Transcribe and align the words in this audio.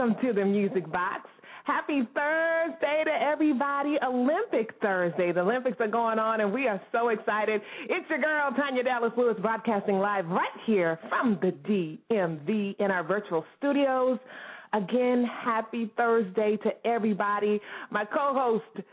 Welcome 0.00 0.16
to 0.26 0.32
the 0.32 0.44
Music 0.44 0.90
Box. 0.90 1.28
Happy 1.64 2.08
Thursday 2.14 3.02
to 3.04 3.10
everybody. 3.10 3.96
Olympic 4.02 4.70
Thursday. 4.80 5.30
The 5.30 5.40
Olympics 5.40 5.76
are 5.78 5.88
going 5.88 6.18
on, 6.18 6.40
and 6.40 6.50
we 6.50 6.66
are 6.68 6.80
so 6.90 7.10
excited. 7.10 7.60
It's 7.86 8.08
your 8.08 8.18
girl, 8.18 8.50
Tanya 8.56 8.82
Dallas 8.82 9.12
Lewis, 9.16 9.36
broadcasting 9.42 9.98
live 9.98 10.26
right 10.26 10.48
here 10.64 10.98
from 11.10 11.38
the 11.42 11.52
DMV 11.68 12.76
in 12.78 12.90
our 12.90 13.04
virtual 13.04 13.44
studios. 13.58 14.18
Again, 14.72 15.28
happy 15.44 15.90
Thursday 15.98 16.56
to 16.62 16.70
everybody. 16.86 17.60
My 17.90 18.06
co 18.06 18.32
host, 18.32 18.86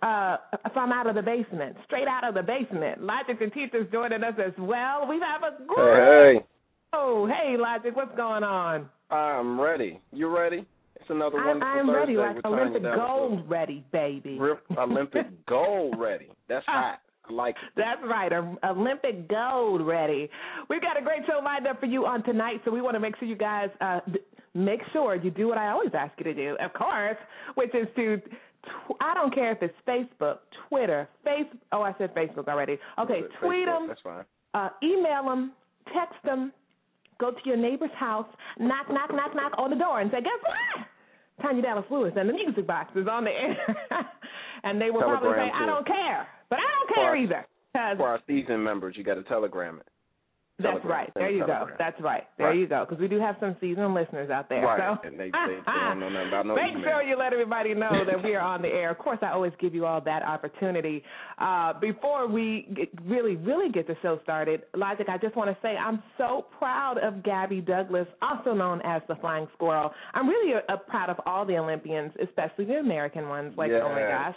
uh, 0.00 0.38
from 0.72 0.92
out 0.92 1.06
of 1.06 1.14
the 1.14 1.22
basement, 1.22 1.76
straight 1.84 2.08
out 2.08 2.26
of 2.26 2.34
the 2.34 2.42
basement. 2.42 3.02
Logic 3.02 3.36
and 3.38 3.52
Teachers 3.52 3.86
joining 3.92 4.24
us 4.24 4.34
as 4.38 4.54
well. 4.58 5.06
We 5.06 5.20
have 5.20 5.42
a 5.42 5.62
great. 5.66 6.38
Hey. 6.38 6.53
Oh, 6.96 7.26
hey, 7.26 7.56
Logic, 7.58 7.94
what's 7.96 8.16
going 8.16 8.44
on? 8.44 8.88
I'm 9.10 9.60
ready. 9.60 10.00
You 10.12 10.34
ready? 10.34 10.64
It's 10.94 11.10
another 11.10 11.38
I, 11.38 11.50
I'm 11.50 11.86
Thursday 11.86 12.14
ready, 12.14 12.34
like 12.34 12.44
Olympic 12.44 12.82
gold 12.82 13.50
ready, 13.50 13.84
baby. 13.92 14.38
Olympic 14.78 15.26
gold 15.46 15.96
ready. 15.98 16.28
That's 16.48 16.64
hot. 16.66 17.00
I 17.28 17.32
like 17.32 17.56
it. 17.56 17.72
That's 17.76 18.00
right, 18.04 18.30
Olympic 18.64 19.28
gold 19.28 19.84
ready. 19.84 20.30
We've 20.70 20.80
got 20.80 20.96
a 20.96 21.02
great 21.02 21.22
show 21.26 21.40
lined 21.42 21.66
up 21.66 21.80
for 21.80 21.86
you 21.86 22.06
on 22.06 22.22
tonight, 22.22 22.60
so 22.64 22.70
we 22.70 22.80
want 22.80 22.94
to 22.94 23.00
make 23.00 23.16
sure 23.18 23.26
you 23.26 23.36
guys 23.36 23.70
uh, 23.80 24.00
make 24.54 24.80
sure 24.92 25.16
you 25.16 25.30
do 25.30 25.48
what 25.48 25.58
I 25.58 25.70
always 25.70 25.90
ask 25.94 26.12
you 26.18 26.24
to 26.24 26.34
do, 26.34 26.56
of 26.60 26.72
course, 26.74 27.16
which 27.54 27.74
is 27.74 27.88
to 27.96 28.20
I 29.00 29.14
don't 29.14 29.34
care 29.34 29.52
if 29.52 29.58
it's 29.62 29.74
Facebook, 29.86 30.38
Twitter, 30.68 31.08
face. 31.24 31.46
Oh, 31.72 31.82
I 31.82 31.94
said 31.98 32.14
Facebook 32.14 32.46
already. 32.46 32.78
Okay, 32.98 33.22
tweet 33.40 33.66
Facebook, 33.66 33.78
them. 33.78 33.88
That's 33.88 34.00
fine. 34.00 34.24
Uh, 34.54 34.68
email 34.82 35.24
them, 35.24 35.52
text 35.92 36.16
them, 36.24 36.52
go 37.18 37.30
to 37.30 37.40
your 37.44 37.56
neighbor's 37.56 37.94
house, 37.96 38.26
knock, 38.58 38.88
knock, 38.90 39.10
knock, 39.12 39.34
knock 39.34 39.52
on 39.58 39.70
the 39.70 39.76
door, 39.76 40.00
and 40.00 40.10
say, 40.10 40.20
"Guess 40.20 40.40
what? 40.42 40.86
Tanya 41.42 41.62
Dallas 41.62 41.84
Lewis 41.90 42.12
and 42.16 42.28
the 42.28 42.32
music 42.32 42.66
box 42.66 42.92
is 42.96 43.06
on 43.08 43.24
the 43.24 43.30
air." 43.30 43.56
and 44.64 44.80
they 44.80 44.90
will 44.90 45.00
telegram 45.00 45.20
probably 45.20 45.38
say, 45.38 45.50
too. 45.50 45.62
"I 45.62 45.66
don't 45.66 45.86
care," 45.86 46.28
but 46.50 46.58
I 46.58 46.62
don't 46.62 46.94
care 46.94 47.10
for 47.12 47.16
either. 47.16 47.46
Our, 47.74 47.96
for 47.96 48.08
our 48.08 48.20
season 48.26 48.62
members, 48.62 48.96
you 48.96 49.02
got 49.02 49.14
to 49.14 49.24
telegram 49.24 49.80
it. 49.80 49.88
That's 50.58 50.84
right. 50.84 51.10
There 51.16 51.30
you 51.30 51.40
telegram. 51.40 51.68
go. 51.68 51.74
That's 51.78 52.00
right. 52.00 52.22
There 52.38 52.48
right. 52.48 52.56
you 52.56 52.68
go. 52.68 52.86
Because 52.88 53.00
we 53.00 53.08
do 53.08 53.18
have 53.18 53.34
some 53.40 53.56
seasoned 53.60 53.92
listeners 53.92 54.30
out 54.30 54.48
there. 54.48 54.62
Right. 54.62 54.98
So. 55.02 55.08
And 55.08 55.18
they, 55.18 55.26
they, 55.26 55.58
they 55.66 55.72
don't 55.72 55.98
know 55.98 56.08
nothing 56.08 56.28
about 56.28 56.46
no 56.46 56.54
Make 56.56 56.76
email. 56.76 56.84
sure 56.84 57.02
you 57.02 57.18
let 57.18 57.32
everybody 57.32 57.74
know 57.74 58.04
that 58.06 58.22
we 58.22 58.36
are 58.36 58.40
on 58.40 58.62
the 58.62 58.68
air. 58.68 58.90
Of 58.90 58.98
course, 58.98 59.18
I 59.20 59.30
always 59.32 59.52
give 59.60 59.74
you 59.74 59.84
all 59.84 60.00
that 60.02 60.22
opportunity. 60.22 61.02
Uh, 61.38 61.72
before 61.80 62.28
we 62.28 62.68
get, 62.74 62.88
really, 63.04 63.34
really 63.34 63.70
get 63.72 63.88
the 63.88 63.96
show 64.00 64.20
started, 64.22 64.62
Logic, 64.76 65.08
I 65.08 65.18
just 65.18 65.34
want 65.34 65.50
to 65.50 65.56
say 65.60 65.76
I'm 65.76 66.00
so 66.18 66.46
proud 66.56 66.98
of 66.98 67.24
Gabby 67.24 67.60
Douglas, 67.60 68.06
also 68.22 68.54
known 68.54 68.80
as 68.84 69.02
the 69.08 69.16
Flying 69.16 69.48
Squirrel. 69.54 69.90
I'm 70.14 70.28
really 70.28 70.54
uh, 70.54 70.76
proud 70.76 71.10
of 71.10 71.16
all 71.26 71.44
the 71.44 71.58
Olympians, 71.58 72.12
especially 72.22 72.66
the 72.66 72.74
American 72.74 73.28
ones. 73.28 73.54
Like, 73.56 73.72
oh 73.72 73.88
my 73.88 74.00
gosh. 74.02 74.36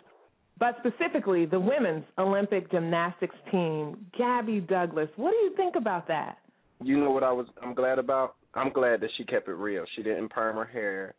But 0.60 0.78
specifically, 0.80 1.46
the 1.46 1.60
women's 1.60 2.04
Olympic 2.18 2.72
gymnastics 2.72 3.36
team, 3.52 4.06
Gabby 4.18 4.60
Douglas. 4.60 5.10
What 5.16 5.32
do 5.32 5.38
you 5.38 5.56
think 5.56 5.76
about 5.76 6.08
that? 6.08 6.38
You 6.84 7.00
know 7.00 7.12
what 7.12 7.24
I 7.24 7.32
was? 7.32 7.48
I'm 7.62 7.74
glad 7.74 8.00
about. 8.00 8.36
I'm 8.54 8.72
glad 8.72 9.02
that 9.02 9.10
she 9.18 9.24
kept 9.24 9.48
it 9.48 9.54
real. 9.54 9.86
She 9.96 10.04
didn't 10.04 10.30
perm 10.30 10.56
her 10.56 10.66
hair 10.66 11.14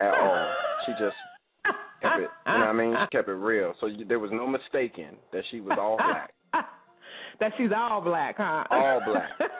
at 0.00 0.12
all. 0.12 0.52
She 0.86 0.92
just 0.92 1.16
kept 2.02 2.20
it. 2.20 2.30
You 2.46 2.52
know 2.52 2.58
what 2.58 2.68
I 2.68 2.72
mean? 2.72 2.94
She 3.04 3.16
kept 3.16 3.28
it 3.28 3.32
real. 3.32 3.74
So 3.80 3.86
you, 3.86 4.04
there 4.04 4.18
was 4.18 4.30
no 4.32 4.46
mistaking 4.46 5.16
that 5.32 5.42
she 5.50 5.60
was 5.60 5.78
all 5.80 5.96
black. 5.96 6.32
that 7.40 7.52
she's 7.56 7.70
all 7.76 8.00
black, 8.00 8.36
huh? 8.38 8.64
All 8.70 9.00
black. 9.06 9.30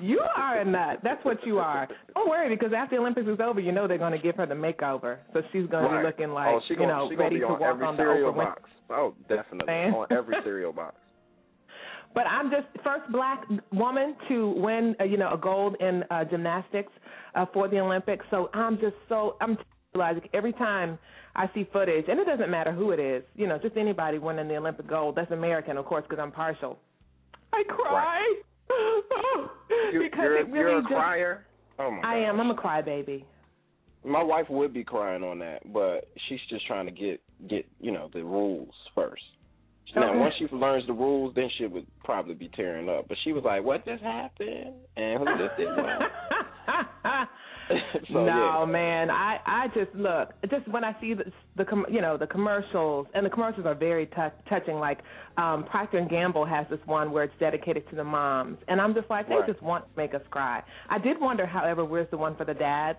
you 0.00 0.20
are 0.36 0.60
a 0.60 0.64
nut. 0.64 1.00
That's 1.02 1.24
what 1.24 1.38
you 1.44 1.58
are. 1.58 1.88
Don't 2.14 2.28
worry, 2.28 2.48
because 2.54 2.72
after 2.76 2.96
the 2.96 3.00
Olympics 3.00 3.28
is 3.28 3.38
over, 3.40 3.60
you 3.60 3.72
know 3.72 3.88
they're 3.88 3.98
going 3.98 4.12
to 4.12 4.18
give 4.18 4.36
her 4.36 4.46
the 4.46 4.54
makeover, 4.54 5.18
so 5.32 5.42
she's 5.52 5.66
going 5.66 5.84
right. 5.84 5.96
to 5.96 5.98
be 6.00 6.06
looking 6.06 6.34
like 6.34 6.48
oh, 6.48 6.60
she 6.66 6.74
you 6.74 6.80
gonna, 6.80 6.92
know 6.92 7.08
she 7.10 7.16
ready 7.16 7.40
to 7.40 7.46
walk 7.46 7.60
every 7.62 7.86
on 7.86 7.96
the 7.96 8.02
cereal 8.02 8.32
box. 8.32 8.62
Oh, 8.90 9.14
definitely 9.28 9.72
on 9.72 10.06
every 10.10 10.36
cereal 10.44 10.72
box. 10.72 10.96
But 12.12 12.26
I'm 12.26 12.50
just 12.50 12.66
first 12.82 13.10
black 13.12 13.44
woman 13.72 14.16
to 14.28 14.50
win, 14.56 14.96
uh, 15.00 15.04
you 15.04 15.16
know, 15.16 15.32
a 15.32 15.38
gold 15.38 15.76
in 15.78 16.02
uh, 16.10 16.24
gymnastics 16.24 16.90
uh, 17.36 17.46
for 17.54 17.68
the 17.68 17.78
Olympics. 17.78 18.26
So 18.30 18.50
I'm 18.52 18.80
just 18.80 18.96
so 19.08 19.36
I'm 19.40 19.56
like 19.94 20.28
every 20.34 20.52
time 20.54 20.98
I 21.36 21.48
see 21.54 21.68
footage, 21.72 22.06
and 22.08 22.18
it 22.18 22.26
doesn't 22.26 22.50
matter 22.50 22.72
who 22.72 22.90
it 22.90 22.98
is, 22.98 23.22
you 23.36 23.46
know, 23.46 23.58
just 23.58 23.76
anybody 23.76 24.18
winning 24.18 24.48
the 24.48 24.56
Olympic 24.56 24.88
gold. 24.88 25.14
That's 25.14 25.30
American, 25.30 25.76
of 25.76 25.84
course, 25.84 26.04
because 26.08 26.20
I'm 26.20 26.32
partial. 26.32 26.78
I 27.52 27.62
cry 27.68 27.92
right. 27.92 28.42
you, 29.92 30.00
because 30.02 30.18
you're, 30.22 30.40
it 30.40 30.48
really 30.48 30.58
you're 30.58 30.78
a 30.78 30.82
just, 30.82 30.92
crier. 30.92 31.46
Oh 31.78 31.90
my! 31.90 31.98
I 31.98 32.20
gosh. 32.20 32.28
am. 32.28 32.40
I'm 32.40 32.50
a 32.50 32.54
crybaby. 32.54 33.24
My 34.04 34.22
wife 34.22 34.46
would 34.48 34.72
be 34.72 34.84
crying 34.84 35.22
on 35.22 35.38
that, 35.40 35.60
but 35.72 36.08
she's 36.28 36.38
just 36.48 36.66
trying 36.66 36.86
to 36.86 36.92
get 36.92 37.20
get 37.48 37.66
you 37.80 37.92
know 37.92 38.10
the 38.12 38.22
rules 38.22 38.72
first. 38.94 39.22
Now, 39.96 40.16
once 40.16 40.34
she 40.38 40.46
learns 40.54 40.86
the 40.86 40.92
rules, 40.92 41.34
then 41.34 41.48
she 41.58 41.66
would 41.66 41.86
probably 42.04 42.34
be 42.34 42.48
tearing 42.54 42.88
up. 42.88 43.08
But 43.08 43.16
she 43.24 43.32
was 43.32 43.42
like, 43.44 43.64
"What 43.64 43.84
just 43.84 44.02
happened?" 44.02 44.74
And 44.96 45.18
who 45.18 45.24
just 45.36 45.56
did 45.56 45.68
what? 45.68 47.28
so, 48.12 48.24
no, 48.24 48.26
yeah. 48.60 48.64
man. 48.66 49.10
I 49.10 49.38
I 49.46 49.66
just 49.68 49.94
look 49.94 50.30
just 50.50 50.66
when 50.68 50.84
I 50.84 50.94
see 51.00 51.14
the 51.14 51.24
the 51.56 51.64
com- 51.64 51.86
you 51.90 52.00
know 52.00 52.16
the 52.16 52.26
commercials 52.26 53.06
and 53.14 53.24
the 53.24 53.30
commercials 53.30 53.66
are 53.66 53.74
very 53.74 54.06
t- 54.06 54.12
touching. 54.48 54.76
Like 54.76 54.98
um 55.36 55.64
Procter 55.64 55.98
and 55.98 56.08
Gamble 56.10 56.44
has 56.46 56.66
this 56.70 56.80
one 56.86 57.12
where 57.12 57.24
it's 57.24 57.34
dedicated 57.38 57.88
to 57.90 57.96
the 57.96 58.04
moms, 58.04 58.58
and 58.68 58.80
I'm 58.80 58.94
just 58.94 59.08
like 59.10 59.28
they 59.28 59.36
Right. 59.36 59.46
just 59.48 59.62
want 59.62 59.84
to 59.84 59.90
make 59.96 60.14
us 60.14 60.22
cry. 60.30 60.62
I 60.88 60.98
did 60.98 61.20
wonder, 61.20 61.46
however, 61.46 61.84
where's 61.84 62.10
the 62.10 62.16
one 62.18 62.36
for 62.36 62.44
the 62.44 62.54
dads? 62.54 62.98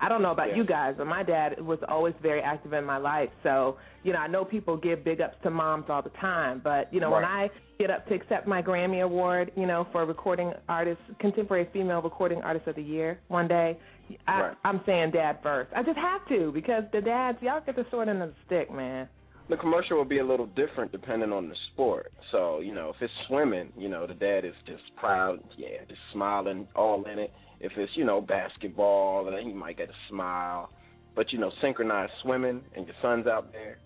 I 0.00 0.08
don't 0.08 0.20
know 0.20 0.32
about 0.32 0.48
Yeah. 0.48 0.56
you 0.56 0.64
guys, 0.64 0.96
but 0.98 1.06
my 1.06 1.22
dad 1.22 1.60
was 1.64 1.78
always 1.88 2.14
very 2.20 2.42
active 2.42 2.72
in 2.72 2.84
my 2.84 2.96
life. 2.96 3.30
So, 3.44 3.76
you 4.02 4.12
know, 4.12 4.18
I 4.18 4.26
know 4.26 4.44
people 4.44 4.76
give 4.76 5.04
big 5.04 5.20
ups 5.20 5.36
to 5.44 5.50
moms 5.50 5.84
all 5.88 6.02
the 6.02 6.10
time, 6.20 6.60
but 6.62 6.92
you 6.92 6.98
know, 6.98 7.10
when 7.12 7.24
I 7.24 7.48
get 7.78 7.88
up 7.90 8.06
to 8.08 8.14
accept 8.14 8.48
my 8.48 8.60
Grammy 8.62 9.02
award, 9.04 9.52
you 9.56 9.64
know, 9.64 9.86
for 9.92 10.04
recording 10.04 10.52
artist, 10.68 11.00
contemporary 11.20 11.68
female 11.72 12.02
recording 12.02 12.42
artist 12.42 12.66
of 12.66 12.74
the 12.74 12.82
year 12.82 13.20
one 13.28 13.46
day, 13.46 13.78
I, 14.26 14.40
Right. 14.40 14.56
I'm 14.64 14.80
saying 14.86 15.12
dad 15.12 15.38
first. 15.42 15.70
I 15.74 15.82
just 15.82 15.98
have 15.98 16.26
to 16.28 16.50
because 16.52 16.84
the 16.92 17.00
dads, 17.00 17.38
y'all 17.40 17.60
get 17.64 17.76
the 17.76 17.86
short 17.90 18.08
end 18.08 18.22
of 18.22 18.30
the 18.30 18.34
stick, 18.46 18.70
man. 18.72 19.08
the 19.48 19.56
commercial 19.56 19.96
will 19.96 20.04
be 20.04 20.18
a 20.18 20.24
little 20.24 20.46
different 20.46 20.92
depending 20.92 21.32
on 21.32 21.48
the 21.48 21.54
sport. 21.72 22.12
So, 22.30 22.60
you 22.60 22.74
know, 22.74 22.90
if 22.90 22.96
it's 23.00 23.12
swimming, 23.28 23.72
you 23.76 23.88
know, 23.88 24.06
the 24.06 24.14
dad 24.14 24.44
is 24.44 24.54
just 24.66 24.82
proud, 24.96 25.40
yeah, 25.58 25.84
just 25.88 26.00
smiling 26.12 26.66
all 26.74 27.04
in 27.04 27.18
it. 27.18 27.32
If 27.60 27.72
it's, 27.76 27.92
you 27.96 28.04
know, 28.04 28.20
basketball, 28.20 29.24
then 29.24 29.42
he 29.44 29.52
might 29.52 29.76
get 29.76 29.88
a 29.88 29.98
smile. 30.08 30.70
But, 31.14 31.32
you 31.32 31.38
know, 31.38 31.50
synchronized 31.60 32.12
swimming 32.22 32.62
and 32.74 32.86
your 32.86 32.96
son's 33.02 33.26
out 33.26 33.52
there, 33.52 33.78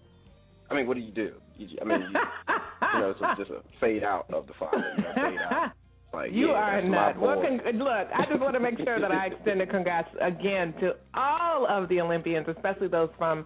I 0.71 0.75
mean, 0.75 0.87
what 0.87 0.95
do 0.97 1.01
you 1.03 1.13
do? 1.13 1.33
You, 1.57 1.79
I 1.81 1.85
mean, 1.85 2.01
you, 2.03 2.07
you 2.95 3.01
know, 3.01 3.11
it's 3.11 3.39
just 3.39 3.51
a 3.51 3.63
fade 3.81 4.05
out 4.05 4.27
of 4.33 4.47
the 4.47 4.53
father, 4.59 4.93
you 4.97 5.03
know, 5.03 5.13
fade 5.15 5.39
out. 5.41 5.73
Like, 6.17 6.33
You 6.33 6.49
yeah, 6.49 6.53
are 6.55 6.79
a 6.79 6.83
that's 6.83 6.91
my 6.91 7.13
nut. 7.13 7.21
Well, 7.21 7.41
con- 7.43 7.79
look, 7.79 8.09
I 8.15 8.25
just 8.29 8.41
want 8.41 8.55
to 8.55 8.61
make 8.61 8.79
sure 8.79 8.99
that 9.01 9.13
I 9.13 9.27
extend 9.33 9.61
a 9.61 9.67
congrats 9.67 10.09
again 10.21 10.75
to 10.81 10.93
all 11.15 11.67
of 11.69 11.89
the 11.89 12.01
Olympians, 12.01 12.47
especially 12.49 12.89
those 12.89 13.11
from 13.19 13.45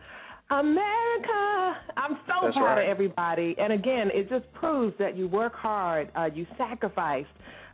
America. 0.51 1.77
I'm 1.97 2.19
so 2.27 2.35
That's 2.43 2.55
proud 2.57 2.77
right. 2.77 2.85
of 2.85 2.89
everybody. 2.91 3.55
And 3.59 3.73
again, 3.73 4.09
it 4.13 4.29
just 4.29 4.51
proves 4.55 4.95
that 4.99 5.17
you 5.17 5.29
work 5.29 5.55
hard, 5.55 6.11
uh, 6.17 6.29
you 6.33 6.47
sacrifice, 6.59 7.27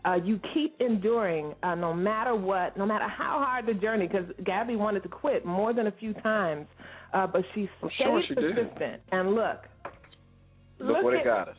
uh, 0.05 0.15
you 0.15 0.39
keep 0.55 0.77
enduring 0.81 1.55
uh, 1.63 1.75
no 1.75 1.93
matter 1.93 2.35
what, 2.35 2.77
no 2.77 2.87
matter 2.87 3.09
how 3.09 3.43
hard 3.45 3.67
the 3.67 3.75
journey. 3.75 4.07
Because 4.07 4.27
Gabby 4.45 4.77
wanted 4.77 5.03
to 5.03 5.09
quit 5.09 5.45
more 5.45 5.73
than 5.73 5.87
a 5.89 5.93
few 5.93 6.13
times, 6.15 6.67
uh, 7.13 7.27
but 7.27 7.43
she's 7.55 7.69
I'm 7.83 7.91
sure 7.99 8.23
she 8.29 8.35
did. 8.35 8.55
persistent. 8.55 9.03
And 9.13 9.35
look, 9.35 9.59
Look, 10.79 11.03
what 11.03 11.15
at, 11.15 11.21
it 11.21 11.25
got 11.25 11.49
us. 11.49 11.57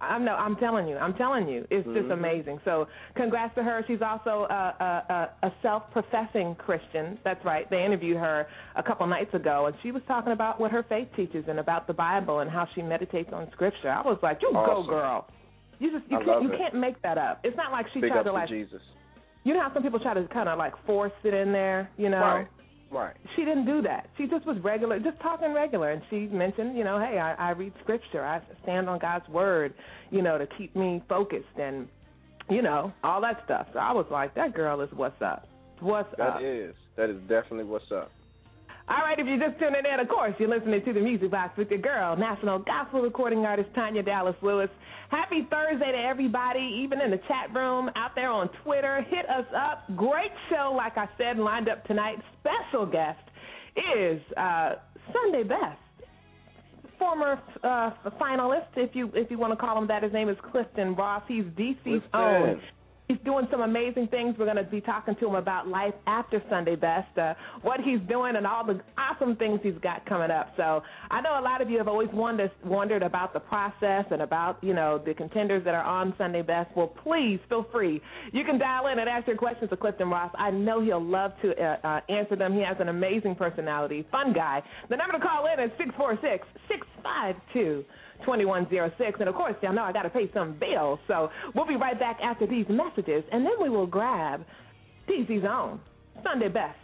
I'm 0.00 0.24
no, 0.26 0.32
I'm 0.32 0.56
telling 0.56 0.86
you, 0.88 0.96
I'm 0.98 1.14
telling 1.14 1.48
you, 1.48 1.66
it's 1.70 1.86
just 1.86 2.08
Mhm. 2.08 2.12
amazing. 2.12 2.60
So, 2.64 2.86
congrats 3.14 3.54
to 3.54 3.62
her. 3.62 3.82
She's 3.86 4.02
also 4.02 4.46
a, 4.50 4.74
a, 5.42 5.46
a, 5.46 5.52
self-professing 5.62 6.56
Christian. 6.56 7.18
That's 7.24 7.42
right. 7.46 7.68
They 7.70 7.82
interviewed 7.82 8.18
her 8.18 8.46
a 8.74 8.82
couple 8.82 9.06
nights 9.06 9.32
ago, 9.32 9.66
and 9.66 9.76
she 9.82 9.92
was 9.92 10.02
talking 10.06 10.32
about 10.32 10.60
what 10.60 10.70
her 10.70 10.82
faith 10.82 11.08
teaches 11.16 11.44
and 11.48 11.58
about 11.58 11.86
the 11.86 11.94
Bible 11.94 12.40
and 12.40 12.50
how 12.50 12.68
she 12.74 12.82
meditates 12.82 13.32
on 13.32 13.50
Scripture. 13.52 13.88
I 13.90 14.02
was 14.02 14.18
like, 14.22 14.42
you 14.42 14.48
Awesome. 14.48 14.84
go, 14.86 14.90
girl. 14.90 15.26
You 15.78 15.90
just 15.98 16.10
you 16.10 16.18
I 16.18 16.24
can't 16.24 16.42
you 16.42 16.52
it. 16.52 16.58
can't 16.58 16.74
make 16.74 17.00
that 17.02 17.16
up. 17.18 17.40
It's 17.42 17.56
not 17.56 17.72
like 17.72 17.86
she 17.94 18.00
Big 18.00 18.10
tried 18.12 18.22
to 18.24 18.32
like 18.32 18.48
to 18.48 18.54
Jesus. 18.54 18.82
you 19.44 19.54
know 19.54 19.60
how 19.62 19.72
some 19.72 19.82
people 19.82 20.00
try 20.00 20.12
to 20.14 20.26
kind 20.28 20.48
of 20.48 20.58
like 20.58 20.72
force 20.84 21.12
it 21.24 21.32
in 21.34 21.52
there, 21.52 21.88
you 21.96 22.08
know? 22.10 22.20
Right. 22.20 22.46
Right. 22.90 23.16
She 23.34 23.44
didn't 23.44 23.66
do 23.66 23.82
that. 23.82 24.08
She 24.16 24.26
just 24.26 24.46
was 24.46 24.58
regular, 24.62 24.98
just 25.00 25.20
talking 25.20 25.52
regular, 25.52 25.90
and 25.90 26.02
she 26.08 26.26
mentioned, 26.26 26.76
you 26.76 26.84
know, 26.84 26.98
hey, 26.98 27.18
I, 27.18 27.34
I 27.34 27.50
read 27.50 27.72
scripture, 27.82 28.24
I 28.24 28.40
stand 28.62 28.88
on 28.88 28.98
God's 28.98 29.28
word, 29.28 29.74
you 30.10 30.22
know, 30.22 30.38
to 30.38 30.46
keep 30.58 30.74
me 30.76 31.02
focused 31.08 31.44
and, 31.60 31.88
you 32.48 32.62
know, 32.62 32.92
all 33.02 33.20
that 33.22 33.42
stuff. 33.44 33.66
So 33.72 33.80
I 33.80 33.92
was 33.92 34.06
like, 34.10 34.34
that 34.36 34.54
girl 34.54 34.80
is 34.80 34.88
what's 34.94 35.20
up. 35.20 35.48
What's 35.80 36.10
that 36.16 36.28
up? 36.28 36.40
That 36.40 36.46
is. 36.46 36.74
That 36.96 37.10
is 37.10 37.20
definitely 37.28 37.64
what's 37.64 37.90
up. 37.92 38.10
All 38.88 38.98
right, 38.98 39.18
if 39.18 39.26
you're 39.26 39.38
just 39.38 39.58
tuning 39.58 39.82
in, 39.92 39.98
of 39.98 40.08
course, 40.08 40.32
you're 40.38 40.48
listening 40.48 40.80
to 40.84 40.92
the 40.92 41.00
Music 41.00 41.28
Box 41.28 41.58
with 41.58 41.68
your 41.70 41.80
girl, 41.80 42.16
national 42.16 42.60
gospel 42.60 43.02
recording 43.02 43.44
artist 43.44 43.68
Tanya 43.74 44.00
Dallas 44.00 44.36
Lewis. 44.42 44.68
Happy 45.10 45.44
Thursday 45.50 45.90
to 45.90 45.98
everybody, 45.98 46.82
even 46.84 47.00
in 47.00 47.10
the 47.10 47.18
chat 47.26 47.52
room, 47.52 47.90
out 47.96 48.14
there 48.14 48.30
on 48.30 48.48
Twitter. 48.62 49.04
Hit 49.10 49.28
us 49.28 49.46
up. 49.56 49.82
Great 49.96 50.30
show, 50.50 50.72
like 50.76 50.96
I 50.96 51.08
said, 51.18 51.36
lined 51.36 51.68
up 51.68 51.84
tonight. 51.86 52.18
Special 52.40 52.86
guest 52.86 53.18
is 53.76 54.22
uh, 54.36 54.74
Sunday 55.12 55.42
Best, 55.42 56.12
former 56.96 57.42
uh, 57.64 57.90
finalist, 58.20 58.68
if 58.76 58.94
you 58.94 59.10
if 59.14 59.32
you 59.32 59.38
want 59.38 59.52
to 59.52 59.56
call 59.56 59.76
him 59.76 59.88
that. 59.88 60.04
His 60.04 60.12
name 60.12 60.28
is 60.28 60.36
Clifton 60.52 60.94
Ross. 60.94 61.24
He's 61.26 61.44
DC's 61.58 61.76
Clifton. 61.82 62.08
own 62.14 62.60
He's 63.08 63.18
doing 63.24 63.46
some 63.50 63.60
amazing 63.60 64.08
things. 64.08 64.34
We're 64.36 64.46
going 64.46 64.56
to 64.56 64.64
be 64.64 64.80
talking 64.80 65.14
to 65.16 65.28
him 65.28 65.34
about 65.36 65.68
life 65.68 65.94
after 66.06 66.42
Sunday 66.50 66.74
Best, 66.74 67.16
uh, 67.16 67.34
what 67.62 67.80
he's 67.80 68.00
doing, 68.08 68.34
and 68.34 68.46
all 68.46 68.66
the 68.66 68.80
awesome 68.98 69.36
things 69.36 69.60
he's 69.62 69.78
got 69.80 70.04
coming 70.06 70.30
up. 70.30 70.52
So 70.56 70.82
I 71.10 71.20
know 71.20 71.38
a 71.38 71.42
lot 71.42 71.60
of 71.60 71.70
you 71.70 71.78
have 71.78 71.86
always 71.86 72.08
wondered, 72.12 72.50
wondered 72.64 73.04
about 73.04 73.32
the 73.32 73.40
process 73.40 74.06
and 74.10 74.22
about 74.22 74.62
you 74.62 74.74
know 74.74 75.00
the 75.04 75.14
contenders 75.14 75.64
that 75.64 75.74
are 75.74 75.84
on 75.84 76.14
Sunday 76.18 76.42
Best. 76.42 76.70
Well, 76.76 76.88
please 76.88 77.38
feel 77.48 77.66
free. 77.70 78.00
You 78.32 78.44
can 78.44 78.58
dial 78.58 78.88
in 78.88 78.98
and 78.98 79.08
ask 79.08 79.26
your 79.28 79.36
questions 79.36 79.70
to 79.70 79.76
Clifton 79.76 80.10
Ross. 80.10 80.32
I 80.36 80.50
know 80.50 80.82
he'll 80.82 81.04
love 81.04 81.32
to 81.42 81.52
uh, 81.52 81.76
uh, 81.86 82.00
answer 82.08 82.34
them. 82.34 82.54
He 82.54 82.60
has 82.60 82.76
an 82.80 82.88
amazing 82.88 83.36
personality, 83.36 84.04
fun 84.10 84.32
guy. 84.32 84.62
The 84.90 84.96
number 84.96 85.18
to 85.18 85.24
call 85.24 85.46
in 85.46 85.62
is 85.62 85.70
six 85.78 85.90
four 85.96 86.18
six 86.20 86.46
six 86.68 86.86
five 87.04 87.36
two. 87.52 87.84
2106. 88.20 89.20
And 89.20 89.28
of 89.28 89.34
course, 89.34 89.54
y'all 89.62 89.72
know 89.72 89.82
I 89.82 89.92
got 89.92 90.02
to 90.02 90.10
pay 90.10 90.30
some 90.32 90.58
bills. 90.58 90.98
So 91.08 91.30
we'll 91.54 91.66
be 91.66 91.76
right 91.76 91.98
back 91.98 92.18
after 92.22 92.46
these 92.46 92.66
messages, 92.68 93.24
and 93.32 93.44
then 93.44 93.52
we 93.60 93.68
will 93.68 93.86
grab 93.86 94.44
DC's 95.08 95.44
own 95.48 95.80
Sunday 96.22 96.48
Best 96.48 96.78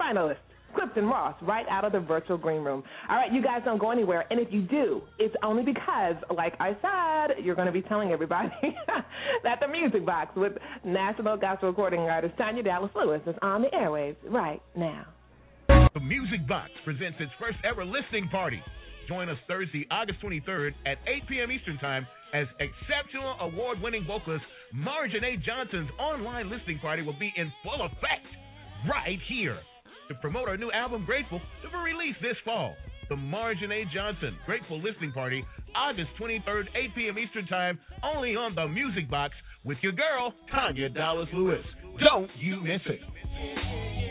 finalist. 0.00 0.36
Clifton 0.74 1.06
Ross, 1.06 1.34
right 1.42 1.66
out 1.70 1.84
of 1.84 1.92
the 1.92 2.00
virtual 2.00 2.36
green 2.36 2.62
room. 2.62 2.82
All 3.08 3.16
right, 3.16 3.32
you 3.32 3.42
guys 3.42 3.62
don't 3.64 3.78
go 3.78 3.90
anywhere. 3.90 4.24
And 4.30 4.40
if 4.40 4.52
you 4.52 4.62
do, 4.62 5.02
it's 5.18 5.34
only 5.42 5.62
because, 5.62 6.16
like 6.34 6.54
I 6.58 6.76
said, 6.82 7.44
you're 7.44 7.54
going 7.54 7.66
to 7.66 7.72
be 7.72 7.82
telling 7.82 8.10
everybody 8.10 8.50
that 9.44 9.60
the 9.60 9.68
Music 9.68 10.04
Box 10.04 10.36
with 10.36 10.52
National 10.84 11.36
Gospel 11.36 11.68
Recording 11.68 12.00
Artist 12.00 12.34
Tanya 12.36 12.62
Dallas 12.62 12.90
Lewis 12.94 13.20
is 13.26 13.36
on 13.40 13.62
the 13.62 13.68
airwaves 13.68 14.16
right 14.28 14.60
now. 14.76 15.06
The 15.68 16.00
Music 16.00 16.46
Box 16.48 16.70
presents 16.84 17.18
its 17.20 17.30
first 17.38 17.58
ever 17.64 17.84
listening 17.84 18.28
party. 18.28 18.60
Join 19.08 19.28
us 19.28 19.38
Thursday, 19.46 19.86
August 19.90 20.20
23rd 20.22 20.72
at 20.86 20.98
8 21.06 21.28
p.m. 21.28 21.50
Eastern 21.50 21.78
Time 21.78 22.06
as 22.32 22.46
exceptional 22.58 23.36
award 23.40 23.78
winning 23.80 24.04
vocalist 24.06 24.44
Marjanae 24.74 25.42
Johnson's 25.44 25.90
online 25.98 26.50
listening 26.50 26.78
party 26.80 27.02
will 27.02 27.18
be 27.18 27.32
in 27.36 27.52
full 27.62 27.84
effect 27.84 28.26
right 28.88 29.18
here. 29.28 29.58
To 30.08 30.14
promote 30.16 30.48
our 30.48 30.56
new 30.56 30.70
album, 30.72 31.04
Grateful, 31.06 31.40
to 31.62 31.68
be 31.68 31.76
released 31.76 32.18
this 32.20 32.36
fall. 32.44 32.74
The 33.08 33.14
Marjanae 33.14 33.84
Johnson 33.92 34.36
Grateful 34.46 34.80
Listening 34.82 35.12
Party, 35.12 35.44
August 35.74 36.08
23rd, 36.20 36.64
8 36.74 36.94
p.m. 36.94 37.18
Eastern 37.18 37.46
Time, 37.46 37.78
only 38.02 38.36
on 38.36 38.54
the 38.54 38.66
Music 38.66 39.10
Box 39.10 39.34
with 39.64 39.78
your 39.82 39.92
girl, 39.92 40.34
Tanya 40.50 40.88
Dallas 40.88 41.28
Lewis. 41.32 41.64
Don't 42.00 42.30
you 42.38 42.60
miss 42.62 42.80
it. 42.86 44.03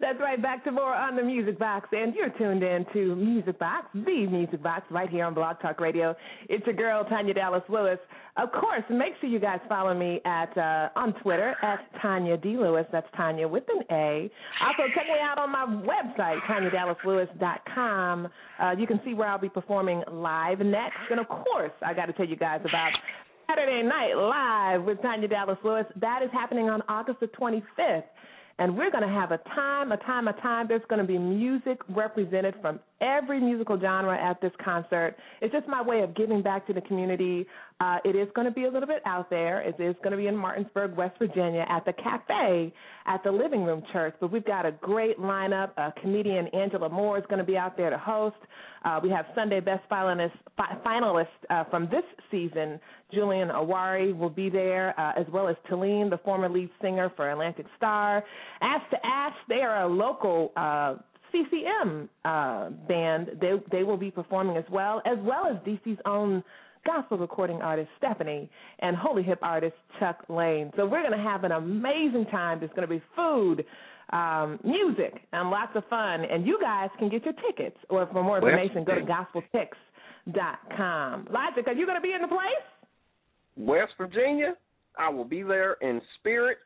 That's 0.00 0.18
right, 0.18 0.40
back 0.40 0.64
to 0.64 0.72
more 0.72 0.94
on 0.94 1.14
the 1.14 1.22
Music 1.22 1.58
Box, 1.58 1.86
and 1.92 2.14
you're 2.14 2.30
tuned 2.30 2.62
in 2.62 2.86
to 2.94 3.14
Music 3.16 3.58
Box, 3.58 3.86
the 3.92 4.26
Music 4.26 4.62
Box, 4.62 4.86
right 4.90 5.10
here 5.10 5.26
on 5.26 5.34
Blog 5.34 5.60
Talk 5.60 5.78
Radio. 5.78 6.16
It's 6.48 6.64
your 6.64 6.74
girl 6.74 7.04
Tanya 7.04 7.34
Dallas 7.34 7.62
Lewis. 7.68 7.98
Of 8.38 8.50
course, 8.50 8.82
make 8.88 9.12
sure 9.20 9.28
you 9.28 9.38
guys 9.38 9.60
follow 9.68 9.92
me 9.92 10.22
at 10.24 10.56
uh, 10.56 10.88
on 10.96 11.12
Twitter 11.22 11.54
at 11.62 11.80
Tanya 12.00 12.38
D 12.38 12.56
Lewis. 12.56 12.86
That's 12.90 13.06
Tanya 13.14 13.46
with 13.46 13.64
an 13.68 13.82
A. 13.90 14.30
Also, 14.64 14.84
check 14.94 15.04
me 15.04 15.20
out 15.20 15.36
on 15.36 15.52
my 15.52 15.66
website 15.86 16.38
TanyaDallasLewis.com. 16.48 18.28
Uh, 18.58 18.74
you 18.78 18.86
can 18.86 19.02
see 19.04 19.12
where 19.12 19.28
I'll 19.28 19.38
be 19.38 19.50
performing 19.50 20.02
live 20.10 20.60
next, 20.60 20.96
and 21.10 21.20
of 21.20 21.28
course, 21.28 21.72
I 21.82 21.92
got 21.92 22.06
to 22.06 22.14
tell 22.14 22.26
you 22.26 22.36
guys 22.36 22.60
about 22.62 22.92
Saturday 23.50 23.82
Night 23.82 24.14
Live 24.14 24.82
with 24.82 25.02
Tanya 25.02 25.28
Dallas 25.28 25.58
Lewis. 25.62 25.84
That 26.00 26.22
is 26.22 26.30
happening 26.32 26.70
on 26.70 26.82
August 26.88 27.20
the 27.20 27.26
25th 27.26 28.04
and 28.60 28.76
we're 28.76 28.90
going 28.90 29.02
to 29.02 29.12
have 29.12 29.32
a 29.32 29.38
time, 29.54 29.90
a 29.90 29.96
time, 29.96 30.28
a 30.28 30.34
time. 30.34 30.68
There's 30.68 30.82
going 30.88 31.00
to 31.00 31.06
be 31.06 31.18
music 31.18 31.78
represented 31.88 32.54
from 32.60 32.78
every 33.00 33.40
musical 33.40 33.78
genre 33.80 34.16
at 34.16 34.40
this 34.40 34.52
concert. 34.62 35.16
It's 35.40 35.52
just 35.52 35.66
my 35.66 35.82
way 35.82 36.00
of 36.00 36.14
giving 36.14 36.42
back 36.42 36.66
to 36.66 36.72
the 36.72 36.80
community. 36.82 37.46
Uh, 37.80 37.96
it 38.04 38.14
is 38.14 38.28
going 38.34 38.46
to 38.46 38.52
be 38.52 38.64
a 38.64 38.70
little 38.70 38.86
bit 38.86 39.02
out 39.06 39.30
there. 39.30 39.62
It 39.62 39.80
is 39.80 39.96
going 40.02 40.10
to 40.10 40.16
be 40.16 40.26
in 40.26 40.36
Martinsburg, 40.36 40.96
West 40.96 41.18
Virginia, 41.18 41.64
at 41.68 41.84
the 41.84 41.94
cafe 41.94 42.72
at 43.06 43.22
the 43.24 43.30
Living 43.32 43.64
Room 43.64 43.82
Church. 43.92 44.14
But 44.20 44.30
we've 44.30 44.44
got 44.44 44.66
a 44.66 44.72
great 44.72 45.18
lineup. 45.18 45.70
Uh, 45.78 45.90
comedian 46.00 46.48
Angela 46.48 46.88
Moore 46.88 47.18
is 47.18 47.24
going 47.28 47.38
to 47.38 47.44
be 47.44 47.56
out 47.56 47.76
there 47.76 47.90
to 47.90 47.98
host. 47.98 48.36
Uh, 48.84 49.00
we 49.02 49.10
have 49.10 49.26
Sunday 49.34 49.60
Best 49.60 49.82
finalist, 49.90 50.32
fi- 50.56 50.76
finalist 50.84 51.26
uh, 51.48 51.64
from 51.70 51.84
this 51.84 52.04
season, 52.30 52.80
Julian 53.12 53.48
Awari, 53.48 54.16
will 54.16 54.30
be 54.30 54.48
there, 54.48 54.98
uh, 54.98 55.12
as 55.18 55.26
well 55.32 55.48
as 55.48 55.56
Talene, 55.70 56.08
the 56.08 56.18
former 56.18 56.48
lead 56.48 56.70
singer 56.80 57.12
for 57.16 57.30
Atlantic 57.30 57.66
Starr. 57.76 58.24
Ask 58.62 58.88
to 58.90 58.96
Ask, 59.04 59.36
they 59.48 59.60
are 59.60 59.82
a 59.82 59.86
local 59.86 60.52
uh, 60.56 60.94
CCM 61.32 62.08
uh, 62.24 62.70
band. 62.88 63.30
They 63.40 63.52
they 63.70 63.82
will 63.82 63.96
be 63.96 64.10
performing 64.10 64.56
as 64.56 64.64
well, 64.70 65.02
as 65.04 65.18
well 65.22 65.46
as 65.46 65.56
DC's 65.66 66.00
own 66.04 66.42
gospel 66.86 67.18
recording 67.18 67.60
artist 67.60 67.90
Stephanie 67.98 68.48
and 68.80 68.96
holy 68.96 69.22
hip 69.22 69.38
artist 69.42 69.74
Chuck 69.98 70.24
Lane. 70.28 70.70
So 70.76 70.86
we're 70.86 71.02
going 71.02 71.12
to 71.12 71.18
have 71.18 71.44
an 71.44 71.52
amazing 71.52 72.24
time. 72.30 72.60
There's 72.60 72.70
going 72.70 72.88
to 72.88 72.94
be 72.94 73.02
food, 73.14 73.66
um, 74.12 74.58
music, 74.64 75.20
and 75.32 75.50
lots 75.50 75.72
of 75.74 75.84
fun. 75.88 76.24
And 76.24 76.46
you 76.46 76.58
guys 76.60 76.88
can 76.98 77.08
get 77.08 77.24
your 77.24 77.34
tickets, 77.34 77.76
or 77.88 78.06
for 78.12 78.22
more 78.22 78.36
information, 78.38 78.84
go 78.84 78.94
to 78.94 79.02
gospeltix.com. 79.02 81.28
Logic, 81.30 81.66
are 81.66 81.74
you 81.74 81.86
going 81.86 81.98
to 81.98 82.02
be 82.02 82.12
in 82.12 82.22
the 82.22 82.28
place? 82.28 82.64
West 83.56 83.92
Virginia, 83.98 84.54
I 84.98 85.10
will 85.10 85.24
be 85.24 85.42
there 85.42 85.72
in 85.82 86.00
spirit. 86.18 86.58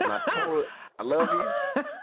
I 0.00 1.02
love 1.02 1.28
you. 1.32 1.42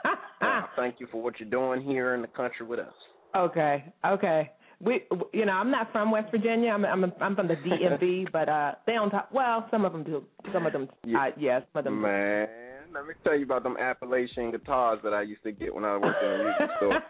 Thank 0.76 1.00
you 1.00 1.08
for 1.12 1.22
what 1.22 1.40
you're 1.40 1.50
doing 1.50 1.82
here 1.82 2.16
in 2.16 2.22
the 2.22 2.28
country 2.28 2.66
with 2.66 2.80
us. 2.80 2.94
Okay, 3.36 3.84
okay. 4.06 4.52
We, 4.82 5.04
you 5.34 5.46
know, 5.46 5.54
I'm 5.54 5.72
not 5.72 5.92
from 5.92 6.12
West 6.12 6.32
Virginia. 6.32 6.72
I'm, 6.72 6.84
I'm, 6.86 7.12
I'm 7.22 7.36
from 7.36 7.48
the 7.48 7.56
DMV, 7.56 8.28
but 8.34 8.50
uh, 8.50 8.74
they 8.86 8.94
don't 8.94 9.10
talk. 9.10 9.30
Well, 9.34 9.68
some 9.72 9.86
of 9.86 9.94
them 9.94 10.04
do. 10.04 10.24
Some 10.54 10.66
of 10.66 10.74
them, 10.74 10.90
yeah. 11.06 11.18
uh, 11.18 11.32
yes, 11.38 11.62
some 11.74 11.80
of 11.80 11.86
them. 11.86 12.02
Man, 12.02 12.48
let 12.94 13.06
me 13.06 13.14
tell 13.24 13.38
you 13.38 13.46
about 13.46 13.64
them 13.64 13.78
Appalachian 13.78 14.52
guitars 14.52 15.00
that 15.04 15.14
I 15.14 15.22
used 15.22 15.44
to 15.44 15.52
get 15.52 15.74
when 15.74 15.86
I 15.86 15.98
worked 15.98 16.24
in 16.24 16.30
the 16.30 16.44
music 16.44 16.70
store. 16.78 17.02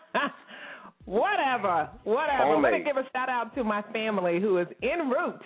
whatever, 1.05 1.89
whatever. 2.03 2.55
I'm 2.55 2.61
gonna 2.61 2.83
give 2.83 2.97
a 2.97 3.03
shout 3.13 3.29
out 3.29 3.55
to 3.55 3.63
my 3.63 3.81
family 3.93 4.39
who 4.39 4.59
is 4.59 4.67
en 4.83 5.09
route 5.09 5.41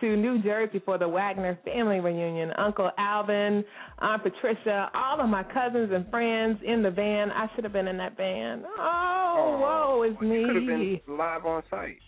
to 0.00 0.16
New 0.16 0.42
Jersey 0.42 0.80
for 0.84 0.98
the 0.98 1.08
Wagner 1.08 1.58
family 1.64 2.00
reunion. 2.00 2.50
Uncle 2.58 2.90
Alvin, 2.98 3.64
Aunt 3.98 4.22
Patricia, 4.22 4.90
all 4.94 5.20
of 5.20 5.28
my 5.28 5.42
cousins 5.42 5.90
and 5.92 6.08
friends 6.10 6.58
in 6.64 6.82
the 6.82 6.90
van. 6.90 7.30
I 7.30 7.46
should 7.54 7.64
have 7.64 7.72
been 7.72 7.88
in 7.88 7.96
that 7.98 8.16
van. 8.16 8.64
Oh, 8.78 9.34
oh 9.38 9.58
whoa, 9.60 10.02
it's 10.02 10.20
me. 10.20 10.44
Could 10.46 10.56
have 10.56 10.66
been 10.66 11.00
live 11.16 11.46
on 11.46 11.62
site. 11.70 11.98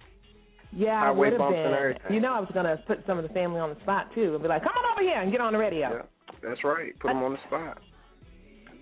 Yeah, 0.73 1.03
I 1.03 1.11
would 1.11 1.33
have 1.33 1.51
been. 1.51 2.15
You 2.15 2.21
know, 2.21 2.33
I 2.33 2.41
was 2.41 2.51
gonna 2.55 2.77
put 2.87 3.05
some 3.07 3.19
of 3.19 3.27
the 3.27 3.35
family 3.35 3.61
on 3.61 3.71
the 3.71 3.81
spot 3.81 4.07
too, 4.15 4.35
and 4.35 4.43
be 4.43 4.49
like, 4.49 4.63
"Come 4.63 4.73
on 4.77 4.93
over 4.93 5.03
here 5.03 5.21
and 5.21 5.33
get 5.33 5.41
on 5.41 5.53
the 5.53 5.59
radio." 5.59 5.89
Yeah, 5.91 6.03
that's 6.49 6.63
right. 6.63 6.97
Put 7.01 7.09
them 7.09 7.23
on 7.23 7.33
the 7.33 7.39
spot. 7.47 7.79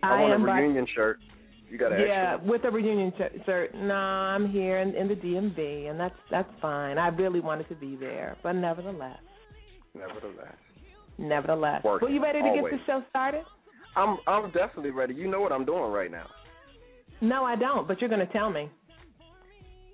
I, 0.03 0.09
I 0.09 0.21
want 0.21 0.43
a 0.43 0.45
reunion 0.45 0.85
by- 0.85 0.91
shirt. 0.95 1.19
You 1.71 1.77
got 1.79 1.93
an 1.93 2.01
yeah, 2.01 2.37
with 2.37 2.65
a 2.65 2.71
reunion 2.71 3.13
shirt. 3.45 3.75
No, 3.75 3.95
I'm 3.95 4.49
here 4.51 4.79
in, 4.79 4.95
in 4.95 5.09
the 5.09 5.15
DMV, 5.15 5.91
and 5.91 6.01
that's 6.01 6.15
that's 6.31 6.51
fine. 6.63 6.99
I 6.99 7.09
really 7.09 7.41
wanted 7.41 7.69
to 7.69 7.75
be 7.75 7.97
there, 7.97 8.37
but 8.43 8.53
nevertheless. 8.53 9.19
Nevertheless. 9.95 10.55
Nevertheless. 11.19 11.85
Working, 11.85 12.07
well, 12.07 12.15
you 12.15 12.23
ready 12.23 12.41
to 12.41 12.47
always. 12.47 12.73
get 12.73 12.73
the 12.73 12.87
show 12.87 13.03
started? 13.11 13.43
I'm 13.97 14.19
I'm 14.27 14.51
definitely 14.53 14.93
ready. 14.93 15.15
You 15.15 15.29
know 15.29 15.41
what 15.41 15.53
I'm 15.53 15.65
doing 15.65 15.91
right 15.93 16.11
now. 16.11 16.27
No, 17.21 17.45
I 17.45 17.57
don't, 17.57 17.87
but 17.89 18.01
you're 18.01 18.11
going 18.11 18.25
to 18.25 18.33
tell 18.33 18.51
me. 18.51 18.71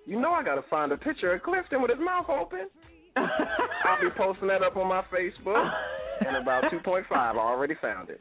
You 0.06 0.20
know 0.20 0.32
I 0.32 0.44
got 0.44 0.56
to 0.56 0.64
find 0.68 0.92
a 0.92 0.96
picture 0.98 1.32
of 1.32 1.42
Clifton 1.42 1.80
with 1.80 1.90
his 1.90 2.00
mouth 2.00 2.28
open. 2.28 2.68
I'll 3.16 4.00
be 4.00 4.10
posting 4.16 4.48
that 4.48 4.62
up 4.62 4.76
on 4.76 4.88
my 4.88 5.02
Facebook 5.12 5.70
in 6.28 6.34
about 6.36 6.64
2.5. 6.64 7.04
I 7.10 7.36
already 7.36 7.74
found 7.80 8.10
it. 8.10 8.20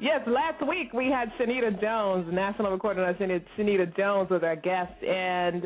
Yes, 0.00 0.22
last 0.26 0.66
week 0.66 0.94
we 0.94 1.10
had 1.10 1.30
Shanita 1.38 1.78
Jones, 1.78 2.26
national 2.32 2.72
recording 2.72 3.04
artist 3.04 3.20
Shanita 3.58 3.94
Jones, 3.94 4.30
was 4.30 4.42
our 4.42 4.56
guest, 4.56 4.94
and 5.02 5.64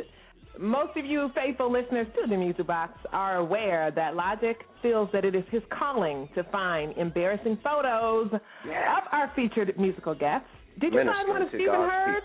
most 0.59 0.97
of 0.97 1.05
you 1.05 1.31
faithful 1.37 1.71
listeners 1.71 2.09
to 2.17 2.29
the 2.29 2.37
Music 2.37 2.67
Box 2.67 2.99
are 3.12 3.37
aware 3.37 3.93
that 3.93 4.17
Logic 4.17 4.57
feels 4.83 5.09
that 5.12 5.25
it 5.25 5.37
is 5.37 5.45
his 5.53 5.62
calling 5.79 6.29
to 6.35 6.43
find 6.50 6.97
embarrassing 6.99 7.59
photos 7.62 8.29
yes. 8.67 8.83
of 8.99 9.05
our 9.12 9.31
featured 9.37 9.73
musical 9.79 10.17
guests. 10.17 10.49
Did 10.81 10.93
you 10.93 10.99
Minister 10.99 11.12
find 11.12 11.29
one 11.29 11.43
of 11.43 11.49
Stephen 11.50 11.75
Hurd? 11.75 12.23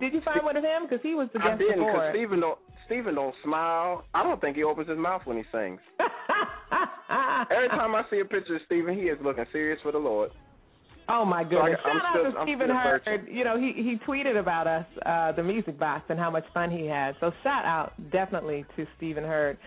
Did 0.00 0.14
you 0.14 0.22
find 0.24 0.44
one 0.44 0.56
of 0.56 0.64
him? 0.64 0.86
Because 0.88 1.02
he 1.02 1.14
was 1.14 1.28
the 1.34 1.40
guest 1.40 1.50
I 1.52 1.56
didn't, 1.58 1.84
because 1.84 2.10
Stephen 2.12 2.40
don't 2.40 2.58
Stephen 2.86 3.14
don't 3.16 3.34
smile. 3.44 4.04
I 4.14 4.22
don't 4.22 4.40
think 4.40 4.56
he 4.56 4.64
opens 4.64 4.88
his 4.88 4.98
mouth 4.98 5.22
when 5.26 5.36
he 5.36 5.44
sings. 5.52 5.80
Every 7.50 7.68
time 7.68 7.94
I 7.94 8.02
see 8.10 8.20
a 8.20 8.24
picture 8.24 8.56
of 8.56 8.62
Stephen, 8.64 8.94
he 8.94 9.04
is 9.04 9.18
looking 9.22 9.44
serious 9.52 9.78
for 9.82 9.92
the 9.92 9.98
Lord. 9.98 10.30
Oh 11.08 11.24
my 11.24 11.44
goodness! 11.44 11.76
So 11.82 11.90
I, 11.90 11.92
Shout 11.92 12.02
still, 12.12 12.26
out 12.26 12.32
to 12.32 12.42
Stephen 12.44 12.70
Hurd. 12.70 13.28
You 13.30 13.44
know, 13.44 13.58
he 13.58 13.72
he 13.74 13.98
tweeted 14.06 14.38
about 14.38 14.66
us, 14.66 14.86
uh, 15.04 15.32
the 15.32 15.42
music 15.42 15.78
box, 15.78 16.04
and 16.08 16.18
how 16.18 16.30
much 16.30 16.44
fun 16.54 16.70
he 16.70 16.86
had. 16.86 17.14
So 17.20 17.30
shout 17.42 17.64
out 17.64 17.92
definitely 18.10 18.64
to 18.76 18.86
Stephen 18.96 19.22
Hurd, 19.24 19.58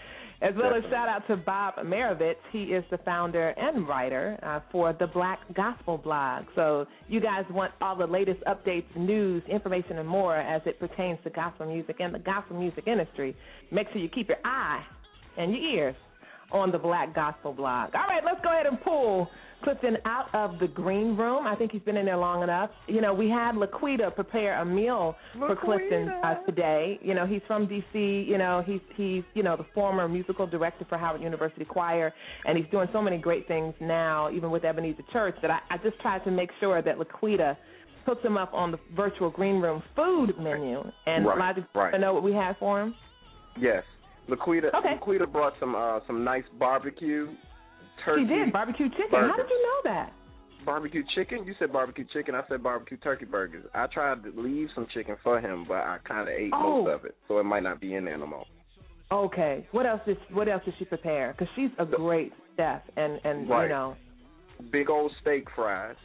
as 0.41 0.53
well 0.55 0.71
definitely. 0.71 0.87
as 0.87 0.91
shout 0.91 1.09
out 1.09 1.27
to 1.27 1.37
Bob 1.37 1.75
Marovich. 1.85 2.35
He 2.51 2.63
is 2.63 2.83
the 2.89 2.97
founder 2.99 3.49
and 3.49 3.87
writer 3.87 4.39
uh, 4.41 4.61
for 4.71 4.93
the 4.93 5.07
Black 5.07 5.39
Gospel 5.53 5.97
blog. 5.97 6.45
So 6.55 6.87
you 7.07 7.19
guys 7.19 7.45
want 7.51 7.71
all 7.81 7.95
the 7.95 8.07
latest 8.07 8.41
updates, 8.47 8.87
news, 8.95 9.43
information, 9.47 9.99
and 9.99 10.07
more 10.07 10.37
as 10.37 10.61
it 10.65 10.79
pertains 10.79 11.19
to 11.23 11.29
gospel 11.29 11.67
music 11.67 11.97
and 11.99 12.15
the 12.15 12.19
gospel 12.19 12.57
music 12.57 12.87
industry. 12.87 13.35
Make 13.71 13.87
sure 13.91 14.01
you 14.01 14.09
keep 14.09 14.27
your 14.29 14.39
eye 14.43 14.83
and 15.37 15.51
your 15.51 15.61
ears 15.61 15.95
on 16.51 16.71
the 16.71 16.79
Black 16.79 17.13
Gospel 17.13 17.53
blog. 17.53 17.91
All 17.93 18.07
right, 18.07 18.23
let's 18.25 18.39
go 18.41 18.49
ahead 18.49 18.65
and 18.65 18.81
pull 18.81 19.29
Clifton 19.63 19.97
out 20.05 20.33
of 20.33 20.59
the 20.59 20.67
green 20.67 21.17
room. 21.17 21.47
I 21.47 21.55
think 21.55 21.71
he's 21.71 21.81
been 21.81 21.97
in 21.97 22.05
there 22.05 22.17
long 22.17 22.43
enough. 22.43 22.69
You 22.87 23.01
know, 23.01 23.13
we 23.13 23.29
had 23.29 23.55
Laquita 23.55 24.13
prepare 24.13 24.61
a 24.61 24.65
meal 24.65 25.15
Laquita. 25.35 25.47
for 25.47 25.55
Clifton 25.55 26.09
uh, 26.23 26.35
today. 26.45 26.99
You 27.01 27.13
know, 27.13 27.25
he's 27.25 27.41
from 27.47 27.67
D.C. 27.67 27.97
You 27.97 28.37
know, 28.37 28.63
he's 28.65 28.81
he's 28.95 29.23
you 29.33 29.43
know 29.43 29.57
the 29.57 29.65
former 29.73 30.07
musical 30.07 30.47
director 30.47 30.85
for 30.87 30.97
Howard 30.97 31.21
University 31.21 31.65
Choir, 31.65 32.13
and 32.45 32.57
he's 32.57 32.67
doing 32.71 32.87
so 32.93 33.01
many 33.01 33.17
great 33.17 33.47
things 33.47 33.73
now, 33.79 34.29
even 34.31 34.51
with 34.51 34.63
Ebenezer 34.63 35.03
Church. 35.11 35.35
That 35.41 35.51
I, 35.51 35.59
I 35.69 35.77
just 35.77 35.99
tried 36.01 36.23
to 36.25 36.31
make 36.31 36.49
sure 36.59 36.81
that 36.81 36.97
Laquita 36.97 37.57
puts 38.05 38.23
him 38.23 38.37
up 38.37 38.53
on 38.53 38.71
the 38.71 38.79
virtual 38.95 39.29
green 39.29 39.59
room 39.59 39.83
food 39.95 40.33
menu. 40.39 40.81
And 41.05 41.25
right, 41.25 41.37
Logic, 41.37 41.63
right. 41.75 41.91
to 41.91 41.99
know 41.99 42.13
what 42.13 42.23
we 42.23 42.31
had 42.31 42.55
for 42.57 42.81
him. 42.81 42.95
Yes, 43.59 43.83
Laquita. 44.29 44.73
Okay. 44.73 44.95
Laquita 45.01 45.31
brought 45.31 45.53
some 45.59 45.75
uh, 45.75 45.99
some 46.07 46.23
nice 46.23 46.45
barbecue 46.57 47.27
turkey. 48.03 48.21
He 48.21 48.27
did 48.27 48.53
barbecue 48.53 48.89
chicken. 48.89 49.07
Burgers. 49.11 49.31
How 49.31 49.43
did 49.43 49.49
you 49.49 49.63
know 49.63 49.91
that? 49.91 50.13
Barbecue 50.65 51.03
chicken? 51.15 51.45
You 51.45 51.53
said 51.59 51.71
barbecue 51.71 52.05
chicken. 52.11 52.35
I 52.35 52.41
said 52.49 52.61
barbecue 52.61 52.97
turkey 52.97 53.25
burgers. 53.25 53.65
I 53.73 53.87
tried 53.87 54.23
to 54.23 54.33
leave 54.35 54.67
some 54.75 54.87
chicken 54.93 55.15
for 55.23 55.39
him, 55.39 55.65
but 55.67 55.77
I 55.77 55.97
kind 56.05 56.21
of 56.21 56.27
ate 56.27 56.51
oh. 56.53 56.83
most 56.83 56.93
of 56.93 57.05
it, 57.05 57.15
so 57.27 57.39
it 57.39 57.43
might 57.43 57.63
not 57.63 57.79
be 57.79 57.95
in 57.95 58.05
there 58.05 58.17
no 58.17 58.27
more. 58.27 58.45
Okay. 59.11 59.65
What 59.71 59.85
else 59.85 60.01
did 60.05 60.17
What 60.31 60.49
else 60.49 60.63
did 60.65 60.73
she 60.77 60.85
prepare? 60.85 61.33
Because 61.33 61.47
she's 61.55 61.69
a 61.79 61.85
great 61.85 62.33
chef, 62.57 62.81
and 62.97 63.19
and 63.23 63.49
right. 63.49 63.63
you 63.63 63.69
know, 63.69 63.95
big 64.71 64.89
old 64.89 65.11
steak 65.21 65.45
fries. 65.55 65.95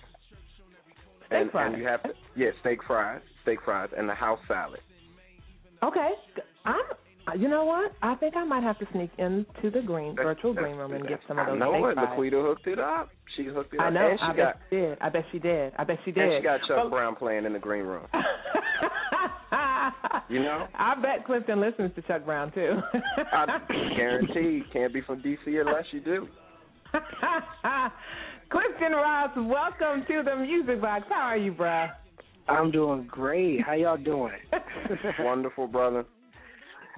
Steak 1.27 1.41
and, 1.41 1.51
fries. 1.51 1.73
and 1.73 1.83
you 1.83 1.89
have 1.89 2.03
to 2.05 2.11
yeah 2.37 2.51
steak 2.61 2.79
fries, 2.87 3.21
steak 3.43 3.59
fries, 3.65 3.91
and 3.97 4.09
the 4.09 4.15
house 4.15 4.39
salad. 4.47 4.81
Okay. 5.83 6.11
I'm 6.65 6.85
Uh, 7.29 7.35
you 7.35 7.49
know 7.49 7.65
what? 7.65 7.93
I 8.03 8.15
think 8.17 8.37
I 8.37 8.45
might 8.45 8.63
have 8.65 8.79
to 8.81 8.87
sneak 8.93 9.11
into 9.19 9.71
the 9.71 9.81
green 9.87 10.15
That's- 10.17 10.35
virtual 10.37 10.55
that's- 10.55 10.65
green 10.73 10.77
room 10.77 10.93
and 10.93 11.07
get 11.07 11.21
some 11.29 11.39
of 11.39 11.47
those 11.47 11.55
I 11.55 11.59
know 11.59 11.73
steak 11.73 12.05
it. 12.05 12.11
Laquita 12.11 12.43
hooked 12.43 12.67
it 12.67 12.79
up. 12.81 13.11
She 13.37 13.45
hooked 13.45 13.73
it 13.75 13.81
up. 13.81 13.87
I 13.87 13.91
know. 13.91 14.09
And 14.11 14.19
she 14.19 14.25
I 14.25 14.37
got 14.37 14.55
bet 14.55 14.61
she 14.71 14.77
did. 14.77 14.99
I 15.01 15.09
bet 15.09 15.25
she 15.33 15.39
did. 15.39 15.73
I 15.79 15.85
bet 15.85 15.99
she 16.05 16.11
did. 16.13 16.25
and 16.25 16.33
she 16.41 16.43
got 16.43 16.61
Chuck 16.67 16.77
Well- 16.79 16.91
Brown 16.91 17.15
playing 17.17 17.45
in 17.45 17.53
the 17.53 17.59
green 17.59 17.85
room. 17.85 18.07
You 20.29 20.39
know? 20.43 20.67
I 20.75 20.95
bet 20.95 21.27
Clifton 21.27 21.61
listens 21.61 21.95
to 21.95 22.03
Chuck 22.03 22.25
Brown 22.25 22.53
too. 22.53 22.81
I 23.33 23.59
guarantee 23.97 24.63
can't 24.73 24.93
be 24.95 25.03
from 25.03 25.21
DC 25.21 25.37
unless 25.47 25.85
you 25.93 26.01
do. 26.01 26.27
Clifton 28.51 28.93
Ross, 28.93 29.31
welcome 29.37 30.05
to 30.09 30.23
the 30.25 30.37
Music 30.37 30.81
Box. 30.81 31.05
How 31.11 31.23
are 31.27 31.37
you, 31.37 31.53
bruh? 31.53 31.91
I'm 32.49 32.71
doing 32.71 33.07
great. 33.11 33.61
How 33.63 33.75
y'all 33.75 33.97
doing? 33.99 34.33
Wonderful, 35.19 35.67
brother. 35.67 36.05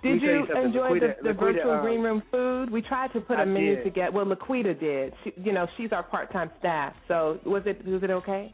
Did 0.04 0.20
Let 0.20 0.22
me 0.22 0.46
tell 0.46 0.56
you 0.56 0.62
you 0.62 0.66
enjoy 0.66 0.90
Laquita- 0.90 1.16
the, 1.16 1.22
the 1.22 1.28
Laquita, 1.30 1.40
virtual 1.40 1.72
um, 1.72 1.80
green 1.80 2.00
room 2.02 2.22
food? 2.30 2.70
We 2.70 2.82
tried 2.82 3.12
to 3.14 3.20
put 3.20 3.38
a 3.38 3.42
I 3.42 3.44
menu 3.46 3.76
did. 3.76 3.84
together. 3.84 4.12
Well, 4.12 4.26
Laquita 4.26 4.78
did. 4.78 5.14
She, 5.24 5.32
you 5.42 5.52
know, 5.52 5.66
she's 5.78 5.92
our 5.92 6.02
part-time 6.02 6.50
staff. 6.58 6.92
So 7.08 7.40
was 7.46 7.62
it 7.64 7.84
was 7.86 8.02
it 8.02 8.10
okay? 8.10 8.52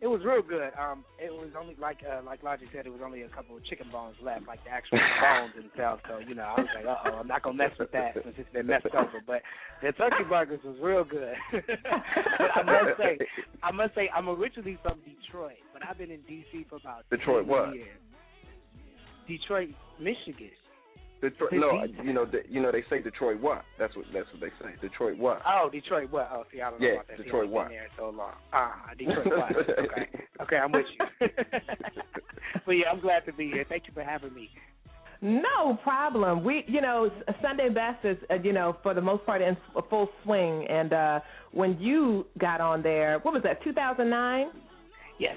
It 0.00 0.06
was 0.06 0.22
real 0.24 0.40
good. 0.40 0.70
Um, 0.80 1.04
it 1.18 1.30
was 1.30 1.50
only 1.60 1.76
like 1.78 1.98
uh, 2.08 2.22
like 2.24 2.42
Logic 2.42 2.68
said, 2.72 2.86
it 2.86 2.90
was 2.90 3.02
only 3.04 3.22
a 3.22 3.28
couple 3.28 3.56
of 3.56 3.64
chicken 3.66 3.88
bones 3.90 4.14
left, 4.22 4.46
like 4.46 4.62
the 4.64 4.70
actual 4.70 4.98
bones 5.20 5.52
themselves. 5.58 6.02
So 6.08 6.18
you 6.26 6.34
know, 6.36 6.54
I 6.56 6.60
was 6.60 6.68
like, 6.74 6.86
uh 6.86 6.96
oh, 7.04 7.18
I'm 7.18 7.26
not 7.26 7.42
gonna 7.42 7.56
mess 7.58 7.72
with 7.78 7.90
that 7.90 8.14
since 8.14 8.34
it's 8.38 8.52
been 8.52 8.66
messed 8.68 8.86
over. 8.94 9.20
But 9.26 9.42
the 9.82 9.92
turkey 9.92 10.24
burgers 10.28 10.60
was 10.64 10.76
real 10.80 11.04
good. 11.04 11.34
but 11.52 12.50
I 12.54 12.62
must 12.62 12.96
say, 12.96 13.18
I 13.62 13.72
must 13.72 13.94
say, 13.96 14.08
I'm 14.14 14.28
originally 14.28 14.78
from 14.82 15.00
Detroit, 15.04 15.60
but 15.74 15.82
I've 15.86 15.98
been 15.98 16.12
in 16.12 16.20
DC 16.20 16.68
for 16.70 16.76
about 16.76 17.04
Detroit 17.10 17.44
10 17.44 17.48
what? 17.48 17.74
years. 17.74 17.98
Detroit, 19.28 19.68
Michigan. 20.00 20.50
Detroit, 21.20 21.52
no, 21.52 21.84
you 22.02 22.12
know, 22.12 22.24
the, 22.24 22.40
you 22.48 22.60
know, 22.62 22.72
they 22.72 22.82
say 22.88 23.02
Detroit 23.02 23.40
what? 23.40 23.62
That's 23.78 23.94
what 23.96 24.06
that's 24.12 24.26
what 24.32 24.40
they 24.40 24.48
say. 24.64 24.72
Detroit 24.80 25.18
what? 25.18 25.42
Oh, 25.46 25.68
Detroit 25.70 26.10
what? 26.10 26.28
Oh, 26.32 26.44
see, 26.52 26.60
I 26.62 26.70
don't 26.70 26.80
know 26.80 26.86
Yeah, 26.86 26.94
about 26.94 27.08
that. 27.08 27.16
See, 27.18 27.24
Detroit 27.24 27.44
I've 27.46 27.50
what? 27.50 27.68
Been 27.68 27.76
there 27.76 27.88
so 27.98 28.10
long. 28.10 28.32
Ah, 28.52 28.90
Detroit 28.98 29.26
what? 29.26 29.50
Okay, 29.78 30.08
okay, 30.42 30.56
I'm 30.56 30.72
with 30.72 30.86
you. 31.20 31.28
but 32.66 32.72
yeah, 32.72 32.90
I'm 32.90 33.00
glad 33.00 33.24
to 33.26 33.32
be 33.32 33.48
here. 33.50 33.64
Thank 33.68 33.86
you 33.86 33.92
for 33.94 34.02
having 34.02 34.32
me. 34.34 34.48
No 35.22 35.78
problem. 35.82 36.42
We, 36.44 36.64
you 36.66 36.80
know, 36.80 37.10
Sunday 37.42 37.68
Best 37.68 38.04
is, 38.06 38.16
uh, 38.30 38.36
you 38.42 38.54
know, 38.54 38.76
for 38.82 38.94
the 38.94 39.02
most 39.02 39.26
part 39.26 39.42
in 39.42 39.50
s- 39.50 39.82
full 39.90 40.08
swing. 40.24 40.66
And 40.68 40.92
uh 40.94 41.20
when 41.52 41.78
you 41.78 42.26
got 42.38 42.62
on 42.62 42.82
there, 42.82 43.18
what 43.18 43.34
was 43.34 43.42
that? 43.42 43.62
2009. 43.62 44.46
Yes. 45.18 45.36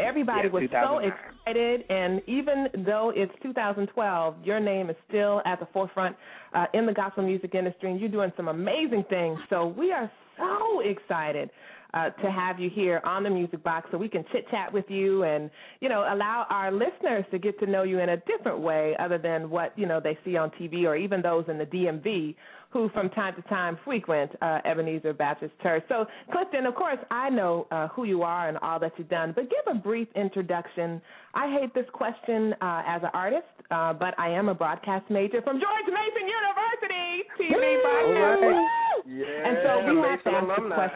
Everybody 0.00 0.48
Yeah, 0.48 0.52
was 0.52 0.68
so 0.70 0.98
excited, 0.98 1.84
and 1.90 2.22
even 2.26 2.68
though 2.84 3.12
it's 3.14 3.32
2012, 3.42 4.34
your 4.44 4.60
name 4.60 4.90
is 4.90 4.96
still 5.08 5.42
at 5.44 5.60
the 5.60 5.66
forefront 5.72 6.16
uh, 6.54 6.66
in 6.74 6.86
the 6.86 6.92
gospel 6.92 7.22
music 7.22 7.54
industry, 7.54 7.90
and 7.90 8.00
you're 8.00 8.08
doing 8.08 8.32
some 8.36 8.48
amazing 8.48 9.04
things. 9.08 9.38
So 9.48 9.66
we 9.66 9.92
are 9.92 10.10
so 10.38 10.80
excited 10.80 11.50
uh, 11.92 12.10
to 12.10 12.30
have 12.30 12.60
you 12.60 12.70
here 12.70 13.00
on 13.04 13.22
the 13.24 13.30
Music 13.30 13.62
Box, 13.64 13.88
so 13.90 13.98
we 13.98 14.08
can 14.08 14.24
chit 14.32 14.48
chat 14.50 14.72
with 14.72 14.84
you, 14.88 15.24
and 15.24 15.50
you 15.80 15.88
know, 15.88 16.00
allow 16.12 16.46
our 16.48 16.70
listeners 16.70 17.24
to 17.30 17.38
get 17.38 17.58
to 17.60 17.66
know 17.66 17.82
you 17.82 17.98
in 17.98 18.10
a 18.10 18.16
different 18.18 18.60
way, 18.60 18.94
other 18.98 19.18
than 19.18 19.50
what 19.50 19.76
you 19.76 19.86
know 19.86 20.00
they 20.00 20.16
see 20.24 20.36
on 20.36 20.50
TV 20.50 20.84
or 20.84 20.96
even 20.96 21.20
those 21.20 21.44
in 21.48 21.58
the 21.58 21.66
DMV 21.66 22.34
who 22.70 22.88
from 22.90 23.10
time 23.10 23.34
to 23.34 23.42
time 23.48 23.76
frequent 23.84 24.30
uh, 24.42 24.58
Ebenezer 24.64 25.12
Baptist 25.12 25.52
Church. 25.62 25.82
So, 25.88 26.06
Clifton, 26.32 26.66
of 26.66 26.74
course, 26.76 26.98
I 27.10 27.28
know 27.28 27.66
uh, 27.72 27.88
who 27.88 28.04
you 28.04 28.22
are 28.22 28.48
and 28.48 28.56
all 28.58 28.78
that 28.78 28.92
you've 28.96 29.08
done, 29.08 29.32
but 29.34 29.50
give 29.50 29.74
a 29.74 29.74
brief 29.76 30.06
introduction. 30.14 31.02
I 31.34 31.50
hate 31.58 31.74
this 31.74 31.86
question 31.92 32.54
uh, 32.60 32.82
as 32.86 33.02
an 33.02 33.10
artist, 33.12 33.46
uh, 33.70 33.92
but 33.92 34.18
I 34.18 34.28
am 34.30 34.48
a 34.48 34.54
broadcast 34.54 35.10
major 35.10 35.42
from 35.42 35.58
George 35.60 35.86
Mason 35.88 36.28
University, 36.28 37.24
TV 37.40 37.82
broadcast. 37.82 38.42
Right. 38.42 39.02
Yeah, 39.06 39.48
and 39.48 39.58
so 39.64 39.92
we 39.92 40.00
have 40.08 40.22
to 40.24 40.30
ask 40.30 40.44
alumni. 40.44 40.68
this 40.68 40.90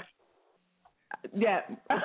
question. 1.33 1.41
Yeah. 1.41 1.61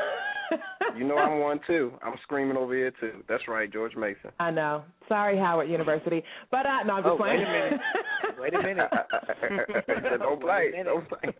You 0.97 1.07
know 1.07 1.17
I'm 1.19 1.39
one 1.41 1.59
too. 1.67 1.91
I'm 2.03 2.15
screaming 2.23 2.57
over 2.57 2.73
here 2.73 2.91
too. 2.99 3.23
That's 3.29 3.47
right, 3.47 3.71
George 3.71 3.95
Mason. 3.95 4.31
I 4.39 4.49
know. 4.49 4.83
Sorry, 5.07 5.37
Howard 5.37 5.69
University. 5.69 6.23
But 6.49 6.65
uh, 6.65 6.81
no, 6.87 6.93
I'm 6.95 7.03
just 7.03 7.11
Oh, 7.13 7.17
playing. 7.17 7.37
wait 7.41 7.47
a 7.47 7.51
minute. 7.51 7.79
Wait 8.39 8.53
a 8.53 8.61
minute. 8.61 8.89
Don't 10.19 10.39
play. 10.41 10.71
Wait 10.71 10.73
a 10.73 10.77
minute. 10.77 10.85
Don't 10.85 11.09
play. 11.09 11.33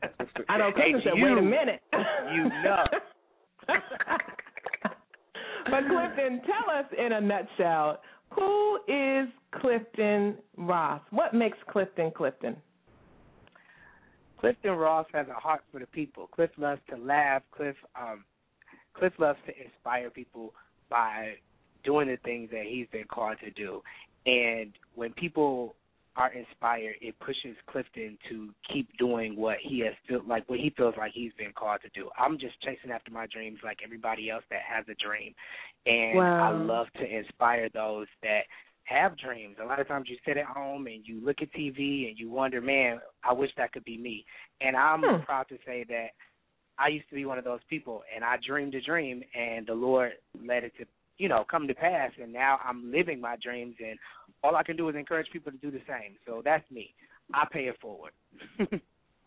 I 0.50 0.58
know. 0.58 0.72
Clifton 0.72 1.02
Hey, 1.02 1.04
said, 1.04 1.14
"Wait 1.16 1.38
a 1.38 1.42
minute." 1.42 1.82
you 2.34 2.44
know. 2.64 2.84
but 5.66 5.88
Clifton, 5.88 6.42
tell 6.46 6.70
us 6.76 6.86
in 6.98 7.14
a 7.14 7.22
nutshell, 7.22 8.02
who 8.32 8.80
is 8.88 9.28
Clifton 9.62 10.38
Ross? 10.58 11.02
What 11.12 11.34
makes 11.34 11.58
Clifton 11.70 12.12
Clifton? 12.16 12.56
Clifton 14.40 14.72
Ross 14.72 15.06
has 15.14 15.28
a 15.28 15.34
heart 15.34 15.62
for 15.72 15.80
the 15.80 15.88
people. 15.88 16.28
Cliff 16.28 16.52
loves 16.58 16.82
to 16.90 16.98
laugh. 16.98 17.42
Cliff 17.52 17.76
um 18.00 18.24
Cliff 18.94 19.14
loves 19.18 19.40
to 19.46 19.54
inspire 19.64 20.10
people 20.10 20.54
by 20.90 21.34
doing 21.84 22.08
the 22.08 22.18
things 22.26 22.50
that 22.52 22.66
he's 22.68 22.88
been 22.92 23.06
called 23.06 23.38
to 23.44 23.52
do. 23.52 23.82
And 24.26 24.74
when 24.96 25.14
people 25.14 25.76
are 26.20 26.34
inspired, 26.34 26.96
it 27.02 27.18
pushes 27.20 27.56
Clifton 27.72 28.18
to 28.30 28.50
keep 28.72 28.90
doing 28.98 29.38
what 29.38 29.56
he 29.62 29.80
has 29.80 29.94
feel 30.08 30.22
like 30.28 30.48
what 30.50 30.60
he 30.60 30.70
feels 30.76 30.96
like 30.98 31.14
he's 31.14 31.32
been 31.38 31.54
called 31.54 31.80
to 31.84 31.90
do. 32.00 32.10
I'm 32.20 32.38
just 32.38 32.62
chasing 32.62 32.92
after 32.92 33.10
my 33.10 33.26
dreams 33.26 33.60
like 33.64 33.78
everybody 33.84 34.30
else 34.30 34.44
that 34.50 34.60
has 34.68 34.86
a 34.90 34.96
dream. 35.04 35.34
And 35.86 36.30
I 36.38 36.52
love 36.52 36.88
to 37.00 37.06
inspire 37.06 37.70
those 37.74 38.08
that 38.22 38.42
have 38.84 39.18
dreams. 39.18 39.56
A 39.62 39.66
lot 39.66 39.80
of 39.80 39.88
times 39.88 40.08
you 40.10 40.18
sit 40.26 40.36
at 40.36 40.46
home 40.46 40.88
and 40.88 41.08
you 41.08 41.24
look 41.24 41.38
at 41.42 41.54
TV 41.54 42.10
and 42.10 42.20
you 42.20 42.30
wonder, 42.30 42.60
man, 42.60 43.00
I 43.24 43.32
wish 43.32 43.52
that 43.56 43.72
could 43.72 43.86
be 43.86 43.98
me. 43.98 44.26
And 44.60 44.76
I'm 44.76 45.06
Hmm. 45.06 45.24
proud 45.24 45.48
to 45.50 45.58
say 45.66 45.86
that 45.88 46.08
I 46.78 46.90
used 46.90 47.08
to 47.10 47.16
be 47.16 47.26
one 47.26 47.38
of 47.38 47.46
those 47.46 47.60
people 47.70 48.04
and 48.14 48.26
I 48.26 48.36
dreamed 48.46 48.76
a 48.76 48.82
dream 48.82 49.24
and 49.34 49.66
the 49.66 49.74
Lord 49.74 50.14
let 50.46 50.66
it 50.66 50.74
to, 50.80 50.86
you 51.20 51.30
know, 51.30 51.46
come 51.50 51.68
to 51.68 51.76
pass 51.76 52.12
and 52.20 52.34
now 52.34 52.60
I'm 52.64 52.92
living 52.92 53.22
my 53.22 53.36
dreams 53.42 53.76
and 53.80 54.00
all 54.44 54.56
I 54.56 54.64
can 54.64 54.76
do 54.76 54.90
is 54.90 54.96
encourage 54.96 55.28
people 55.32 55.52
to 55.52 55.58
do 55.60 55.70
the 55.70 55.82
same. 55.88 56.16
So 56.26 56.42
that's 56.44 56.70
me. 56.72 56.94
I 57.34 57.46
pay 57.52 57.66
it 57.66 57.76
forward. 57.80 58.14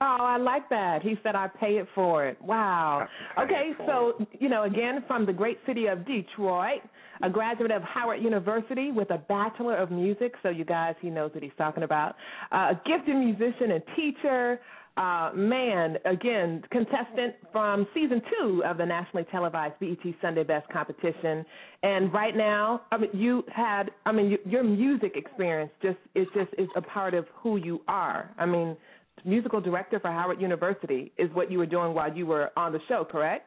Oh, 0.05 0.17
I 0.21 0.37
like 0.37 0.69
that. 0.69 1.01
He 1.03 1.17
said, 1.23 1.37
I 1.37 1.47
pay 1.47 1.77
it 1.77 1.87
forward. 1.95 2.37
Wow. 2.41 3.07
Okay, 3.39 3.71
so, 3.87 4.15
you 4.33 4.49
know, 4.49 4.65
again, 4.65 5.05
from 5.07 5.25
the 5.25 5.33
great 5.33 5.59
city 5.65 5.87
of 5.87 6.05
Detroit, 6.05 6.81
a 7.23 7.31
graduate 7.31 7.71
of 7.71 7.83
Howard 7.83 8.21
University 8.21 8.91
with 8.91 9.11
a 9.11 9.19
Bachelor 9.19 9.77
of 9.77 9.93
Music. 9.93 10.33
So, 10.43 10.49
you 10.49 10.65
guys, 10.65 10.97
he 11.01 11.09
knows 11.09 11.31
what 11.33 11.45
he's 11.45 11.53
talking 11.57 11.85
about. 11.85 12.17
Uh, 12.51 12.73
a 12.73 12.81
gifted 12.85 13.15
musician 13.15 13.71
and 13.71 13.83
teacher. 13.95 14.59
Uh, 14.99 15.31
man, 15.35 15.97
again, 16.05 16.63
contestant 16.71 17.35
from 17.51 17.87
season 17.95 18.21
two 18.31 18.63
of 18.67 18.77
the 18.77 18.85
nationally 18.85 19.25
televised 19.33 19.73
BET 19.81 19.97
Sunday 20.21 20.45
Best 20.45 20.69
competition. 20.69 21.47
And 21.83 22.13
right 22.13 22.37
now, 22.37 22.83
I 22.93 22.99
mean, 22.99 23.11
you 23.15 23.43
had, 23.51 23.91
I 24.05 24.13
mean, 24.13 24.31
you, 24.31 24.39
your 24.45 24.63
music 24.63 25.13
experience 25.17 25.71
just 25.83 25.97
is 26.15 26.27
just 26.35 26.51
is 26.59 26.69
a 26.77 26.83
part 26.83 27.15
of 27.15 27.25
who 27.35 27.57
you 27.57 27.81
are. 27.89 28.35
I 28.37 28.45
mean, 28.45 28.77
musical 29.25 29.63
director 29.63 29.99
for 29.99 30.11
Howard 30.11 30.43
University 30.43 31.11
is 31.17 31.31
what 31.33 31.51
you 31.51 31.59
were 31.59 31.67
doing 31.67 31.95
while 31.95 32.15
you 32.15 32.27
were 32.27 32.51
on 32.57 32.73
the 32.73 32.81
show, 32.87 33.07
correct? 33.11 33.47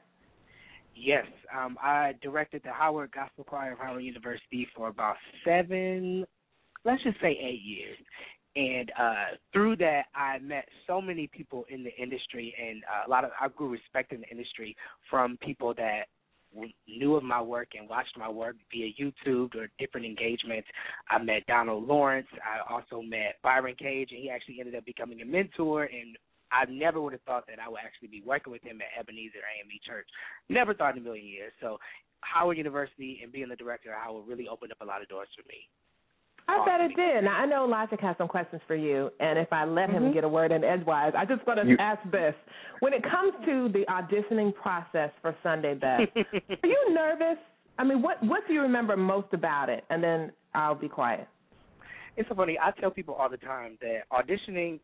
Yes, 0.96 1.26
um, 1.56 1.78
I 1.80 2.14
directed 2.24 2.62
the 2.64 2.72
Howard 2.72 3.12
Gospel 3.12 3.44
Choir 3.44 3.74
of 3.74 3.80
Howard 3.80 4.04
University 4.04 4.68
for 4.76 4.88
about 4.88 5.18
seven, 5.44 6.26
let's 6.86 7.04
just 7.04 7.20
say 7.22 7.38
eight 7.42 7.62
years. 7.64 7.98
And 8.56 8.92
uh, 8.98 9.36
through 9.52 9.76
that, 9.78 10.04
I 10.16 10.40
met 10.40 10.66
so 10.88 11.02
many 11.02 11.28
people 11.28 11.66
in 11.70 11.84
the 11.84 11.94
industry, 12.02 12.56
and 12.58 12.84
uh, 12.84 13.08
a 13.08 13.10
lot 13.10 13.26
of 13.26 13.32
I 13.40 13.50
grew 13.50 13.68
respect 13.68 14.14
in 14.14 14.22
the 14.22 14.30
industry 14.30 14.76
from 15.10 15.38
people 15.42 15.74
that 15.74 16.04
knew 16.88 17.16
of 17.16 17.24
my 17.24 17.42
work 17.42 17.70
and 17.78 17.90
watched 17.90 18.18
my 18.18 18.30
work 18.30 18.56
via 18.72 18.92
YouTube 19.00 19.56
or 19.56 19.68
different 19.78 20.06
engagements. 20.06 20.68
I 21.10 21.22
met 21.22 21.46
Donald 21.48 21.86
Lawrence. 21.86 22.28
I 22.40 22.74
also 22.74 23.02
met 23.02 23.36
Byron 23.44 23.76
Cage, 23.78 24.10
and 24.12 24.22
he 24.22 24.30
actually 24.30 24.60
ended 24.60 24.76
up 24.76 24.86
becoming 24.86 25.22
a 25.22 25.26
mentor. 25.26 25.84
And 25.84 26.18
I 26.52 26.64
never 26.70 27.02
would 27.02 27.14
have 27.14 27.22
thought 27.24 27.46
that 27.48 27.60
I 27.60 27.68
would 27.68 27.82
actually 27.84 28.08
be 28.08 28.24
working 28.26 28.54
with 28.54 28.64
him 28.64 28.80
at 28.80 29.00
Ebenezer 29.00 29.40
AME 29.40 29.80
Church. 29.86 30.08
Never 30.50 30.74
thought 30.74 30.96
in 30.96 31.02
a 31.02 31.04
million 31.04 31.28
years. 31.28 31.52
So 31.60 31.78
Howard 32.22 32.58
University 32.58 33.20
and 33.22 33.32
being 33.32 33.50
the 33.50 33.56
director 33.56 33.92
of 33.92 34.00
Howard 34.02 34.28
really 34.28 34.48
opened 34.48 34.72
up 34.72 34.82
a 34.82 34.86
lot 34.86 35.02
of 35.02 35.10
doors 35.10 35.28
for 35.36 35.44
me. 35.50 35.68
I 36.48 36.64
bet 36.66 36.82
it 36.82 36.96
did. 36.96 37.24
Now 37.24 37.38
I 37.38 37.46
know 37.46 37.66
Logic 37.66 38.00
has 38.02 38.16
some 38.18 38.28
questions 38.28 38.62
for 38.68 38.76
you, 38.76 39.10
and 39.20 39.40
if 39.40 39.52
I 39.52 39.66
let 39.66 39.90
him 39.90 40.04
mm-hmm. 40.04 40.14
get 40.14 40.24
a 40.24 40.30
word 40.30 40.52
in 40.52 40.64
edgewise, 40.64 41.14
I 41.18 41.26
just 41.26 41.46
want 41.48 41.60
to 41.62 41.68
You- 41.68 41.78
ask 41.80 42.00
this: 42.12 42.36
When 42.82 42.94
it 42.94 43.04
comes 43.04 43.34
to 43.46 43.70
the 43.70 43.86
auditioning 43.90 44.54
process 44.54 45.12
for 45.22 45.36
Sunday 45.42 45.74
Best, 45.74 46.04
are 46.16 46.70
you 46.70 46.94
nervous? 46.94 47.38
I 47.78 47.84
mean, 47.84 48.02
what 48.02 48.22
what 48.24 48.48
do 48.48 48.54
you 48.54 48.62
remember 48.62 48.96
most 48.96 49.28
about 49.34 49.70
it? 49.70 49.84
And 49.90 50.04
then 50.04 50.32
I'll 50.54 50.76
be 50.76 50.88
quiet. 50.88 51.28
it's 52.16 52.30
so 52.30 52.36
funny. 52.36 52.58
I 52.62 52.72
tell 52.80 52.92
people 52.92 53.16
all 53.16 53.30
the 53.30 53.38
time 53.38 53.78
that 53.82 54.04
auditioning, 54.12 54.80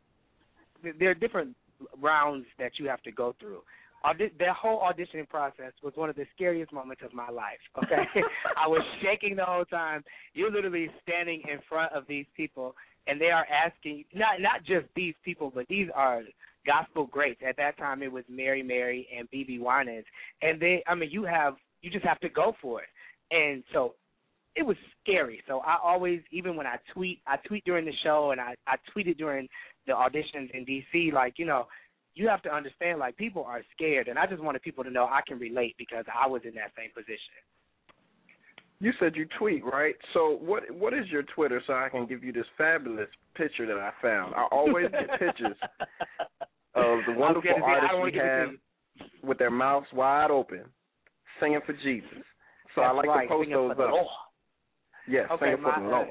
there 1.00 1.12
are 1.12 1.14
different 1.14 1.56
rounds 2.00 2.46
that 2.60 2.74
you 2.78 2.88
have 2.88 3.02
to 3.04 3.12
go 3.12 3.36
through. 3.40 3.62
Audi- 4.04 4.32
that 4.40 4.56
whole 4.56 4.80
auditioning 4.80 5.30
process 5.30 5.74
was 5.84 5.94
one 5.96 6.10
of 6.10 6.16
the 6.16 6.26
scariest 6.34 6.74
moments 6.74 7.04
of 7.06 7.14
my 7.14 7.30
life. 7.30 7.60
Okay, 7.84 8.04
I 8.58 8.68
was 8.68 8.82
shaking 9.02 9.36
the 9.36 9.46
whole 9.46 9.66
time. 9.66 10.04
You're 10.34 10.52
literally 10.52 10.90
standing 11.04 11.42
in 11.52 11.60
front 11.70 11.94
of 11.94 12.04
these 12.08 12.26
people, 12.36 12.76
and 13.08 13.20
they 13.20 13.30
are 13.30 13.46
asking 13.46 14.06
not 14.14 14.42
not 14.42 14.64
just 14.66 14.88
these 14.96 15.16
people, 15.24 15.52
but 15.54 15.68
these 15.68 15.88
are 15.94 16.24
gospel 16.66 17.06
greats. 17.06 17.42
At 17.48 17.58
that 17.58 17.78
time, 17.78 18.04
it 18.04 18.12
was 18.12 18.24
Mary 18.30 18.64
Mary 18.64 19.08
and 19.18 19.30
BeBe 19.32 19.60
Winans, 19.60 20.06
and 20.42 20.60
they. 20.60 20.84
I 20.88 20.96
mean, 20.96 21.10
you 21.12 21.24
have 21.24 21.56
you 21.82 21.90
just 21.90 22.06
have 22.06 22.20
to 22.22 22.30
go 22.30 22.56
for 22.62 22.82
it, 22.82 22.90
and 23.32 23.64
so 23.74 23.96
it 24.56 24.64
was 24.64 24.78
scary. 25.02 25.42
So 25.48 25.60
I 25.60 25.78
always, 25.82 26.22
even 26.32 26.56
when 26.56 26.68
I 26.68 26.78
tweet, 26.94 27.22
I 27.26 27.38
tweet 27.38 27.64
during 27.66 27.86
the 27.86 27.94
show, 28.04 28.32
and 28.32 28.42
I 28.42 28.56
I 28.68 28.76
tweeted 28.96 29.18
during 29.18 29.48
the 29.88 29.94
auditions 29.94 30.52
in 30.54 30.66
DC. 30.66 31.14
Like 31.14 31.36
you 31.38 31.46
know, 31.46 31.68
you 32.16 32.28
have 32.28 32.42
to 32.44 32.54
understand, 32.54 33.00
like 33.00 33.16
people 33.18 33.44
are 33.44 33.62
scared, 33.76 34.08
and 34.08 34.20
I 34.20 34.26
just 34.26 34.42
wanted 34.42 34.62
people 34.62 34.84
to 34.84 34.92
know 34.92 35.06
I 35.06 35.22
can 35.26 35.40
relate 35.40 35.76
because 35.78 36.06
I 36.14 36.28
was 36.28 36.42
in 36.44 36.54
that 36.56 36.72
same 36.78 36.90
position. 36.94 37.40
You 38.80 38.92
said 39.00 39.16
you 39.16 39.28
tweet, 39.38 39.64
right? 39.64 39.96
So 40.14 40.40
what 40.42 40.64
what 40.72 40.94
is 40.94 41.08
your 41.10 41.24
Twitter 41.36 41.62
so 41.68 41.74
I 41.74 41.90
can 41.90 42.08
give 42.08 42.24
you 42.24 42.34
this 42.34 42.48
fabulous 42.58 43.08
picture 43.36 43.68
that 43.68 43.78
I 43.78 43.92
found? 44.02 44.34
I 44.36 44.48
always 44.52 44.88
get 44.92 45.08
pictures 45.20 45.56
of 46.76 47.00
the 47.06 47.14
I 47.14 47.18
wonderful 47.18 47.52
say, 47.56 47.62
artists 47.62 47.96
we 48.04 48.12
give 48.12 48.22
it 48.22 48.28
to 48.28 48.34
have 48.34 48.50
with 49.24 49.38
their 49.38 49.52
mouths 49.52 49.88
wide 49.94 50.32
open, 50.32 50.64
singing 51.40 51.60
for 51.66 51.74
Jesus. 51.74 52.10
So 52.76 52.82
I 52.82 52.88
That's 52.88 52.98
like 52.98 53.08
right, 53.08 53.24
to 53.24 53.30
post 53.30 53.50
those 53.52 53.72
up. 53.72 53.94
Yes, 55.08 55.28
Okay, 55.32 55.46
singing 55.46 55.64
for 55.64 55.74
the 55.82 55.88
Lord. 55.88 56.08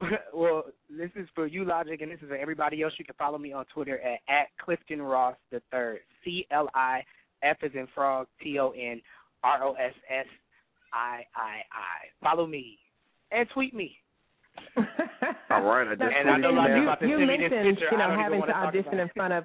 well, 0.34 0.64
this 0.90 1.10
is 1.16 1.28
for 1.34 1.46
you, 1.46 1.64
Logic, 1.64 2.00
and 2.00 2.10
this 2.10 2.18
is 2.20 2.28
for 2.28 2.36
everybody 2.36 2.82
else. 2.82 2.92
You 2.98 3.04
can 3.04 3.14
follow 3.18 3.38
me 3.38 3.52
on 3.52 3.64
Twitter 3.72 4.00
at, 4.00 4.20
at 4.28 4.46
Clifton 4.62 5.00
Ross 5.00 5.36
the 5.50 5.62
Third. 5.70 6.00
C 6.24 6.46
L 6.50 6.68
I 6.74 7.02
F 7.42 7.56
is 7.62 7.72
in 7.74 7.86
frog, 7.94 8.26
T 8.42 8.58
O 8.58 8.70
N 8.70 9.00
R 9.42 9.64
O 9.64 9.72
S 9.72 9.94
S 10.10 10.26
I 10.92 11.22
I 11.34 11.62
I. 11.72 12.22
Follow 12.22 12.46
me 12.46 12.78
and 13.32 13.48
tweet 13.54 13.74
me. 13.74 13.96
All 14.76 15.62
right, 15.62 15.86
I 15.88 15.94
just 15.94 16.02
And 16.02 16.30
I 16.30 16.36
know 16.36 16.52
tweeted 16.52 16.56
Logic 16.56 16.82
about 16.82 17.00
to 17.00 17.06
you 17.08 17.16
send 17.18 17.26
mentioned, 17.26 17.76
picture. 17.76 17.88
you 17.92 17.98
know, 17.98 18.04
I 18.04 18.08
don't 18.08 18.12
even 18.12 18.22
having 18.22 18.40
wanna 18.40 18.52
to 18.52 18.58
audition 18.58 19.00
in 19.00 19.08
front 19.14 19.32
of 19.32 19.44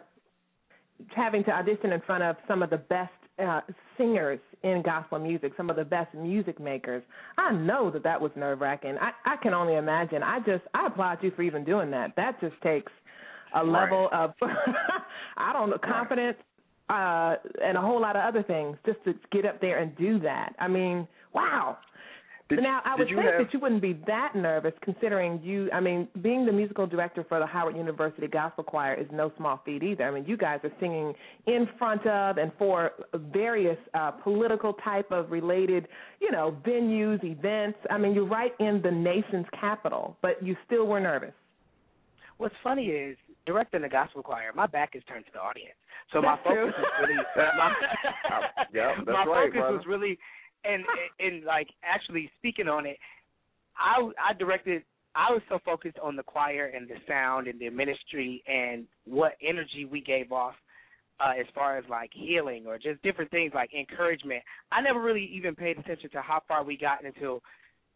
having 1.16 1.44
to 1.46 1.52
audition 1.52 1.92
in 1.94 2.02
front 2.02 2.24
of 2.24 2.36
some 2.48 2.62
of 2.62 2.70
the 2.70 2.78
best 2.78 3.12
uh, 3.40 3.62
singers 3.98 4.40
in 4.64 4.82
gospel 4.84 5.20
music, 5.20 5.54
some 5.58 5.70
of 5.70 5.76
the 5.76 5.86
best 5.86 6.14
music 6.14 6.60
makers. 6.60 7.04
I 7.38 7.52
know 7.52 7.90
that 7.92 8.04
that 8.04 8.20
was 8.20 8.32
nerve 8.36 8.62
wracking. 8.62 8.98
I, 9.00 9.12
I 9.26 9.36
can 9.38 9.54
only 9.54 9.76
imagine. 9.76 10.24
I 10.24 10.40
just 10.40 10.64
I 10.74 10.88
applaud 10.88 11.20
you 11.22 11.32
for 11.36 11.42
even 11.42 11.64
doing 11.64 11.92
that. 11.92 12.16
That 12.16 12.40
just 12.40 12.56
takes 12.62 12.92
a 13.56 13.64
level 13.64 14.10
of 14.12 14.34
I 15.38 15.54
don't 15.54 15.70
know 15.70 15.78
confidence 15.84 16.38
uh, 16.90 17.36
and 17.64 17.78
a 17.78 17.82
whole 17.82 18.02
lot 18.02 18.16
of 18.16 18.24
other 18.24 18.44
things 18.44 18.78
just 18.86 19.04
to 19.06 19.14
get 19.32 19.46
up 19.46 19.62
there 19.62 19.80
and 19.80 19.96
do 19.98 20.20
that. 20.20 20.54
I 20.60 20.68
mean, 20.68 21.08
wow. 21.34 21.78
Did, 22.56 22.64
now 22.64 22.82
I 22.84 22.98
did 22.98 23.00
would 23.00 23.16
think 23.16 23.30
have, 23.30 23.46
that 23.46 23.54
you 23.54 23.60
wouldn't 23.60 23.82
be 23.82 24.00
that 24.08 24.36
nervous 24.36 24.74
considering 24.82 25.40
you 25.42 25.70
I 25.72 25.80
mean, 25.80 26.08
being 26.22 26.46
the 26.46 26.52
musical 26.52 26.86
director 26.86 27.26
for 27.28 27.40
the 27.40 27.46
Howard 27.46 27.78
University 27.78 28.28
Gospel 28.28 28.64
Choir 28.64 28.94
is 28.94 29.08
no 29.12 29.32
small 29.38 29.62
feat 29.66 29.84
either. 29.84 30.04
I 30.04 30.12
mean, 30.12 30.26
you 30.26 30.36
guys 30.38 30.60
are 30.64 30.72
singing 30.80 31.14
in 31.48 31.68
front 31.80 32.06
of 32.06 32.38
and 32.38 32.52
for 32.60 32.92
various 33.32 33.78
uh 33.94 34.12
political 34.12 34.74
type 34.74 35.12
of 35.12 35.32
related, 35.32 35.88
you 36.20 36.32
know, 36.32 36.58
venues, 36.66 37.24
events. 37.24 37.80
I 37.90 37.98
mean, 37.98 38.14
you're 38.14 38.28
right 38.28 38.52
in 38.60 38.82
the 38.84 38.92
nation's 38.92 39.48
capital, 39.60 40.18
but 40.22 40.44
you 40.44 40.56
still 40.66 40.88
were 40.88 41.00
nervous. 41.00 41.34
What's 42.38 42.56
funny 42.64 42.88
is 42.88 43.18
directing 43.46 43.82
the 43.82 43.90
gospel 43.90 44.24
choir, 44.24 44.52
my 44.56 44.68
back 44.68 44.96
is 44.96 45.04
turned 45.08 45.26
to 45.26 45.32
the 45.32 45.40
audience. 45.40 45.76
So 46.12 46.22
that's 46.22 46.42
my 46.44 46.52
focus 46.52 46.74
true. 46.76 46.84
was 46.84 46.92
really 47.02 47.16
my, 47.58 47.72
yeah, 48.74 48.92
that's 49.06 49.08
my 49.08 49.26
right, 49.26 49.48
focus 49.48 49.60
brother. 49.60 49.78
was 49.78 49.86
really 49.88 50.20
and 50.64 50.84
and 51.20 51.44
like 51.44 51.68
actually 51.84 52.32
speaking 52.38 52.68
on 52.68 52.86
it, 52.86 52.98
I 53.78 54.10
I 54.30 54.34
directed 54.34 54.84
I 55.16 55.32
was 55.32 55.42
so 55.50 55.60
focused 55.66 55.98
on 56.02 56.16
the 56.16 56.24
choir 56.24 56.72
and 56.74 56.88
the 56.88 56.96
sound 57.08 57.48
and 57.48 57.60
the 57.60 57.70
ministry 57.70 58.44
and 58.48 58.86
what 59.06 59.34
energy 59.42 59.86
we 59.90 60.02
gave 60.02 60.32
off 60.32 60.56
uh, 61.20 61.34
as 61.40 61.46
far 61.54 61.78
as 61.78 61.84
like 61.90 62.12
healing 62.14 62.66
or 62.66 62.78
just 62.78 63.02
different 63.04 63.30
things 63.30 63.52
like 63.54 63.72
encouragement. 63.74 64.42
I 64.72 64.82
never 64.82 65.02
really 65.02 65.30
even 65.34 65.56
paid 65.56 65.78
attention 65.78 66.10
to 66.12 66.22
how 66.22 66.42
far 66.48 66.64
we 66.64 66.78
got 66.78 67.04
until 67.04 67.42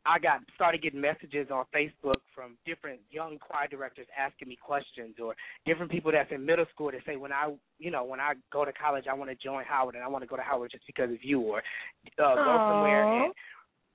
I 0.05 0.19
got 0.19 0.41
started 0.53 0.81
getting 0.81 1.01
messages 1.01 1.47
on 1.51 1.65
Facebook 1.73 2.21
from 2.33 2.57
different 2.65 2.99
young 3.09 3.39
choir 3.39 3.67
directors 3.67 4.07
asking 4.17 4.49
me 4.49 4.57
questions 4.61 5.15
or 5.21 5.35
different 5.65 5.91
people 5.91 6.11
that's 6.11 6.31
in 6.31 6.45
middle 6.45 6.65
school 6.73 6.91
that 6.91 7.01
say 7.05 7.15
when 7.15 7.33
I 7.33 7.53
you 7.79 7.91
know 7.91 8.03
when 8.03 8.19
I 8.19 8.33
go 8.53 8.65
to 8.65 8.73
college 8.73 9.05
I 9.09 9.13
want 9.15 9.31
to 9.31 9.35
join 9.35 9.65
Howard 9.65 9.95
and 9.95 10.03
I 10.03 10.07
want 10.07 10.23
to 10.23 10.27
go 10.27 10.35
to 10.35 10.43
Howard 10.43 10.71
just 10.71 10.85
because 10.85 11.11
of 11.11 11.23
you 11.23 11.41
or 11.41 11.59
uh, 12.19 12.35
go 12.35 12.67
somewhere 12.69 13.23
and 13.23 13.33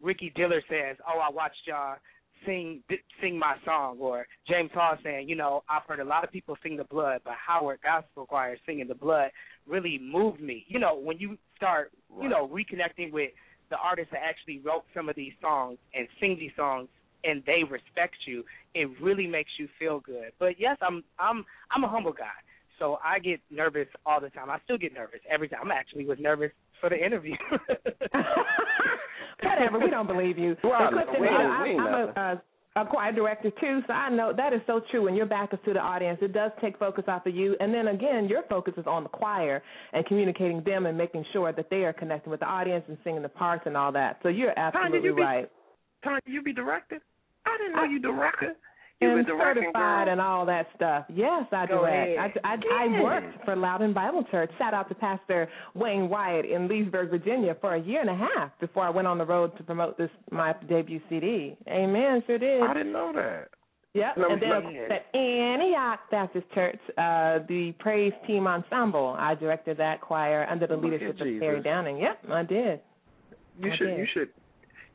Ricky 0.02 0.32
Dillard 0.34 0.64
says 0.68 0.96
oh 1.06 1.20
I 1.20 1.30
watched 1.30 1.62
y'all 1.66 1.96
sing 2.44 2.82
sing 3.20 3.38
my 3.38 3.54
song 3.64 3.98
or 4.00 4.26
James 4.48 4.70
Hall 4.74 4.96
saying 5.04 5.28
you 5.28 5.36
know 5.36 5.62
I've 5.68 5.82
heard 5.86 6.00
a 6.00 6.04
lot 6.04 6.24
of 6.24 6.32
people 6.32 6.56
sing 6.62 6.76
the 6.76 6.84
blood 6.84 7.20
but 7.24 7.34
Howard 7.34 7.78
Gospel 7.84 8.26
Choir 8.26 8.56
singing 8.66 8.88
the 8.88 8.94
blood 8.94 9.30
really 9.66 10.00
moved 10.02 10.40
me. 10.40 10.64
You 10.66 10.80
know 10.80 10.98
when 10.98 11.18
you 11.18 11.38
start 11.56 11.92
you 12.20 12.28
know 12.28 12.48
reconnecting 12.48 13.12
with 13.12 13.30
the 13.70 13.76
artists 13.78 14.12
that 14.12 14.22
actually 14.24 14.60
wrote 14.64 14.84
some 14.94 15.08
of 15.08 15.16
these 15.16 15.32
songs 15.40 15.78
and 15.94 16.06
sing 16.20 16.36
these 16.38 16.50
songs 16.56 16.88
and 17.24 17.42
they 17.46 17.62
respect 17.68 18.16
you, 18.26 18.44
it 18.74 18.88
really 19.00 19.26
makes 19.26 19.50
you 19.58 19.68
feel 19.78 20.00
good. 20.00 20.32
But 20.38 20.58
yes, 20.58 20.76
I'm 20.80 21.02
I'm 21.18 21.44
I'm 21.70 21.84
a 21.84 21.88
humble 21.88 22.12
guy. 22.12 22.26
So 22.78 22.98
I 23.04 23.18
get 23.18 23.40
nervous 23.50 23.88
all 24.06 24.20
the 24.20 24.30
time. 24.30 24.48
I 24.50 24.58
still 24.64 24.78
get 24.78 24.94
nervous 24.94 25.20
every 25.30 25.48
time. 25.48 25.70
I 25.70 25.74
actually 25.74 26.06
was 26.06 26.18
nervous 26.18 26.50
for 26.80 26.88
the 26.88 26.96
interview. 26.96 27.34
Whatever, 29.42 29.78
we 29.78 29.90
don't 29.90 30.06
believe 30.06 30.38
you. 30.38 30.56
Right, 30.64 30.90
But 30.92 31.04
Clifton, 31.06 31.20
we 31.20 31.26
you 31.26 31.32
know, 31.32 31.54
ain't- 31.54 31.62
we 31.62 31.70
ain't 31.70 31.80
I, 31.80 31.84
I'm 31.84 32.08
a, 32.08 32.32
a 32.38 32.42
a 32.76 32.86
choir 32.86 33.12
director 33.12 33.50
too, 33.60 33.80
so 33.86 33.92
I 33.92 34.10
know 34.10 34.32
that 34.36 34.52
is 34.52 34.60
so 34.66 34.80
true. 34.90 35.02
When 35.04 35.14
your 35.14 35.26
back 35.26 35.52
is 35.52 35.58
to 35.64 35.72
the 35.72 35.80
audience, 35.80 36.18
it 36.22 36.32
does 36.32 36.52
take 36.60 36.78
focus 36.78 37.04
off 37.08 37.26
of 37.26 37.34
you, 37.34 37.56
and 37.58 37.74
then 37.74 37.88
again, 37.88 38.28
your 38.28 38.42
focus 38.48 38.74
is 38.76 38.86
on 38.86 39.02
the 39.02 39.08
choir 39.08 39.62
and 39.92 40.06
communicating 40.06 40.62
them 40.62 40.86
and 40.86 40.96
making 40.96 41.24
sure 41.32 41.52
that 41.52 41.68
they 41.68 41.84
are 41.84 41.92
connecting 41.92 42.30
with 42.30 42.40
the 42.40 42.46
audience 42.46 42.84
and 42.88 42.96
singing 43.02 43.22
the 43.22 43.28
parts 43.28 43.64
and 43.66 43.76
all 43.76 43.90
that. 43.92 44.20
So 44.22 44.28
you're 44.28 44.56
absolutely 44.56 45.08
you 45.08 45.16
be- 45.16 45.22
right. 45.22 45.50
Tanya, 46.04 46.20
you 46.26 46.42
be 46.42 46.52
directed? 46.52 47.00
I 47.44 47.56
didn't 47.58 47.76
know 47.76 47.84
you 47.84 47.98
directed. 47.98 48.56
You 49.00 49.16
and 49.16 49.26
certified 49.26 50.08
and 50.08 50.20
all 50.20 50.44
that 50.44 50.66
stuff. 50.76 51.06
Yes, 51.08 51.46
I 51.52 51.66
Go 51.66 51.78
direct. 51.78 52.18
ahead. 52.18 52.40
I, 52.44 52.54
I, 52.54 52.84
I 52.84 53.02
worked 53.02 53.44
for 53.46 53.56
Loudoun 53.56 53.94
Bible 53.94 54.24
Church. 54.30 54.50
Shout 54.58 54.74
out 54.74 54.90
to 54.90 54.94
Pastor 54.94 55.48
Wayne 55.74 56.10
Wyatt 56.10 56.44
in 56.44 56.68
Leesburg, 56.68 57.08
Virginia, 57.08 57.56
for 57.62 57.76
a 57.76 57.80
year 57.80 58.02
and 58.02 58.10
a 58.10 58.14
half 58.14 58.50
before 58.60 58.84
I 58.84 58.90
went 58.90 59.08
on 59.08 59.16
the 59.16 59.24
road 59.24 59.56
to 59.56 59.62
promote 59.62 59.96
this 59.96 60.10
my 60.30 60.54
debut 60.68 61.00
CD. 61.08 61.56
Amen, 61.66 62.22
sure 62.26 62.38
did. 62.38 62.62
I 62.62 62.74
didn't 62.74 62.92
know 62.92 63.10
that. 63.14 63.48
Yep. 63.94 64.16
No, 64.18 64.30
and 64.30 64.42
then 64.42 64.50
no. 64.50 64.88
at 64.94 65.18
Antioch 65.18 66.00
Baptist 66.10 66.46
Church, 66.54 66.78
uh, 66.96 67.40
the 67.48 67.74
Praise 67.78 68.12
Team 68.26 68.46
Ensemble, 68.46 69.16
I 69.18 69.34
directed 69.34 69.78
that 69.78 70.00
choir 70.00 70.46
under 70.48 70.66
the 70.66 70.74
Look 70.74 70.84
leadership 70.84 71.12
of 71.12 71.26
Terry 71.26 71.62
Downing. 71.62 71.98
Yep, 71.98 72.18
I 72.30 72.42
did. 72.44 72.80
You 73.58 73.72
I 73.72 73.76
should 73.76 73.86
did. 73.86 73.98
you 73.98 74.06
should 74.14 74.28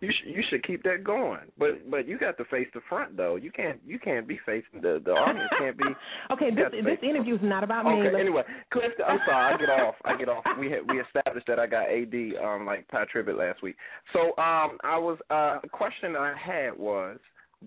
you 0.01 0.11
should 0.11 0.35
you 0.35 0.43
should 0.49 0.63
keep 0.65 0.83
that 0.83 1.03
going. 1.03 1.39
But 1.57 1.89
but 1.89 2.07
you 2.07 2.17
got 2.17 2.37
to 2.37 2.45
face 2.45 2.67
the 2.73 2.81
front 2.89 3.15
though. 3.17 3.35
You 3.35 3.51
can't 3.51 3.79
you 3.85 3.99
can't 3.99 4.27
be 4.27 4.39
facing 4.45 4.81
the 4.81 5.01
the 5.03 5.11
audience 5.11 5.49
can't 5.57 5.77
be 5.77 5.85
okay, 6.31 6.49
this 6.49 6.65
this 6.71 6.83
face 6.83 6.83
the 6.83 6.83
front. 6.83 7.03
interview 7.03 7.35
is 7.35 7.41
not 7.43 7.63
about 7.63 7.85
me. 7.85 7.91
Okay, 7.91 8.19
anyway, 8.19 8.43
Clifton, 8.71 9.05
I'm 9.07 9.19
sorry, 9.25 9.53
I 9.53 9.57
get 9.57 9.69
off. 9.69 9.95
I 10.03 10.17
get 10.17 10.29
off. 10.29 10.43
We 10.59 10.69
had 10.69 10.81
we 10.89 10.99
established 10.99 11.47
that 11.47 11.59
I 11.59 11.67
got 11.67 11.89
AD 11.89 12.15
um 12.43 12.65
like 12.65 12.87
Pat 12.89 13.07
Tribbett 13.13 13.37
last 13.37 13.61
week. 13.63 13.75
So 14.13 14.19
um 14.41 14.77
I 14.83 14.97
was 14.97 15.17
uh 15.31 15.59
a 15.63 15.69
question 15.69 16.15
I 16.15 16.33
had 16.37 16.77
was 16.77 17.17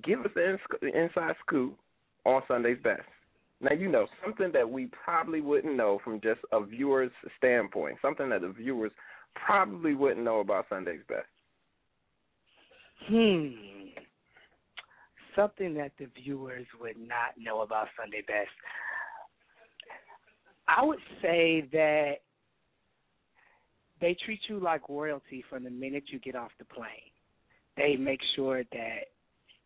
give 0.04 0.20
us 0.20 0.30
the 0.34 0.50
ins- 0.50 0.94
inside 0.94 1.34
scoop 1.46 1.76
on 2.24 2.42
Sunday's 2.46 2.78
best. 2.84 3.02
Now 3.60 3.74
you 3.74 3.88
know 3.88 4.06
something 4.24 4.50
that 4.52 4.68
we 4.68 4.86
probably 5.04 5.40
wouldn't 5.40 5.76
know 5.76 5.98
from 6.04 6.20
just 6.20 6.40
a 6.52 6.62
viewer's 6.64 7.10
standpoint, 7.38 7.96
something 8.02 8.28
that 8.28 8.42
the 8.42 8.50
viewers 8.50 8.92
probably 9.34 9.94
wouldn't 9.94 10.24
know 10.24 10.40
about 10.40 10.66
Sunday's 10.68 11.00
best. 11.08 11.26
Hmm. 13.06 13.48
Something 15.36 15.74
that 15.74 15.92
the 15.98 16.06
viewers 16.20 16.66
would 16.80 16.96
not 16.98 17.34
know 17.38 17.60
about 17.60 17.88
Sunday 17.98 18.22
Best. 18.26 18.48
I 20.66 20.84
would 20.84 20.98
say 21.22 21.66
that 21.72 22.14
they 24.00 24.16
treat 24.24 24.40
you 24.48 24.60
like 24.60 24.88
royalty 24.88 25.44
from 25.48 25.64
the 25.64 25.70
minute 25.70 26.04
you 26.08 26.18
get 26.18 26.36
off 26.36 26.50
the 26.58 26.64
plane. 26.64 26.88
They 27.76 27.96
make 27.96 28.20
sure 28.36 28.64
that 28.64 28.98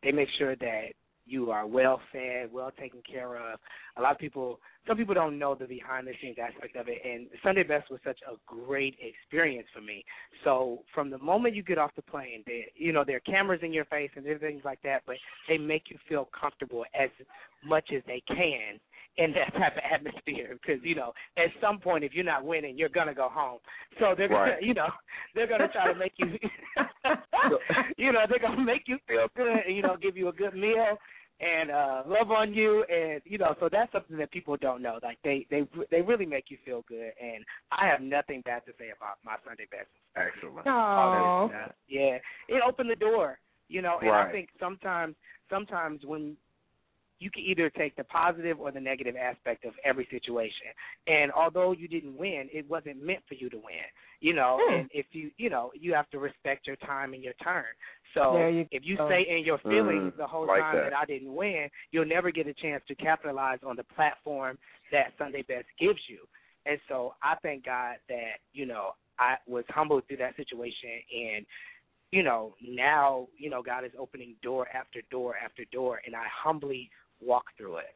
they 0.02 0.12
make 0.12 0.28
sure 0.38 0.56
that 0.56 0.88
you 1.26 1.50
are 1.50 1.66
well 1.66 2.00
fed, 2.12 2.52
well 2.52 2.70
taken 2.78 3.00
care 3.10 3.36
of. 3.36 3.58
A 3.96 4.02
lot 4.02 4.12
of 4.12 4.18
people, 4.18 4.60
some 4.86 4.96
people 4.96 5.14
don't 5.14 5.38
know 5.38 5.54
the 5.54 5.66
behind 5.66 6.06
the 6.06 6.12
scenes 6.20 6.36
aspect 6.42 6.76
of 6.76 6.88
it, 6.88 6.98
and 7.04 7.28
Sunday 7.42 7.62
Best 7.62 7.90
was 7.90 8.00
such 8.04 8.18
a 8.30 8.34
great 8.46 8.96
experience 9.00 9.68
for 9.74 9.80
me. 9.80 10.04
So 10.44 10.82
from 10.94 11.10
the 11.10 11.18
moment 11.18 11.54
you 11.54 11.62
get 11.62 11.78
off 11.78 11.92
the 11.94 12.02
plane, 12.02 12.42
they, 12.46 12.66
you 12.74 12.92
know, 12.92 13.04
there 13.06 13.16
are 13.16 13.20
cameras 13.20 13.60
in 13.62 13.72
your 13.72 13.84
face 13.86 14.10
and 14.16 14.24
things 14.40 14.62
like 14.64 14.80
that, 14.82 15.02
but 15.06 15.16
they 15.48 15.58
make 15.58 15.84
you 15.88 15.98
feel 16.08 16.28
comfortable 16.38 16.84
as 16.98 17.10
much 17.64 17.90
as 17.94 18.02
they 18.06 18.22
can 18.26 18.80
in 19.18 19.32
that 19.32 19.52
type 19.58 19.76
of 19.76 19.82
atmosphere 19.92 20.58
because 20.60 20.82
you 20.82 20.94
know 20.94 21.12
at 21.36 21.48
some 21.60 21.78
point 21.78 22.02
if 22.04 22.14
you're 22.14 22.24
not 22.24 22.44
winning 22.44 22.78
you're 22.78 22.88
gonna 22.88 23.14
go 23.14 23.28
home. 23.30 23.58
So 23.98 24.14
they're 24.16 24.28
gonna 24.28 24.56
you 24.60 24.74
know 24.74 24.88
they're 25.34 25.48
gonna 25.48 25.68
try 25.68 25.92
to 25.92 25.98
make 25.98 26.12
you 26.16 26.26
you 27.96 28.12
know 28.12 28.20
they're 28.28 28.38
gonna 28.38 28.64
make 28.64 28.82
you 28.86 28.98
feel 29.06 29.26
good 29.36 29.58
you 29.68 29.82
know 29.82 29.96
give 30.00 30.16
you 30.16 30.28
a 30.28 30.32
good 30.32 30.54
meal 30.54 30.98
and 31.42 31.70
uh 31.70 32.02
love 32.06 32.30
on 32.30 32.54
you 32.54 32.84
and 32.84 33.20
you 33.24 33.36
know 33.36 33.54
so 33.60 33.68
that's 33.70 33.92
something 33.92 34.16
that 34.16 34.30
people 34.30 34.56
don't 34.56 34.80
know 34.80 34.98
like 35.02 35.18
they 35.24 35.46
they 35.50 35.66
they 35.90 36.00
really 36.00 36.26
make 36.26 36.44
you 36.48 36.56
feel 36.64 36.84
good 36.88 37.10
and 37.20 37.44
i 37.72 37.86
have 37.86 38.00
nothing 38.00 38.40
bad 38.44 38.64
to 38.64 38.72
say 38.78 38.90
about 38.96 39.16
my 39.24 39.34
sunday 39.44 39.66
best 39.70 39.88
Excellent. 40.16 40.66
Aw. 40.66 41.46
uh, 41.46 41.68
yeah, 41.88 42.18
it 42.48 42.62
opened 42.66 42.90
the 42.90 42.96
door, 42.96 43.38
you 43.68 43.82
know. 43.82 43.98
And 44.00 44.10
Right. 44.10 44.28
I 44.28 44.32
think 44.32 44.50
sometimes, 44.60 45.14
sometimes 45.48 46.04
when 46.04 46.36
you 47.22 47.30
can 47.30 47.42
either 47.44 47.70
take 47.70 47.94
the 47.96 48.04
positive 48.04 48.58
or 48.58 48.72
the 48.72 48.80
negative 48.80 49.14
aspect 49.16 49.64
of 49.64 49.72
every 49.84 50.08
situation. 50.10 50.66
And 51.06 51.30
although 51.32 51.72
you 51.72 51.86
didn't 51.86 52.16
win, 52.16 52.48
it 52.52 52.68
wasn't 52.68 53.04
meant 53.04 53.20
for 53.28 53.34
you 53.34 53.48
to 53.50 53.56
win, 53.56 53.86
you 54.20 54.34
know. 54.34 54.58
Hmm. 54.60 54.74
And 54.74 54.90
if 54.92 55.06
you, 55.12 55.30
you 55.36 55.48
know, 55.48 55.70
you 55.78 55.94
have 55.94 56.10
to 56.10 56.18
respect 56.18 56.66
your 56.66 56.76
time 56.76 57.14
and 57.14 57.22
your 57.22 57.34
turn. 57.34 57.64
So 58.14 58.48
you 58.48 58.66
if 58.72 58.82
you 58.84 58.96
go. 58.96 59.08
stay 59.08 59.24
in 59.28 59.44
your 59.44 59.58
feelings 59.58 60.12
Mm, 60.12 60.16
the 60.16 60.26
whole 60.26 60.46
like 60.46 60.60
time 60.60 60.76
that. 60.76 60.90
that 60.90 60.96
I 60.96 61.04
didn't 61.04 61.34
win, 61.34 61.68
you'll 61.92 62.06
never 62.06 62.30
get 62.30 62.46
a 62.46 62.54
chance 62.54 62.82
to 62.88 62.94
capitalize 62.94 63.58
on 63.64 63.76
the 63.76 63.84
platform 63.84 64.58
that 64.90 65.12
Sunday 65.18 65.42
Best 65.42 65.66
gives 65.78 66.00
you. 66.08 66.18
And 66.66 66.78
so 66.88 67.14
I 67.22 67.34
thank 67.42 67.64
God 67.64 67.96
that, 68.08 68.40
you 68.52 68.66
know, 68.66 68.90
I 69.18 69.36
was 69.46 69.64
humbled 69.68 70.04
through 70.08 70.18
that 70.18 70.36
situation 70.36 70.90
and 71.14 71.46
you 72.10 72.22
know, 72.22 72.54
now, 72.62 73.26
you 73.38 73.48
know, 73.48 73.62
God 73.62 73.84
is 73.84 73.90
opening 73.98 74.34
door 74.42 74.68
after 74.68 75.00
door 75.10 75.34
after 75.42 75.64
door 75.72 76.00
and 76.04 76.14
I 76.14 76.24
humbly 76.44 76.90
walk 77.24 77.44
through 77.56 77.78
it. 77.78 77.94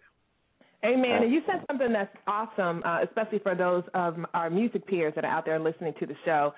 Amen. 0.85 1.23
And 1.23 1.33
you 1.33 1.41
said 1.47 1.65
something 1.67 1.93
that's 1.93 2.15
awesome, 2.27 2.83
uh, 2.85 3.03
especially 3.03 3.41
for 3.41 3.55
those 3.55 3.83
of 3.95 4.17
our 4.35 4.51
music 4.51 4.87
peers 4.87 5.13
that 5.17 5.25
are 5.25 5.31
out 5.31 5.45
there 5.45 5.59
listening 5.59 5.95
to 5.99 6.07
the 6.07 6.15
show. 6.25 6.55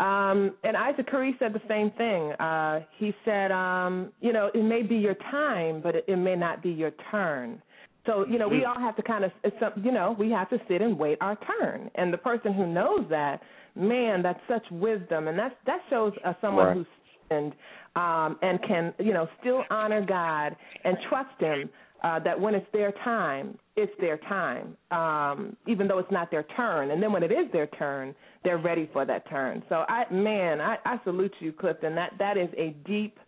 Um, 0.00 0.54
and 0.64 0.76
Isaac 0.76 1.08
Carree 1.08 1.34
said 1.38 1.52
the 1.52 1.62
same 1.68 1.90
thing. 1.92 2.32
Uh, 2.32 2.80
he 2.98 3.14
said, 3.24 3.52
um, 3.52 4.12
you 4.20 4.32
know, 4.32 4.50
it 4.52 4.62
may 4.62 4.82
be 4.82 4.96
your 4.96 5.14
time, 5.30 5.80
but 5.80 5.94
it, 5.96 6.04
it 6.08 6.16
may 6.16 6.36
not 6.36 6.62
be 6.62 6.70
your 6.70 6.92
turn. 7.10 7.62
So, 8.06 8.26
you 8.28 8.38
know, 8.38 8.48
we 8.48 8.64
all 8.64 8.78
have 8.78 8.96
to 8.96 9.02
kind 9.02 9.24
of, 9.24 9.30
it's 9.44 9.56
you 9.82 9.90
know, 9.90 10.14
we 10.18 10.30
have 10.30 10.50
to 10.50 10.58
sit 10.68 10.82
and 10.82 10.98
wait 10.98 11.16
our 11.22 11.38
turn. 11.58 11.90
And 11.94 12.12
the 12.12 12.18
person 12.18 12.52
who 12.52 12.66
knows 12.66 13.06
that, 13.08 13.40
man, 13.74 14.22
that's 14.22 14.40
such 14.46 14.64
wisdom. 14.70 15.28
And 15.28 15.38
that's, 15.38 15.54
that 15.66 15.78
shows 15.88 16.12
uh, 16.24 16.34
someone 16.40 16.66
Right. 16.66 16.76
who's 16.76 16.86
seasoned 17.28 17.54
um, 17.96 18.36
and 18.42 18.60
can, 18.62 18.92
you 18.98 19.14
know, 19.14 19.26
still 19.40 19.64
honor 19.70 20.04
God 20.04 20.54
and 20.84 20.98
trust 21.08 21.40
Him 21.40 21.70
uh, 22.04 22.18
that 22.20 22.38
when 22.38 22.54
it's 22.54 22.66
their 22.72 22.92
time, 23.02 23.58
it's 23.76 23.92
their 23.98 24.18
time, 24.18 24.76
um, 24.90 25.56
even 25.66 25.88
though 25.88 25.98
it's 25.98 26.12
not 26.12 26.30
their 26.30 26.44
turn. 26.54 26.90
And 26.90 27.02
then 27.02 27.10
when 27.12 27.22
it 27.22 27.32
is 27.32 27.50
their 27.50 27.66
turn, 27.66 28.14
they're 28.44 28.58
ready 28.58 28.88
for 28.92 29.06
that 29.06 29.28
turn. 29.28 29.62
So, 29.70 29.84
I, 29.88 30.04
man, 30.12 30.60
I, 30.60 30.76
I 30.84 31.00
salute 31.02 31.32
you, 31.40 31.50
Clifton. 31.52 31.94
That 31.94 32.12
that 32.18 32.36
is 32.36 32.50
a 32.58 32.76
deep 32.86 33.18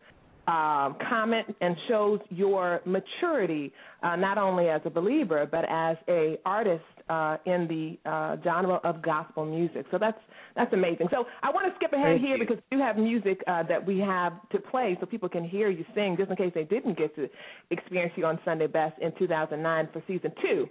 um, 0.46 0.96
comment 1.08 1.56
and 1.60 1.74
shows 1.88 2.20
your 2.28 2.80
maturity, 2.84 3.72
uh, 4.02 4.14
not 4.14 4.38
only 4.38 4.68
as 4.68 4.80
a 4.84 4.90
believer 4.90 5.48
but 5.50 5.64
as 5.68 5.96
a 6.08 6.38
artist 6.44 6.84
uh, 7.08 7.36
in 7.46 7.68
the 7.68 8.10
uh, 8.10 8.36
genre 8.42 8.80
of 8.84 9.02
gospel 9.02 9.44
music. 9.44 9.86
So 9.90 9.98
that's 9.98 10.18
that's 10.54 10.72
amazing. 10.72 11.08
So 11.10 11.24
I 11.42 11.50
want 11.50 11.66
to 11.70 11.76
skip 11.76 11.92
ahead 11.92 12.16
Thank 12.16 12.22
here 12.22 12.36
you. 12.36 12.44
because 12.46 12.62
we 12.70 12.76
do 12.76 12.82
have 12.82 12.96
music 12.96 13.42
uh, 13.46 13.62
that 13.64 13.84
we 13.84 13.98
have 13.98 14.32
to 14.50 14.58
play 14.58 14.96
so 14.98 15.06
people 15.06 15.28
can 15.28 15.44
hear 15.44 15.70
you 15.70 15.84
sing, 15.94 16.16
just 16.18 16.30
in 16.30 16.36
case 16.36 16.52
they 16.54 16.64
didn't 16.64 16.98
get 16.98 17.14
to 17.16 17.28
experience 17.70 18.12
you 18.16 18.24
on 18.24 18.38
Sunday 18.44 18.66
Best 18.66 18.98
in 19.00 19.12
2009 19.18 19.88
for 19.92 20.02
season 20.06 20.32
two. 20.42 20.68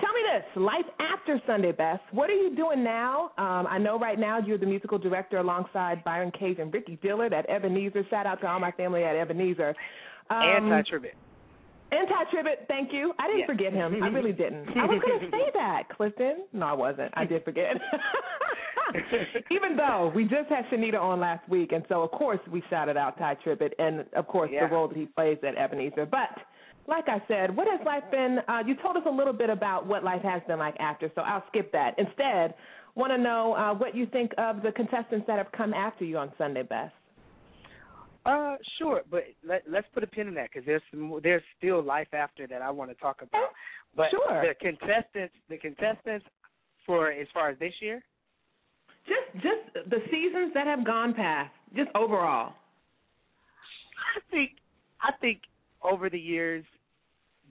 Tell 0.00 0.12
me 0.12 0.20
this: 0.34 0.62
life 0.62 0.86
after 0.98 1.40
Sunday 1.46 1.72
Best. 1.72 2.02
What 2.12 2.30
are 2.30 2.34
you 2.34 2.54
doing 2.56 2.82
now? 2.82 3.32
Um, 3.38 3.66
I 3.68 3.78
know 3.78 3.98
right 3.98 4.18
now 4.18 4.38
you're 4.38 4.58
the 4.58 4.66
musical 4.66 4.98
director 4.98 5.38
alongside 5.38 6.04
Byron 6.04 6.32
Cage 6.38 6.58
and 6.58 6.72
Ricky 6.72 6.98
Dillard 7.02 7.32
at 7.32 7.48
Ebenezer. 7.48 8.04
Shout 8.10 8.26
out 8.26 8.40
to 8.40 8.46
all 8.46 8.60
my 8.60 8.72
family 8.72 9.04
at 9.04 9.16
Ebenezer. 9.16 9.74
Um, 10.28 10.72
Anti-tribute. 10.72 11.14
Anti-tribute, 11.92 12.66
thank 12.68 12.92
you. 12.92 13.12
I 13.18 13.26
didn't 13.28 13.40
Yes. 13.40 13.46
forget 13.46 13.72
him. 13.72 14.02
I 14.02 14.08
really 14.08 14.32
didn't. 14.32 14.68
I 14.76 14.86
was 14.86 15.00
going 15.00 15.20
to 15.24 15.30
say 15.30 15.50
that, 15.54 15.88
Clifton. 15.96 16.44
No, 16.52 16.66
I 16.66 16.72
wasn't. 16.72 17.12
I 17.14 17.24
did 17.24 17.44
forget. 17.44 17.76
Even 19.50 19.76
though 19.76 20.12
we 20.14 20.24
just 20.24 20.48
had 20.48 20.64
Shanita 20.66 21.00
on 21.00 21.20
last 21.20 21.48
week, 21.48 21.72
and 21.72 21.84
so 21.88 22.02
of 22.02 22.10
course 22.12 22.38
we 22.50 22.62
shouted 22.70 22.96
out 22.96 23.18
Tye 23.18 23.36
Tribbett, 23.44 23.72
and 23.78 24.04
of 24.14 24.26
course 24.26 24.50
Yeah. 24.52 24.66
the 24.68 24.74
role 24.74 24.88
that 24.88 24.96
he 24.96 25.06
plays 25.06 25.38
at 25.46 25.56
Ebenezer. 25.56 26.06
But 26.06 26.30
like 26.86 27.08
I 27.08 27.20
said, 27.28 27.54
what 27.56 27.66
has 27.68 27.80
life 27.84 28.04
been? 28.10 28.38
Uh, 28.48 28.62
you 28.66 28.74
told 28.76 28.96
us 28.96 29.02
a 29.06 29.10
little 29.10 29.32
bit 29.32 29.50
about 29.50 29.86
what 29.86 30.04
life 30.04 30.22
has 30.22 30.40
been 30.46 30.58
like 30.58 30.76
after, 30.78 31.10
so 31.14 31.22
I'll 31.22 31.44
skip 31.48 31.72
that. 31.72 31.94
Instead, 31.98 32.54
want 32.94 33.12
to 33.12 33.18
know 33.18 33.54
uh, 33.54 33.74
what 33.74 33.94
you 33.94 34.06
think 34.06 34.32
of 34.38 34.62
the 34.62 34.72
contestants 34.72 35.26
that 35.26 35.36
have 35.38 35.50
come 35.52 35.74
after 35.74 36.04
you 36.04 36.16
on 36.18 36.32
Sunday 36.38 36.62
Best. 36.62 36.94
Uh, 38.26 38.56
sure, 38.78 39.02
but 39.10 39.22
let, 39.46 39.62
let's 39.68 39.86
put 39.94 40.02
a 40.02 40.06
pin 40.06 40.26
in 40.26 40.34
that 40.34 40.48
because 40.52 40.66
there's 40.66 40.82
some, 40.90 41.20
there's 41.22 41.42
still 41.58 41.80
life 41.82 42.08
after 42.12 42.46
that 42.48 42.60
I 42.60 42.70
want 42.70 42.90
to 42.90 42.96
talk 42.96 43.22
about. 43.22 43.50
But 43.96 44.10
Sure. 44.10 44.42
the 44.42 44.54
contestants, 44.60 45.34
the 45.48 45.56
contestants 45.58 46.26
for 46.84 47.10
as 47.12 47.28
far 47.32 47.50
as 47.50 47.58
this 47.58 47.72
year, 47.80 48.02
Just, 49.06 49.44
just 49.44 49.88
the 49.90 49.98
seasons 50.10 50.52
that 50.54 50.66
have 50.66 50.84
gone 50.84 51.14
past, 51.14 51.52
just 51.76 51.88
overall. 51.94 52.54
I 54.16 54.20
think 54.30 54.50
I 55.00 55.12
think 55.20 55.40
over 55.82 56.08
the 56.10 56.18
years 56.18 56.64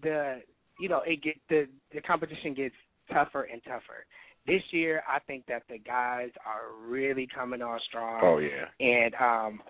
the 0.03 0.41
you 0.79 0.89
know 0.89 1.01
it 1.05 1.21
get 1.23 1.35
the 1.49 1.67
the 1.93 2.01
competition 2.01 2.53
gets 2.53 2.75
tougher 3.11 3.43
and 3.51 3.61
tougher. 3.63 4.05
This 4.47 4.61
year 4.71 5.03
I 5.07 5.19
think 5.19 5.45
that 5.47 5.63
the 5.69 5.77
guys 5.77 6.29
are 6.45 6.75
really 6.87 7.27
coming 7.33 7.61
on 7.61 7.79
strong. 7.87 8.19
Oh 8.23 8.37
yeah. 8.39 8.65
and 8.79 9.15
um 9.15 9.61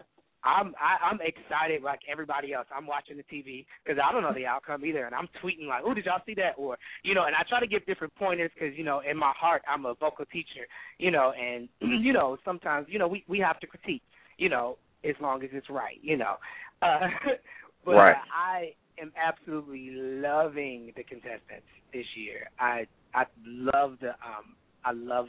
I'm 0.45 0.75
I, 0.79 1.03
I'm 1.03 1.19
excited 1.21 1.81
like 1.81 1.99
everybody 2.09 2.53
else. 2.53 2.67
I'm 2.75 2.85
watching 2.85 3.17
the 3.17 3.23
TV 3.23 3.65
because 3.83 3.99
I 4.01 4.11
don't 4.11 4.21
know 4.21 4.33
the 4.33 4.45
outcome 4.45 4.85
either, 4.85 5.05
and 5.05 5.15
I'm 5.15 5.27
tweeting 5.43 5.67
like, 5.67 5.81
"Oh, 5.85 5.93
did 5.93 6.05
y'all 6.05 6.21
see 6.25 6.35
that?" 6.35 6.53
Or 6.57 6.77
you 7.03 7.15
know, 7.15 7.25
and 7.25 7.35
I 7.35 7.41
try 7.49 7.59
to 7.59 7.67
give 7.67 7.85
different 7.85 8.13
pointers 8.15 8.51
because 8.53 8.77
you 8.77 8.83
know, 8.83 9.01
in 9.09 9.17
my 9.17 9.33
heart, 9.37 9.63
I'm 9.67 9.85
a 9.85 9.95
vocal 9.95 10.25
teacher, 10.25 10.67
you 10.99 11.09
know, 11.11 11.33
and 11.33 11.67
you 12.03 12.13
know, 12.13 12.37
sometimes 12.45 12.87
you 12.89 12.99
know 12.99 13.07
we 13.07 13.23
we 13.27 13.39
have 13.39 13.59
to 13.61 13.67
critique, 13.67 14.03
you 14.37 14.49
know, 14.49 14.77
as 15.03 15.15
long 15.19 15.43
as 15.43 15.49
it's 15.51 15.69
right, 15.69 15.99
you 16.01 16.17
know. 16.17 16.35
Uh, 16.81 17.07
but 17.85 17.93
Right. 17.95 18.17
I 18.35 18.73
am 19.01 19.11
absolutely 19.15 19.91
loving 19.91 20.91
the 20.97 21.03
contestants 21.03 21.65
this 21.93 22.05
year. 22.17 22.49
I 22.59 22.85
I 23.13 23.23
love 23.47 23.97
the 24.01 24.09
um 24.09 24.55
I 24.83 24.91
love 24.91 25.27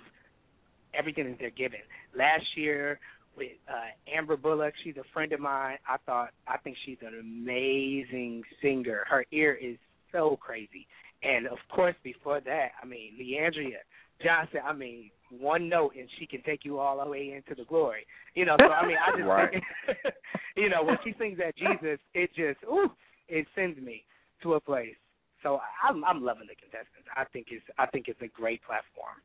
everything 0.93 1.31
that 1.31 1.37
they're 1.39 1.51
giving. 1.51 1.81
Last 2.17 2.45
year 2.57 2.99
with 3.37 3.53
uh 3.69 3.91
Amber 4.15 4.37
Bullock, 4.37 4.75
she's 4.83 4.97
a 4.97 5.05
friend 5.13 5.33
of 5.33 5.41
mine. 5.41 5.79
I 5.89 5.97
thought 6.07 6.31
I 6.47 6.59
think 6.59 6.77
she's 6.85 6.99
an 7.03 7.19
amazing 7.21 8.43
singer. 8.63 9.05
Her 9.09 9.25
ear 9.33 9.55
is 9.55 9.77
so 10.13 10.37
crazy. 10.41 10.87
And 11.23 11.47
of 11.47 11.59
course 11.75 11.95
before 12.03 12.41
that, 12.41 12.69
I 12.83 12.87
mean 12.87 13.13
Le'Andria 13.21 13.79
Johnson, 14.23 14.61
I 14.67 14.73
mean, 14.73 15.11
one 15.31 15.69
note 15.69 15.93
and 15.99 16.09
she 16.19 16.27
can 16.27 16.43
take 16.43 16.65
you 16.65 16.79
all 16.79 17.03
the 17.05 17.11
way 17.11 17.33
into 17.35 17.55
the 17.61 17.67
glory. 17.69 18.07
You 18.35 18.45
know, 18.47 18.57
so 18.59 18.71
I 18.73 18.87
mean 18.87 18.97
I 18.97 19.17
just 19.17 19.29
Right. 19.29 19.51
think 19.51 19.65
you 20.57 20.69
know, 20.69 20.83
when 20.83 20.97
she 21.05 21.15
sings 21.19 21.39
that 21.39 21.57
Jesus, 21.57 21.99
it 22.15 22.31
just 22.35 22.59
ooh, 22.65 22.91
it 23.29 23.47
sends 23.55 23.79
me 23.81 24.05
to 24.43 24.55
a 24.55 24.61
place. 24.61 24.95
So 25.43 25.61
I'm 25.83 26.05
I'm 26.05 26.23
loving 26.25 26.47
the 26.49 26.55
contestants. 26.57 27.09
I 27.15 27.25
think 27.33 27.49
it's 27.51 27.65
I 27.79 27.87
think 27.87 28.09
it's 28.09 28.21
a 28.23 28.29
great 28.29 28.63
platform. 28.63 29.21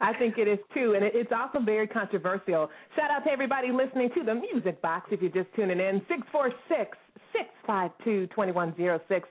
I 0.00 0.12
think 0.14 0.38
it 0.38 0.48
is 0.48 0.58
too, 0.74 0.94
and 0.94 1.04
it's 1.04 1.30
also 1.32 1.64
very 1.64 1.86
controversial. 1.86 2.68
Shout 2.96 3.10
out 3.10 3.24
to 3.24 3.30
everybody 3.30 3.70
listening 3.70 4.10
to 4.16 4.24
the 4.24 4.34
Music 4.34 4.82
Box. 4.82 5.08
If 5.10 5.22
you're 5.22 5.30
just 5.30 5.54
tuning 5.54 5.78
in, 5.78 6.02
six 6.08 6.22
four 6.32 6.50
six 6.68 6.96
six 7.32 7.48
five 7.66 7.90
two 8.04 8.26
twenty 8.28 8.52
one 8.52 8.74
zero 8.76 9.00
six 9.08 9.28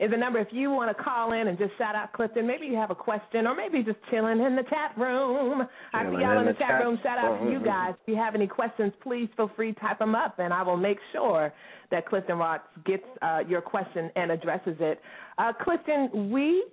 is 0.00 0.10
the 0.10 0.16
number. 0.16 0.38
If 0.38 0.48
you 0.50 0.70
want 0.70 0.96
to 0.96 1.02
call 1.02 1.32
in 1.32 1.48
and 1.48 1.58
just 1.58 1.72
shout 1.78 1.94
out 1.94 2.12
Clifton, 2.12 2.46
maybe 2.46 2.66
you 2.66 2.76
have 2.76 2.90
a 2.90 2.94
question, 2.94 3.46
or 3.46 3.54
maybe 3.54 3.82
just 3.82 3.98
chilling 4.10 4.40
in 4.40 4.56
the 4.56 4.62
chat 4.64 4.92
room. 4.96 5.66
I 5.92 6.04
see 6.04 6.12
y'all 6.12 6.32
in 6.32 6.38
in 6.40 6.46
the 6.46 6.52
the 6.52 6.58
chat 6.58 6.68
chat 6.68 6.82
room. 6.82 6.98
Shout 7.02 7.18
out 7.18 7.44
to 7.44 7.50
you 7.50 7.62
guys. 7.64 7.94
If 8.02 8.08
you 8.08 8.16
have 8.16 8.34
any 8.34 8.46
questions, 8.46 8.92
please 9.02 9.28
feel 9.36 9.50
free 9.54 9.72
to 9.72 9.80
type 9.80 9.98
them 9.98 10.14
up, 10.14 10.38
and 10.38 10.52
I 10.52 10.62
will 10.62 10.76
make 10.76 10.98
sure 11.12 11.52
that 11.90 12.06
Clifton 12.06 12.38
Ross 12.38 12.60
gets 12.84 13.04
uh, 13.22 13.40
your 13.46 13.60
question 13.60 14.10
and 14.16 14.30
addresses 14.30 14.76
it. 14.80 15.00
Uh, 15.38 15.52
Clifton, 15.62 16.30
we, 16.30 16.64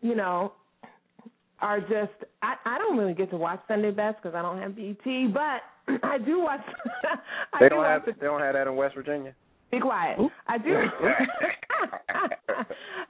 you 0.00 0.14
know, 0.14 0.52
are 1.60 1.80
just 1.80 2.12
I, 2.42 2.54
I 2.64 2.78
don't 2.78 2.96
really 2.96 3.14
get 3.14 3.30
to 3.30 3.36
watch 3.36 3.60
Sunday 3.68 3.90
Best 3.90 4.18
because 4.22 4.34
I 4.34 4.42
don't 4.42 4.58
have 4.58 4.76
BET, 4.76 5.34
but 5.34 5.62
I 6.02 6.18
do 6.18 6.40
watch. 6.40 6.60
I 7.52 7.58
They 7.60 7.66
do 7.66 7.76
don't 7.76 7.84
have 7.84 8.02
watch 8.06 8.16
they 8.20 8.26
don't 8.26 8.40
have 8.40 8.54
that 8.54 8.66
in 8.66 8.76
West 8.76 8.94
Virginia. 8.94 9.34
Be 9.70 9.78
quiet. 9.78 10.18
I 10.48 10.58
do. 10.58 10.74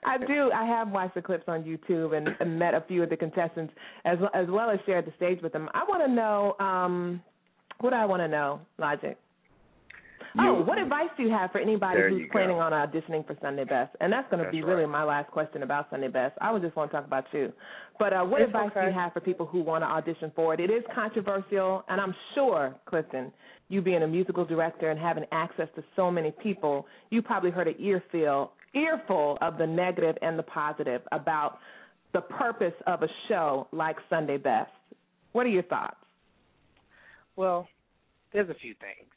I 0.05 0.19
do. 0.19 0.51
I 0.53 0.65
have 0.67 0.91
watched 0.91 1.15
the 1.15 1.23
clips 1.23 1.45
on 1.49 1.63
YouTube 1.65 2.17
and, 2.17 2.29
and 2.41 2.59
met 2.59 2.75
a 2.75 2.83
few 2.87 3.03
of 3.03 3.11
the 3.11 3.17
contestants 3.17 3.73
as 4.05 4.19
as 4.35 4.47
well 4.49 4.71
as 4.71 4.79
shared 4.87 5.07
the 5.07 5.13
stage 5.17 5.41
with 5.43 5.53
them. 5.53 5.69
I 5.75 5.85
want 5.85 6.03
to 6.05 6.13
know 6.13 6.57
um 6.65 7.23
what 7.81 7.91
do 7.91 7.97
I 7.97 8.05
want 8.05 8.21
to 8.21 8.29
know, 8.29 8.61
Logic. 8.79 9.17
Oh, 10.39 10.63
what 10.63 10.79
advice 10.79 11.09
do 11.17 11.23
you 11.23 11.31
have 11.31 11.51
for 11.51 11.59
anybody 11.59 11.97
There 11.97 12.11
who's 12.11 12.21
you 12.21 12.27
go. 12.27 12.33
planning 12.33 12.57
on 12.57 12.73
auditioning 12.73 13.27
for 13.27 13.37
Sunday 13.41 13.65
Best? 13.65 13.97
And 14.01 14.13
that's 14.13 14.29
going 14.31 14.39
to 14.39 14.45
That's 14.45 14.55
be 14.55 14.63
really 14.63 14.87
my 14.87 15.03
last 15.03 15.31
question 15.31 15.63
about 15.63 15.89
Sunday 15.91 16.09
Best. 16.09 16.37
I 16.41 16.53
would 16.53 16.63
just 16.63 16.77
want 16.77 16.91
to 16.91 16.97
talk 16.97 17.07
about 17.07 17.25
you. 17.33 17.53
But 17.99 18.13
uh, 18.13 18.25
what 18.25 18.41
It's 18.41 18.49
advice 18.49 18.71
do 18.75 18.87
you 18.87 18.93
have 18.93 19.13
for 19.13 19.21
people 19.21 19.47
who 19.47 19.61
want 19.61 19.83
to 19.83 19.89
audition 19.89 20.33
for 20.35 20.55
it? 20.55 20.61
It 20.61 20.71
is 20.71 20.83
controversial, 20.95 21.85
and 21.89 22.01
I'm 22.01 22.15
sure, 22.35 22.75
Clifton, 22.87 23.33
you 23.69 23.83
being 23.83 24.03
a 24.03 24.09
musical 24.09 24.45
director 24.45 24.91
and 24.91 24.99
having 24.99 25.25
access 25.33 25.69
to 25.77 25.85
so 25.97 26.11
many 26.11 26.33
people, 26.43 26.87
you 27.11 27.23
probably 27.23 27.51
heard 27.51 27.69
an 27.69 27.77
earful, 27.79 28.53
earful 28.75 29.39
of 29.41 29.59
the 29.59 29.67
negative 29.67 30.17
and 30.23 30.39
the 30.39 30.43
positive 30.43 31.03
about 31.13 31.59
the 32.13 32.21
purpose 32.21 32.75
of 32.87 33.03
a 33.03 33.09
show 33.29 33.69
like 33.73 33.97
Sunday 34.09 34.37
Best. 34.37 34.71
What 35.33 35.47
are 35.47 35.51
your 35.51 35.63
thoughts? 35.65 35.97
Well, 37.37 37.69
there's 38.33 38.51
a 38.51 38.55
few 38.55 38.75
things. 38.81 39.09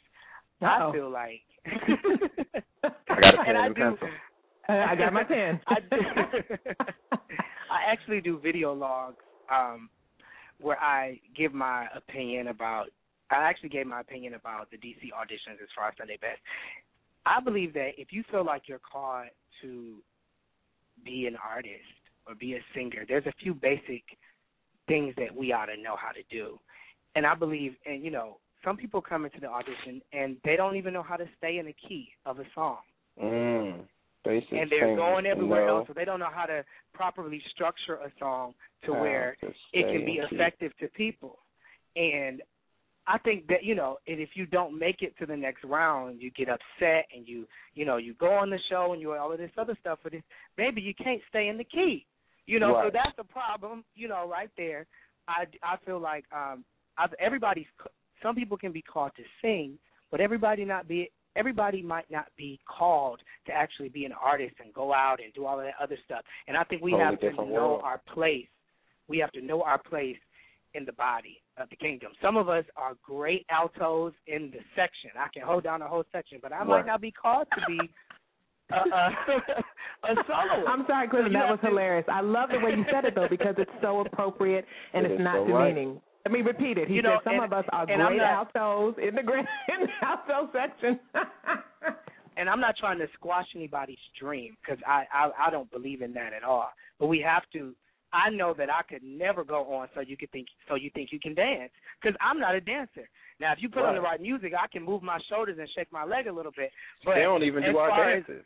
Uh-oh. 0.64 0.90
I 0.90 0.92
feel 0.94 1.10
like 1.10 1.42
I 1.66 3.20
got 3.20 3.34
a 3.36 3.44
pen 3.44 3.48
and 3.48 3.58
I 3.58 3.66
and 3.68 3.76
do, 3.76 3.82
pencil. 3.82 4.08
I 4.70 4.96
got 4.96 5.14
my 5.14 5.24
pen. 5.24 5.60
I, 5.68 5.76
do, 5.80 5.98
I 7.70 7.92
actually 7.92 8.22
do 8.22 8.40
video 8.40 8.74
logs 8.74 9.18
um, 9.54 9.90
where 10.62 10.80
I 10.80 11.20
give 11.36 11.54
my 11.54 11.88
opinion 11.96 12.48
about. 12.48 12.88
I 13.32 13.38
actually 13.44 13.70
gave 13.70 13.88
my 13.88 14.02
opinion 14.02 14.36
about 14.36 14.70
the 14.70 14.78
DC 14.78 15.10
auditions 15.12 15.62
as 15.62 15.70
far 15.76 15.90
as 15.90 15.96
Sunday 15.98 16.18
Best. 16.22 16.40
I 17.26 17.40
believe 17.40 17.74
that 17.74 17.92
if 17.98 18.10
you 18.12 18.24
feel 18.30 18.46
like 18.46 18.64
you're 18.68 18.80
called 18.80 19.28
to 19.62 19.96
be 21.04 21.26
an 21.26 21.36
artist 21.44 21.82
or 22.28 22.36
be 22.36 22.54
a 22.54 22.60
singer, 22.76 23.06
there's 23.08 23.26
a 23.26 23.34
few 23.42 23.54
basic 23.54 24.04
things 24.88 25.14
that 25.18 25.34
we 25.34 25.52
ought 25.54 25.66
to 25.68 25.82
know 25.82 25.96
how 25.98 26.12
to 26.12 26.22
do. 26.30 26.60
And 27.16 27.26
I 27.26 27.36
believe, 27.36 27.76
and 27.86 28.04
you 28.04 28.12
know, 28.12 28.38
some 28.64 28.78
people 28.78 29.02
come 29.02 29.26
into 29.26 29.40
the 29.40 29.48
audition 29.48 30.02
and 30.14 30.38
they 30.44 30.56
don't 30.56 30.76
even 30.76 30.94
know 30.94 31.04
how 31.04 31.16
to 31.16 31.26
stay 31.38 31.58
in 31.58 31.66
the 31.66 31.76
key 31.88 32.10
of 32.26 32.40
a 32.40 32.46
song 32.56 32.78
Mm. 33.22 33.86
And 34.26 34.72
they're 34.72 34.96
going 34.96 35.26
everywhere 35.26 35.68
know 35.68 35.80
else, 35.80 35.88
so 35.88 35.94
they 35.94 36.06
don't 36.06 36.20
know 36.20 36.30
how 36.34 36.46
to 36.46 36.64
properly 36.94 37.42
structure 37.54 37.96
a 37.96 38.12
song 38.20 38.54
to 38.86 38.94
how 38.94 39.02
where 39.02 39.38
to 39.42 39.48
it 39.48 39.84
can 39.84 40.06
be 40.06 40.18
in 40.18 40.28
key. 40.30 40.36
effective 40.36 40.72
to 40.80 40.88
people. 40.90 41.40
And 41.98 42.42
I 43.06 43.18
think 43.18 43.48
that 43.48 43.64
you 43.64 43.76
know, 43.76 43.98
and 44.08 44.22
if 44.22 44.30
you 44.36 44.46
don't 44.46 44.80
make 44.80 45.02
it 45.02 45.14
to 45.20 45.26
the 45.26 45.36
next 45.36 45.66
round, 45.66 46.22
you 46.22 46.32
get 46.32 46.48
upset 46.48 47.06
and 47.14 47.28
you 47.28 47.46
you 47.74 47.84
know 47.86 47.98
you 47.98 48.14
go 48.14 48.32
on 48.32 48.50
the 48.50 48.60
show 48.70 48.94
and 48.94 49.02
you 49.02 49.12
all 49.12 49.34
of 49.34 49.40
this 49.40 49.52
other 49.58 49.78
stuff, 49.82 50.00
but 50.04 50.14
it's, 50.14 50.26
maybe 50.58 50.80
you 50.80 50.94
can't 50.96 51.22
stay 51.28 51.50
in 51.50 51.58
the 51.58 51.66
key. 51.66 52.06
You 52.46 52.60
know, 52.62 52.82
so 52.86 52.92
that's 52.94 53.16
the 53.18 53.26
problem. 53.26 53.84
You 53.94 54.08
know, 54.08 54.30
right 54.30 54.50
there. 54.56 54.86
I 55.28 55.48
I 55.62 55.76
feel 55.86 56.00
like 56.00 56.24
um, 56.34 56.64
I, 56.98 57.08
everybody's. 57.20 57.68
Some 58.24 58.36
people 58.36 58.58
can 58.58 58.72
be 58.72 58.82
called 58.82 59.12
to 59.18 59.24
sing, 59.42 59.78
but 60.10 60.22
everybody 60.22 60.66
not 60.66 60.88
be 60.88 61.12
everybody 61.36 61.82
might 61.82 62.10
not 62.12 62.28
be 62.38 62.60
called 62.68 63.20
to 63.48 63.52
actually 63.52 63.90
be 63.90 64.06
an 64.06 64.14
artist 64.14 64.56
and 64.64 64.74
go 64.74 64.94
out 64.94 65.20
and 65.24 65.34
do 65.34 65.46
all 65.46 65.60
of 65.60 65.66
that 65.66 65.74
other 65.82 65.98
stuff. 66.06 66.22
And 66.48 66.56
I 66.56 66.64
think 66.64 66.82
we 66.82 66.92
Totally 66.92 67.10
have 67.10 67.20
to 67.20 67.32
know 67.36 67.44
world. 67.44 67.82
our 67.84 68.02
place. 68.14 68.48
We 69.08 69.18
have 69.18 69.32
to 69.32 69.42
know 69.42 69.64
our 69.64 69.80
place 69.80 70.18
in 70.76 70.86
the 70.86 70.94
body 70.94 71.42
of 71.58 71.70
the 71.70 71.76
kingdom. 71.76 72.12
Some 72.22 72.38
of 72.38 72.50
us 72.50 72.66
are 72.76 72.94
great 73.04 73.46
altos 73.50 74.14
in 74.28 74.52
the 74.52 74.60
section. 74.76 75.12
I 75.20 75.28
can 75.34 75.44
hold 75.44 75.64
down 75.64 75.82
a 75.82 75.88
whole 75.88 76.04
section, 76.12 76.40
but 76.42 76.54
I 76.54 76.64
might 76.64 76.86
not 76.86 77.02
be 77.02 77.12
called 77.12 77.48
to 77.56 77.62
be 77.68 77.80
a, 78.72 78.76
a, 78.76 79.10
a 80.12 80.16
soloist. 80.28 80.68
I'm 80.68 80.86
sorry, 80.88 81.08
Clinton. 81.10 81.34
That 81.34 81.50
was 81.50 81.60
hilarious. 81.62 82.06
I 82.12 82.22
love 82.22 82.50
the 82.52 82.60
way 82.60 82.72
you 82.72 82.86
said 82.92 83.06
it 83.06 83.16
though 83.16 83.28
because 83.30 83.56
it's 83.58 83.72
so 83.82 84.02
appropriate 84.02 84.66
and 84.94 85.06
It 85.06 85.12
it's 85.12 85.22
not 85.22 85.48
so 85.48 85.54
right. 85.54 85.76
Demeaning. 86.26 86.46
Let 86.46 86.60
me 86.60 86.66
repeat 86.66 86.78
it. 86.82 86.88
He 86.88 86.96
You 86.96 87.02
said 87.02 87.08
know, 87.10 87.20
some 87.24 87.34
and- 87.36 87.44
of 87.46 87.54
us 87.54 87.66
are 87.72 87.86
great 87.86 87.98
not- 87.98 88.56
altos 88.56 88.96
in 89.02 89.16
the 89.16 89.24
great 89.24 89.46
in 89.70 89.88
the 89.88 90.06
alto 90.08 90.50
section. 90.54 91.00
and 92.38 92.50
I'm 92.50 92.60
not 92.60 92.76
trying 92.78 93.00
to 93.00 93.08
squash 93.14 93.48
anybody's 93.56 93.98
dream 94.20 94.56
because 94.62 94.82
I, 94.88 95.06
I 95.14 95.48
I 95.48 95.50
don't 95.52 95.70
believe 95.72 96.02
in 96.02 96.14
that 96.14 96.34
at 96.34 96.44
all. 96.44 96.70
But 97.00 97.08
we 97.08 97.20
have 97.22 97.44
to. 97.54 97.74
I 98.16 98.30
know 98.30 98.54
that 98.60 98.70
I 98.70 98.84
could 98.88 99.02
never 99.02 99.44
go 99.44 99.74
on 99.74 99.88
so 99.96 100.02
you 100.02 100.16
could 100.16 100.32
think 100.32 100.48
so 100.70 100.76
you 100.76 100.92
think 100.94 101.10
you 101.12 101.20
can 101.20 101.34
dance 101.34 101.72
because 102.00 102.16
I'm 102.22 102.40
not 102.40 102.54
a 102.54 102.62
dancer. 102.62 103.10
Now, 103.40 103.52
if 103.54 103.58
you 103.60 103.70
put 103.70 103.82
on 103.84 103.96
the 103.96 104.02
right 104.02 104.22
music, 104.22 104.54
I 104.54 104.68
can 104.68 104.84
move 104.84 105.02
my 105.02 105.18
shoulders 105.30 105.58
and 105.60 105.68
shake 105.76 105.92
my 105.92 106.04
leg 106.06 106.28
a 106.28 106.32
little 106.32 106.52
bit. 106.56 106.70
But 107.04 107.16
they 107.16 107.22
don't 107.22 107.42
even 107.44 107.64
do 107.64 107.78
our 107.80 107.90
far 107.90 108.12
as- 108.12 108.24
dances. 108.28 108.46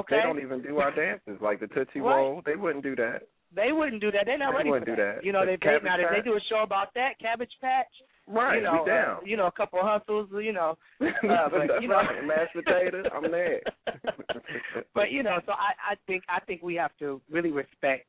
okay, 0.00 0.16
They 0.16 0.22
don't 0.22 0.40
even 0.40 0.62
do 0.62 0.78
our 0.78 0.90
dances 0.94 1.36
like 1.42 1.60
the 1.60 1.66
Tootsie 1.68 2.00
Roll. 2.00 2.40
They 2.46 2.56
wouldn't 2.56 2.82
do 2.82 2.96
that. 2.96 3.22
They 3.56 3.72
wouldn't 3.72 4.00
do 4.00 4.10
that. 4.12 4.22
They're 4.26 4.38
not 4.38 4.52
They 4.52 4.56
ready 4.58 4.70
wouldn't 4.70 4.86
for 4.88 4.96
do 4.96 5.02
that. 5.02 5.24
You 5.24 5.32
know, 5.32 5.40
The 5.44 5.56
they, 5.60 5.78
now 5.82 5.96
if 5.98 6.10
they 6.14 6.22
do 6.22 6.36
a 6.36 6.40
show 6.48 6.62
about 6.62 6.94
that 6.94 7.18
Cabbage 7.20 7.50
Patch, 7.60 7.86
Right, 8.28 8.56
you 8.58 8.62
know, 8.64 8.82
we 8.84 8.90
down. 8.90 9.16
uh, 9.16 9.20
you 9.24 9.36
know, 9.36 9.46
a 9.46 9.52
couple 9.52 9.78
of 9.78 9.86
hustles, 9.86 10.28
you 10.42 10.52
know, 10.52 10.76
uh, 11.00 11.48
but 11.48 11.80
you 11.80 11.88
know, 11.88 11.94
right. 11.96 12.24
Mashed 12.26 12.54
potato, 12.54 13.02
I'm 13.14 13.30
there. 13.30 13.60
but 14.94 15.10
you 15.12 15.22
know, 15.22 15.38
so 15.46 15.52
I, 15.52 15.92
I 15.92 15.94
think 16.06 16.24
I 16.28 16.40
think 16.40 16.62
we 16.62 16.74
have 16.74 16.90
to 16.98 17.20
really 17.30 17.52
respect 17.52 18.06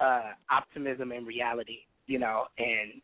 uh 0.00 0.30
optimism 0.50 1.10
and 1.10 1.26
reality, 1.26 1.78
you 2.06 2.18
know, 2.20 2.44
and 2.58 3.02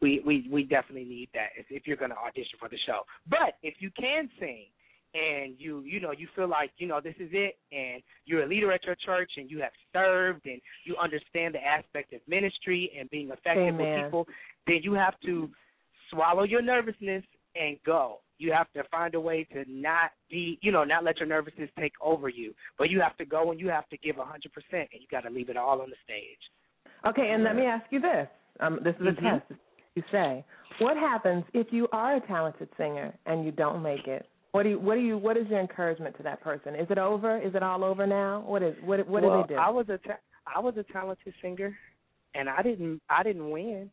we 0.00 0.22
we 0.24 0.48
we 0.50 0.62
definitely 0.64 1.04
need 1.04 1.28
that 1.34 1.48
if, 1.58 1.66
if 1.68 1.86
you're 1.86 1.98
going 1.98 2.10
to 2.10 2.16
audition 2.16 2.58
for 2.58 2.70
the 2.70 2.78
show. 2.86 3.02
But 3.28 3.58
if 3.62 3.74
you 3.80 3.90
can 3.98 4.30
sing 4.40 4.66
and 5.14 5.54
you 5.58 5.82
you 5.82 6.00
know 6.00 6.12
you 6.12 6.26
feel 6.34 6.48
like 6.48 6.70
you 6.78 6.86
know 6.86 7.00
this 7.00 7.14
is 7.18 7.28
it 7.32 7.58
and 7.70 8.02
you're 8.24 8.44
a 8.44 8.46
leader 8.46 8.72
at 8.72 8.84
your 8.84 8.94
church 8.94 9.30
and 9.36 9.50
you 9.50 9.60
have 9.60 9.72
served 9.92 10.46
and 10.46 10.60
you 10.84 10.96
understand 10.96 11.54
the 11.54 11.62
aspect 11.64 12.12
of 12.12 12.20
ministry 12.26 12.90
and 12.98 13.10
being 13.10 13.30
effective 13.30 13.76
with 13.76 13.94
people, 13.94 14.26
then 14.66 14.80
you 14.82 14.94
have 14.94 15.14
to 15.20 15.50
swallow 16.10 16.44
your 16.44 16.62
nervousness 16.62 17.24
and 17.54 17.76
go. 17.84 18.20
You 18.38 18.52
have 18.52 18.72
to 18.72 18.82
find 18.90 19.14
a 19.14 19.20
way 19.20 19.44
to 19.52 19.64
not 19.68 20.10
be, 20.30 20.58
you 20.62 20.72
know, 20.72 20.84
not 20.84 21.04
let 21.04 21.18
your 21.18 21.28
nervousness 21.28 21.70
take 21.78 21.92
over 22.00 22.28
you. 22.28 22.54
But 22.78 22.90
you 22.90 23.00
have 23.00 23.16
to 23.18 23.24
go 23.24 23.50
and 23.50 23.60
you 23.60 23.68
have 23.68 23.88
to 23.90 23.96
give 23.98 24.18
a 24.18 24.22
100%, 24.22 24.24
and 24.72 24.88
you 24.92 25.06
got 25.10 25.20
to 25.20 25.30
leave 25.30 25.48
it 25.48 25.56
all 25.56 25.80
on 25.80 25.90
the 25.90 25.96
stage. 26.04 26.38
okay, 27.06 27.30
and 27.32 27.44
let 27.44 27.56
me 27.56 27.66
ask 27.66 27.84
you 27.90 28.00
this. 28.00 28.28
Um, 28.60 28.80
this 28.82 28.94
is 28.96 29.06
a 29.06 29.12
Mhm. 29.12 29.40
test. 29.40 29.60
You 29.94 30.02
say, 30.10 30.44
what 30.78 30.96
happens 30.96 31.44
if 31.52 31.72
you 31.72 31.88
are 31.92 32.16
a 32.16 32.20
talented 32.20 32.68
singer 32.76 33.12
and 33.26 33.44
you 33.44 33.52
don't 33.52 33.82
make 33.82 34.06
it? 34.08 34.26
What 34.52 34.64
do 34.64 34.68
you 34.68 34.78
what 34.78 34.94
do 34.96 35.00
you 35.00 35.16
what 35.16 35.38
is 35.38 35.46
your 35.48 35.60
encouragement 35.60 36.16
to 36.18 36.22
that 36.24 36.42
person? 36.42 36.74
Is 36.74 36.86
it 36.90 36.98
over? 36.98 37.38
Is 37.40 37.54
it 37.54 37.62
all 37.62 37.82
over 37.82 38.06
now? 38.06 38.44
What 38.46 38.62
is 38.62 38.74
what 38.84 39.06
what 39.08 39.22
well, 39.22 39.42
do 39.42 39.48
they 39.48 39.54
do? 39.54 39.60
I 39.60 39.70
was 39.70 39.86
a 39.88 39.98
ta- 40.06 40.20
I 40.54 40.60
was 40.60 40.74
a 40.76 40.84
talented 40.92 41.32
singer, 41.40 41.76
and 42.34 42.50
I 42.50 42.62
didn't 42.62 43.00
I 43.08 43.22
didn't 43.22 43.50
win, 43.50 43.90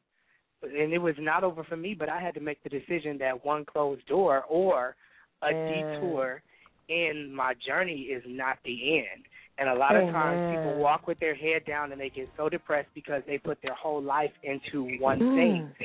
and 0.61 0.93
it 0.93 0.97
was 0.97 1.15
not 1.17 1.45
over 1.45 1.63
for 1.63 1.77
me. 1.77 1.95
But 1.97 2.09
I 2.09 2.19
had 2.21 2.33
to 2.33 2.41
make 2.41 2.61
the 2.63 2.69
decision 2.69 3.17
that 3.19 3.45
one 3.45 3.63
closed 3.63 4.05
door 4.07 4.43
or 4.49 4.97
a 5.41 5.53
Mm. 5.53 5.67
detour 5.67 6.41
in 6.89 7.33
my 7.33 7.53
journey 7.65 8.01
is 8.11 8.23
not 8.27 8.57
the 8.65 8.97
end. 8.97 9.23
And 9.59 9.69
a 9.69 9.75
lot 9.75 9.95
of 9.95 10.09
times 10.09 10.41
people 10.49 10.73
walk 10.75 11.07
with 11.07 11.19
their 11.19 11.35
head 11.35 11.63
down 11.65 11.91
and 11.93 12.01
they 12.01 12.09
get 12.09 12.29
so 12.35 12.49
depressed 12.49 12.89
because 12.93 13.21
they 13.27 13.37
put 13.37 13.61
their 13.61 13.73
whole 13.73 14.01
life 14.01 14.31
into 14.43 14.97
one 14.99 15.19
Mm. 15.19 15.35
thing. 15.35 15.75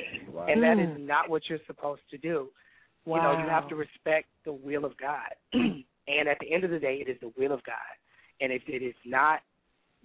And 0.49 0.61
that 0.63 0.79
is 0.79 0.89
Mm. 0.89 1.05
not 1.05 1.29
what 1.29 1.47
you're 1.49 1.59
supposed 1.67 2.01
to 2.09 2.17
do. 2.17 2.49
Wow. 3.05 3.17
You 3.17 3.37
know, 3.37 3.43
you 3.43 3.49
have 3.49 3.67
to 3.69 3.75
respect 3.75 4.27
the 4.45 4.53
will 4.53 4.85
of 4.85 4.97
God. 4.97 5.33
and 5.53 6.27
at 6.29 6.37
the 6.39 6.53
end 6.53 6.63
of 6.63 6.71
the 6.71 6.79
day, 6.79 7.03
it 7.05 7.09
is 7.09 7.17
the 7.21 7.31
will 7.37 7.51
of 7.51 7.63
God. 7.63 7.75
And 8.41 8.51
if 8.51 8.63
it 8.67 8.83
is 8.83 8.95
not 9.05 9.39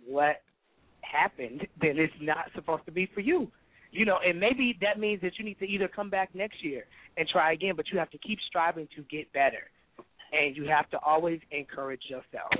what 0.06 0.42
happened, 1.02 1.66
then 1.80 1.98
it's 1.98 2.12
not 2.20 2.46
supposed 2.54 2.84
to 2.86 2.92
be 2.92 3.08
for 3.14 3.20
you. 3.20 3.50
You 3.92 4.04
know, 4.04 4.18
and 4.24 4.38
maybe 4.38 4.78
that 4.82 5.00
means 5.00 5.20
that 5.22 5.32
you 5.36 5.44
need 5.44 5.58
to 5.58 5.64
either 5.64 5.88
come 5.88 6.10
back 6.10 6.32
next 6.32 6.64
year 6.64 6.84
and 7.16 7.28
try 7.28 7.52
again, 7.52 7.74
but 7.76 7.86
you 7.92 7.98
have 7.98 8.10
to 8.10 8.18
keep 8.18 8.38
striving 8.48 8.86
to 8.94 9.02
get 9.10 9.32
better. 9.32 9.68
And 10.32 10.56
you 10.56 10.68
have 10.68 10.88
to 10.90 10.98
always 11.04 11.40
encourage 11.50 12.02
yourself. 12.08 12.52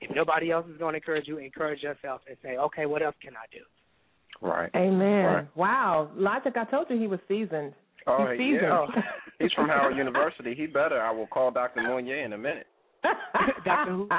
If 0.00 0.16
nobody 0.16 0.50
else 0.50 0.64
is 0.72 0.78
going 0.78 0.94
to 0.94 0.96
encourage 0.96 1.28
you, 1.28 1.36
encourage 1.36 1.82
yourself 1.82 2.22
and 2.26 2.38
say, 2.42 2.56
okay, 2.56 2.86
what 2.86 3.02
else 3.02 3.16
can 3.22 3.34
I 3.34 3.44
do? 3.52 3.60
Right. 4.40 4.70
Amen. 4.74 5.24
Right. 5.24 5.56
Wow. 5.56 6.10
Logic, 6.16 6.54
I 6.56 6.64
told 6.64 6.86
you 6.88 6.98
he 6.98 7.06
was 7.06 7.20
seasoned. 7.28 7.74
Oh, 8.06 8.26
He's 8.30 8.38
seasoned. 8.38 8.62
yeah. 8.62 8.86
He's 9.38 9.52
from 9.52 9.68
Howard 9.68 9.96
University. 9.96 10.54
He 10.54 10.66
better. 10.66 11.00
I 11.00 11.10
will 11.10 11.26
call 11.26 11.50
Dr. 11.50 11.82
Mounier 11.82 12.24
in 12.24 12.32
a 12.32 12.38
minute. 12.38 12.66
Dr. 13.64 13.90
Who? 13.92 14.08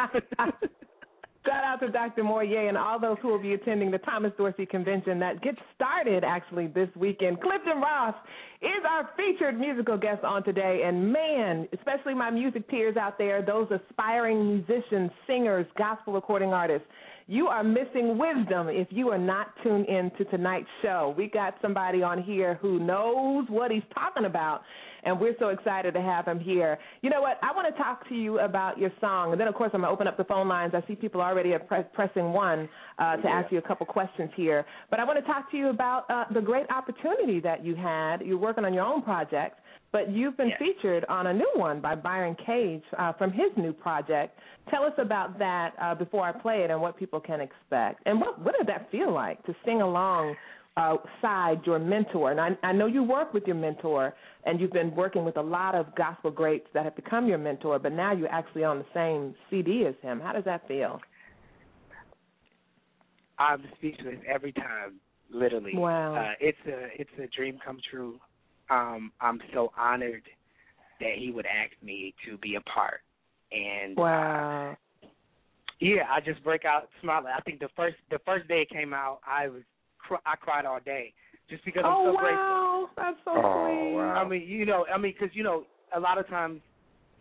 Shout 1.45 1.63
out 1.63 1.79
to 1.79 1.89
Dr. 1.89 2.23
Moyer 2.23 2.67
and 2.67 2.77
all 2.77 2.99
those 2.99 3.17
who 3.21 3.29
will 3.29 3.41
be 3.41 3.53
attending 3.53 3.89
the 3.91 3.97
Thomas 3.99 4.31
Dorsey 4.37 4.65
Convention 4.65 5.19
that 5.19 5.41
gets 5.41 5.57
started 5.73 6.23
actually 6.23 6.67
this 6.67 6.89
weekend. 6.97 7.41
Clifton 7.41 7.79
Ross 7.81 8.13
is 8.61 8.83
our 8.87 9.09
featured 9.15 9.57
musical 9.57 9.97
guest 9.97 10.23
on 10.23 10.43
today. 10.43 10.81
And 10.85 11.11
man, 11.11 11.67
especially 11.73 12.13
my 12.13 12.29
music 12.29 12.67
peers 12.67 12.97
out 12.97 13.17
there, 13.17 13.41
those 13.41 13.67
aspiring 13.71 14.47
musicians, 14.47 15.11
singers, 15.25 15.65
gospel 15.77 16.13
recording 16.13 16.49
artists, 16.49 16.87
you 17.29 17.47
are 17.47 17.63
missing 17.63 18.17
wisdom 18.17 18.69
if 18.69 18.87
you 18.89 19.09
are 19.09 19.17
not 19.19 19.49
tuned 19.61 19.85
in 19.85 20.09
to 20.17 20.25
tonight's 20.25 20.67
show. 20.81 21.13
We 21.15 21.27
got 21.27 21.53
somebody 21.61 22.01
on 22.01 22.23
here 22.23 22.55
who 22.59 22.79
knows 22.79 23.45
what 23.49 23.69
he's 23.69 23.83
talking 23.93 24.25
about, 24.25 24.63
and 25.03 25.19
we're 25.19 25.35
so 25.37 25.49
excited 25.49 25.93
to 25.93 26.01
have 26.01 26.25
him 26.25 26.39
here. 26.39 26.79
You 27.03 27.11
know 27.11 27.21
what? 27.21 27.37
I 27.43 27.55
want 27.55 27.71
to 27.71 27.83
talk 27.83 28.09
to 28.09 28.15
you 28.15 28.39
about 28.39 28.79
your 28.79 28.91
song, 28.99 29.31
and 29.31 29.39
then, 29.39 29.47
of 29.47 29.53
course, 29.53 29.69
I'm 29.75 29.81
going 29.81 29.89
to 29.89 29.93
open 29.93 30.07
up 30.07 30.17
the 30.17 30.23
phone 30.23 30.47
lines. 30.47 30.73
I 30.73 30.83
see 30.87 30.95
people 30.95 31.21
already 31.21 31.53
are 31.53 31.59
press, 31.59 31.85
pressing 31.93 32.33
one 32.33 32.67
uh, 32.97 33.17
to 33.17 33.27
ask 33.27 33.51
you 33.51 33.59
a 33.59 33.61
couple 33.61 33.85
questions 33.85 34.31
here. 34.35 34.65
But 34.89 34.99
I 34.99 35.03
want 35.03 35.19
to 35.19 35.25
talk 35.31 35.51
to 35.51 35.57
you 35.57 35.69
about 35.69 36.09
uh, 36.09 36.25
the 36.33 36.41
great 36.41 36.65
opportunity 36.71 37.39
that 37.41 37.63
you 37.63 37.75
had. 37.75 38.21
You're 38.21 38.39
working 38.39 38.65
on 38.65 38.73
your 38.73 38.85
own 38.85 39.03
project, 39.03 39.59
but 39.91 40.09
you've 40.11 40.37
been 40.37 40.49
Yes. 40.49 40.59
featured 40.59 41.05
on 41.05 41.27
a 41.27 41.33
new 41.33 41.51
one 41.55 41.79
by 41.81 41.95
Byron 41.95 42.35
Cage 42.35 42.83
uh, 42.97 43.13
from 43.13 43.31
his 43.31 43.51
new 43.57 43.73
project. 43.73 44.37
Tell 44.69 44.83
us 44.83 44.93
about 44.97 45.39
that 45.39 45.73
uh, 45.81 45.95
before 45.95 46.23
I 46.23 46.31
play 46.31 46.63
it 46.63 46.69
and 46.69 46.79
what 46.81 46.95
people 46.97 47.19
can 47.19 47.41
expect. 47.41 48.01
And 48.05 48.21
what 48.21 48.39
what 48.39 48.55
did 48.57 48.67
that 48.67 48.89
feel 48.91 49.11
like 49.11 49.43
to 49.45 49.55
sing 49.65 49.81
along 49.81 50.35
uh, 50.77 50.97
side 51.21 51.61
your 51.65 51.79
mentor? 51.79 52.31
And 52.31 52.39
I, 52.39 52.49
I 52.63 52.71
know 52.71 52.85
you 52.85 53.03
work 53.03 53.33
with 53.33 53.45
your 53.47 53.55
mentor, 53.55 54.13
and 54.45 54.59
you've 54.61 54.71
been 54.71 54.95
working 54.95 55.25
with 55.25 55.37
a 55.37 55.41
lot 55.41 55.73
of 55.75 55.93
gospel 55.95 56.29
greats 56.29 56.67
that 56.73 56.83
have 56.83 56.95
become 56.95 57.27
your 57.27 57.39
mentor. 57.39 57.79
But 57.79 57.93
now 57.93 58.13
you're 58.13 58.31
actually 58.31 58.63
on 58.63 58.77
the 58.79 58.85
same 58.93 59.35
CD 59.49 59.85
as 59.87 59.95
him. 60.01 60.19
How 60.19 60.33
does 60.33 60.45
that 60.45 60.67
feel? 60.67 61.01
I'm 63.39 63.63
speechless 63.77 64.17
every 64.27 64.51
time, 64.51 64.99
literally. 65.31 65.71
Wow. 65.75 66.15
Uh, 66.15 66.33
it's 66.39 66.57
a 66.67 67.01
it's 67.01 67.09
a 67.17 67.27
dream 67.35 67.57
come 67.65 67.79
true. 67.89 68.19
Um, 68.69 69.11
I'm 69.21 69.39
so 69.53 69.71
honored 69.77 70.23
that 70.99 71.13
he 71.17 71.31
would 71.31 71.45
ask 71.45 71.71
me 71.83 72.13
to 72.27 72.37
be 72.37 72.55
a 72.55 72.61
part. 72.61 73.01
And 73.51 73.97
uh, 73.97 74.01
Wow. 74.01 74.77
yeah, 75.79 76.03
I 76.09 76.19
just 76.19 76.43
break 76.43 76.65
out 76.65 76.89
smiling. 77.01 77.31
I 77.35 77.41
think 77.41 77.59
the 77.59 77.69
first 77.75 77.95
the 78.11 78.19
first 78.25 78.47
day 78.47 78.61
it 78.61 78.69
came 78.69 78.93
out, 78.93 79.19
I 79.25 79.47
was 79.47 79.63
cr- 79.97 80.23
I 80.25 80.35
cried 80.35 80.65
all 80.65 80.79
day 80.83 81.13
just 81.49 81.63
because 81.65 81.83
I'm 81.85 81.91
Oh 81.93 82.11
so 82.13 82.17
grateful. 82.17 82.37
wow, 82.37 82.89
that's 82.95 83.17
so 83.25 83.31
Oh, 83.35 83.41
sweet. 83.41 83.95
wow. 83.95 84.13
I 84.23 84.27
mean, 84.27 84.43
you 84.47 84.65
know, 84.65 84.85
I 84.93 84.97
mean, 84.97 85.13
because 85.17 85.35
you 85.35 85.43
know, 85.43 85.63
a 85.95 85.99
lot 85.99 86.17
of 86.17 86.27
times 86.27 86.61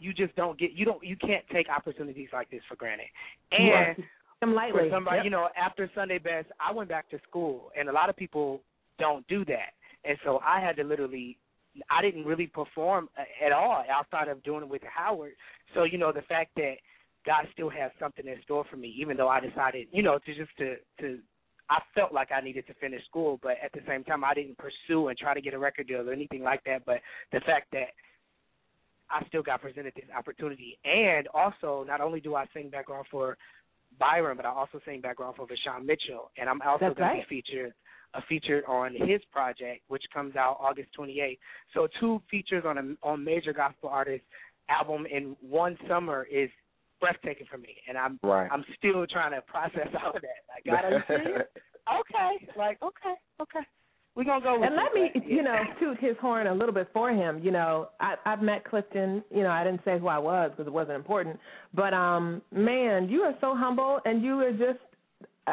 you 0.01 0.13
just 0.13 0.35
don't 0.37 0.59
get 0.59 0.73
you 0.73 0.85
don't 0.85 1.03
you 1.03 1.17
can't 1.17 1.45
take 1.51 1.69
opportunities 1.71 2.29
like 2.33 2.51
this 2.51 2.61
for 2.69 2.77
granted. 2.77 3.07
And 3.53 3.67
Yes. 3.67 4.01
Them 4.41 4.55
lightly. 4.55 4.89
for 4.89 4.95
somebody, 4.95 5.17
Yep. 5.17 5.25
you 5.25 5.31
know, 5.31 5.49
after 5.57 5.91
Sunday 5.97 6.19
best, 6.19 6.47
I 6.61 6.71
went 6.73 6.89
back 6.89 7.11
to 7.11 7.19
school, 7.29 7.73
and 7.77 7.89
a 7.89 7.93
lot 7.93 8.09
of 8.09 8.15
people 8.17 8.61
don't 9.01 9.27
do 9.27 9.45
that, 9.47 9.75
and 10.05 10.19
so 10.25 10.41
I 10.45 10.61
had 10.61 10.77
to 10.77 10.85
literally, 10.85 11.39
I 11.91 12.03
didn't 12.03 12.25
really 12.25 12.47
perform 12.47 13.09
uh, 13.19 13.45
at 13.45 13.53
all 13.53 13.85
outside 13.91 14.29
of 14.29 14.43
doing 14.43 14.63
it 14.63 14.69
with 14.69 14.83
Howard. 14.83 15.33
So 15.75 15.85
you 15.85 15.99
know, 15.99 16.13
the 16.13 16.23
fact 16.23 16.51
that 16.57 16.75
God 17.27 17.47
still 17.53 17.69
has 17.71 17.91
something 18.01 18.27
in 18.27 18.37
store 18.43 18.65
for 18.71 18.77
me, 18.77 18.95
even 19.01 19.17
though 19.17 19.29
I 19.29 19.41
decided, 19.41 19.89
you 19.93 20.03
know, 20.03 20.19
to 20.19 20.35
just 20.35 20.57
to 20.59 20.77
to. 21.01 21.19
I 21.71 21.83
felt 21.95 22.15
like 22.15 22.31
I 22.33 22.41
needed 22.41 22.67
to 22.69 22.75
finish 22.81 23.05
school, 23.05 23.39
but 23.43 23.57
at 23.63 23.71
the 23.75 23.83
same 23.87 24.03
time, 24.03 24.25
I 24.25 24.33
didn't 24.33 24.57
pursue 24.57 25.09
and 25.09 25.19
try 25.19 25.35
to 25.35 25.41
get 25.43 25.53
a 25.53 25.59
record 25.59 25.87
deal 25.89 26.09
or 26.09 26.15
anything 26.15 26.43
like 26.43 26.65
that. 26.65 26.87
But 26.87 27.01
the 27.31 27.41
fact 27.41 27.67
that 27.73 27.89
I 29.11 29.23
still 29.29 29.43
got 29.43 29.61
presented 29.61 29.93
this 29.95 30.07
opportunity, 30.17 30.79
and 30.87 31.29
also 31.35 31.85
not 31.87 32.01
only 32.01 32.21
do 32.21 32.35
I 32.35 32.47
sing 32.55 32.71
background 32.71 33.05
for 33.11 33.37
Byron, 33.99 34.37
but 34.37 34.47
I 34.47 34.51
also 34.51 34.81
sing 34.87 35.01
background 35.01 35.37
for 35.37 35.47
Vashawn 35.47 35.85
Mitchell, 35.85 36.31
and 36.39 36.49
I'm 36.49 36.61
also 36.63 36.95
going 36.95 36.97
right. 36.97 37.23
to 37.23 37.29
be 37.29 37.43
featured 37.43 37.75
uh, 38.15 38.21
featured 38.29 38.65
on 38.67 38.95
his 38.95 39.21
project, 39.33 39.83
which 39.89 40.03
comes 40.13 40.37
out 40.37 40.59
August 40.61 40.89
28th. 40.99 41.39
So 41.75 41.89
two 42.01 42.23
features 42.31 42.65
on 42.67 42.79
a 42.79 43.07
on 43.07 43.25
major 43.25 43.53
gospel 43.53 43.89
artists 43.89 44.27
album 44.69 45.07
in 45.07 45.37
one 45.41 45.77
summer 45.89 46.27
is 46.31 46.51
breathtaking 47.01 47.47
for 47.51 47.59
me, 47.59 47.77
and 47.89 47.97
I'm 47.97 48.19
Right. 48.23 48.49
I'm 48.51 48.65
still 48.77 49.07
trying 49.07 49.33
to 49.33 49.41
process 49.43 49.89
all 50.03 50.11
of 50.15 50.23
that. 50.23 50.43
Like, 50.49 50.65
God, 50.65 50.85
are 50.85 51.19
you 51.19 51.35
okay, 52.01 52.47
like 52.57 52.83
okay, 52.83 53.15
okay. 53.41 53.67
We're 54.15 54.25
gonna 54.25 54.43
go. 54.43 54.63
and 54.65 54.75
let 54.75 54.93
me, 54.95 55.11
yeah. 55.15 55.21
you 55.25 55.43
know, 55.45 55.57
toot 55.79 55.97
his 56.01 56.17
horn 56.21 56.49
a 56.49 56.55
little 56.55 56.75
bit 56.75 56.89
for 56.93 57.11
him. 57.11 57.41
You 57.41 57.53
know, 57.53 57.91
I, 58.01 58.17
I've 58.27 58.43
met 58.43 58.65
Clifton. 58.65 59.23
You 59.33 59.45
know, 59.45 59.51
I 59.51 59.63
didn't 59.63 59.83
say 59.85 59.97
who 59.97 60.09
I 60.09 60.19
was 60.19 60.51
because 60.51 60.67
it 60.67 60.73
wasn't 60.73 60.97
important. 60.97 61.39
But 61.73 61.95
um, 61.95 62.43
man, 62.51 63.09
you 63.09 63.21
are 63.21 63.35
so 63.41 63.55
humble, 63.57 64.01
and 64.05 64.23
you 64.23 64.41
are 64.41 64.51
just. 64.51 64.81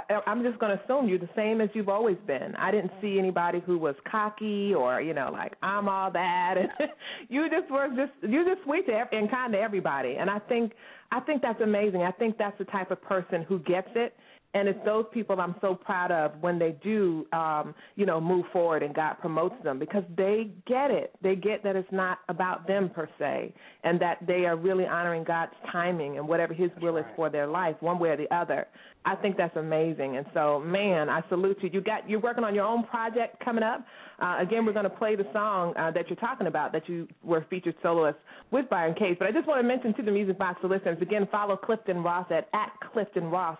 I, 0.09 0.21
I'm 0.27 0.43
just 0.43 0.59
going 0.59 0.77
to 0.77 0.83
assume 0.83 1.07
you're 1.07 1.19
the 1.19 1.29
same 1.35 1.61
as 1.61 1.69
you've 1.73 1.89
always 1.89 2.17
been. 2.27 2.55
I 2.55 2.71
didn't 2.71 2.91
see 3.01 3.19
anybody 3.19 3.61
who 3.65 3.77
was 3.77 3.95
cocky 4.09 4.73
or 4.73 5.01
you 5.01 5.13
know 5.13 5.29
like 5.31 5.53
I'm 5.61 5.87
all 5.87 6.11
that. 6.11 6.55
And 6.57 6.69
you 7.29 7.49
just 7.49 7.71
were 7.71 7.87
just 7.89 8.11
you're 8.31 8.45
just 8.45 8.63
sweet 8.65 8.85
to 8.87 8.93
every, 8.93 9.17
and 9.17 9.29
kind 9.29 9.53
to 9.53 9.59
everybody. 9.59 10.15
And 10.19 10.29
I 10.29 10.39
think 10.39 10.73
I 11.11 11.19
think 11.19 11.41
that's 11.41 11.61
amazing. 11.61 12.01
I 12.01 12.11
think 12.11 12.37
that's 12.37 12.57
the 12.57 12.65
type 12.65 12.91
of 12.91 13.01
person 13.01 13.43
who 13.43 13.59
gets 13.59 13.89
it 13.95 14.15
and 14.55 14.69
it's 14.69 14.79
those 14.85 15.03
people 15.13 15.39
I'm 15.41 15.55
so 15.59 15.75
proud 15.75 16.11
of 16.11 16.31
when 16.39 16.57
they 16.57 16.77
do, 16.81 17.27
um, 17.33 17.75
you 17.97 18.05
know, 18.05 18.21
move 18.21 18.45
forward 18.53 18.83
and 18.83 18.95
God 18.95 19.15
promotes 19.19 19.61
them 19.65 19.77
because 19.77 20.03
they 20.15 20.49
get 20.65 20.91
it. 20.91 21.13
They 21.21 21.35
get 21.35 21.61
that 21.63 21.75
it's 21.75 21.91
not 21.91 22.19
about 22.29 22.65
them 22.65 22.89
per 22.89 23.09
se, 23.19 23.53
and 23.83 23.99
that 23.99 24.25
they 24.25 24.45
are 24.45 24.55
really 24.55 24.85
honoring 24.85 25.25
God's 25.25 25.51
timing 25.71 26.17
and 26.17 26.25
whatever 26.25 26.53
His 26.53 26.71
will 26.81 26.95
is 26.95 27.03
for 27.17 27.29
their 27.29 27.47
life, 27.47 27.75
one 27.81 27.99
way 27.99 28.09
or 28.09 28.17
the 28.17 28.33
other. 28.33 28.65
I 29.03 29.15
think 29.15 29.35
that's 29.35 29.55
amazing, 29.57 30.17
and 30.17 30.25
so, 30.33 30.59
man, 30.61 31.09
I 31.09 31.21
salute 31.27 31.57
you. 31.61 31.69
You 31.71 31.81
got 31.81 32.09
you're 32.09 32.21
working 32.21 32.45
on 32.45 32.55
your 32.55 32.65
own 32.65 32.85
project 32.85 33.43
coming 33.43 33.63
up. 33.63 33.85
Uh, 34.19 34.37
again, 34.39 34.65
we're 34.65 34.73
going 34.73 34.85
to 34.85 34.89
play 34.89 35.17
the 35.17 35.27
song 35.33 35.73
uh, 35.77 35.91
that 35.91 36.09
you're 36.09 36.15
talking 36.15 36.47
about 36.47 36.71
that 36.71 36.87
you 36.87 37.07
were 37.21 37.45
featured 37.49 37.75
soloist 37.83 38.17
with 38.51 38.69
Byron 38.69 38.95
Cage. 38.97 39.17
But 39.19 39.27
I 39.27 39.31
just 39.31 39.47
want 39.47 39.61
to 39.61 39.67
mention 39.67 39.93
to 39.95 40.01
the 40.01 40.11
Music 40.11 40.39
Box 40.39 40.59
listeners 40.63 40.97
again, 41.01 41.27
follow 41.29 41.57
Clifton 41.57 42.01
Ross 42.01 42.25
at 42.31 42.47
at 42.53 42.71
Clifton 42.93 43.25
Ross 43.25 43.57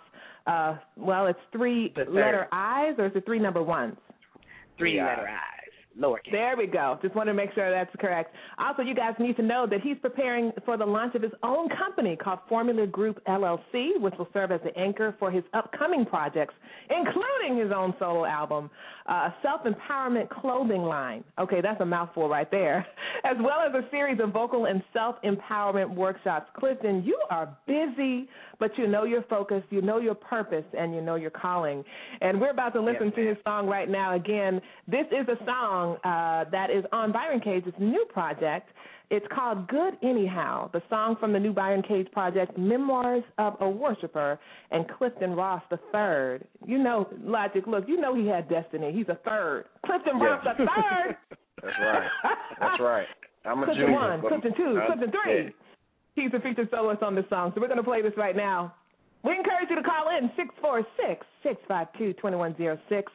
uh, 0.48 0.78
well, 0.96 1.28
it's 1.28 1.40
three 1.52 1.94
letter 2.08 2.48
I's 2.52 2.96
or 2.98 3.08
is 3.08 3.12
it 3.16 3.26
three 3.26 3.40
number 3.40 3.64
ones? 3.64 3.96
Three 4.78 5.02
letter 5.02 5.28
I's, 5.28 5.55
lowercase. 6.00 6.32
There 6.32 6.56
we 6.58 6.68
go. 6.68 7.00
Just 7.02 7.16
want 7.16 7.28
to 7.28 7.34
make 7.34 7.54
sure 7.54 7.72
that's 7.72 7.94
correct. 8.00 8.34
Also, 8.58 8.82
you 8.82 8.96
guys 8.96 9.14
need 9.20 9.36
to 9.38 9.44
know 9.44 9.68
that 9.70 9.82
he's 9.82 9.98
preparing 10.02 10.52
for 10.66 10.78
the 10.78 10.86
launch 10.86 11.16
of 11.16 11.22
his 11.22 11.32
own 11.44 11.70
company 11.70 12.16
called 12.16 12.40
Formula 12.50 12.86
Group 12.88 13.24
LLC, 13.26 14.00
which 14.00 14.14
will 14.18 14.28
serve 14.34 14.52
as 14.52 14.62
the 14.64 14.78
anchor 14.78 15.16
for 15.20 15.32
his 15.32 15.44
upcoming 15.54 16.06
projects, 16.06 16.54
including 16.90 17.62
his 17.62 17.72
own 17.76 17.94
solo 18.00 18.26
album, 18.26 18.70
uh, 19.10 19.14
a 19.14 19.36
self 19.42 19.62
empowerment 19.64 20.30
clothing 20.30 20.84
line. 20.84 21.24
Okay, 21.40 21.62
that's 21.62 21.80
a 21.82 21.86
mouthful 21.86 22.30
right 22.30 22.50
there. 22.52 22.86
As 23.24 23.38
well 23.40 23.60
as 23.68 23.74
a 23.74 23.90
series 23.92 24.20
of 24.22 24.32
vocal 24.32 24.66
and 24.66 24.84
self 24.94 25.16
empowerment 25.24 25.94
workshops. 25.94 26.50
Clifton, 26.58 27.04
you 27.04 27.18
are 27.30 27.56
busy, 27.68 28.28
but 28.60 28.72
you 28.78 28.88
know 28.88 29.04
your 29.04 29.24
focus, 29.24 29.64
you 29.70 29.82
know 29.82 30.00
your 30.00 30.16
purpose, 30.16 30.66
and 30.78 30.94
you 30.94 31.02
know 31.02 31.16
your 31.16 31.32
calling. 31.32 31.84
And 32.22 32.40
we're 32.40 32.52
about 32.52 32.74
to 32.74 32.82
listen 32.82 33.06
Yes, 33.06 33.16
to 33.16 33.28
his 33.30 33.38
song 33.44 33.68
right 33.68 33.90
now. 33.90 34.16
Again, 34.16 34.62
this 34.88 35.06
is 35.12 35.28
a 35.28 35.44
song 35.46 35.85
song 35.86 35.98
uh, 36.04 36.50
that 36.52 36.70
is 36.70 36.84
on 36.92 37.12
Byron 37.12 37.40
Cage's 37.40 37.74
new 37.80 38.06
project. 38.12 38.70
It's 39.12 39.26
called 39.34 39.68
Good 39.68 39.98
Anyhow, 40.02 40.72
the 40.74 40.82
song 40.90 41.16
from 41.20 41.32
the 41.32 41.40
new 41.40 41.54
Byron 41.54 41.84
Cage 41.84 42.08
project, 42.12 42.58
Memoirs 42.58 43.24
of 43.38 43.56
a 43.60 43.70
Worshipper, 43.70 44.40
and 44.72 44.86
Clifton 44.98 45.36
Ross 45.36 45.62
the 45.70 45.80
third. 45.92 46.48
You 46.66 46.80
know, 46.80 47.08
Logic, 47.22 47.64
look, 47.68 47.88
you 47.88 48.02
know 48.02 48.16
he 48.16 48.26
had 48.28 48.50
destiny. 48.50 48.92
He's 48.92 49.08
a 49.10 49.20
third. 49.24 49.66
Clifton. 49.86 50.20
Ross 50.20 50.44
the 50.44 50.66
third. 50.66 51.18
That's 51.62 51.76
right. 51.80 52.10
That's 52.60 52.82
right. 52.82 53.08
I'm 53.46 53.62
a 53.62 53.66
Clifton 53.66 53.86
junior, 53.86 54.00
one, 54.00 54.22
Clifton 54.22 54.54
two, 54.58 54.80
I'm 54.80 54.88
Clifton 54.88 55.12
three. 55.12 55.54
He's 56.16 56.32
a 56.34 56.40
featured 56.40 56.70
soloist 56.72 57.04
on 57.04 57.14
this 57.14 57.26
song, 57.30 57.52
so 57.54 57.62
we're 57.62 57.68
going 57.68 57.78
to 57.78 57.84
play 57.84 58.02
this 58.02 58.14
right 58.18 58.36
now. 58.36 58.74
We 59.24 59.36
encourage 59.36 59.70
you 59.70 59.76
to 59.76 59.84
call 59.84 60.10
in 60.18 60.32
646 60.36 61.26
652 61.44 62.14
2106 62.14 63.12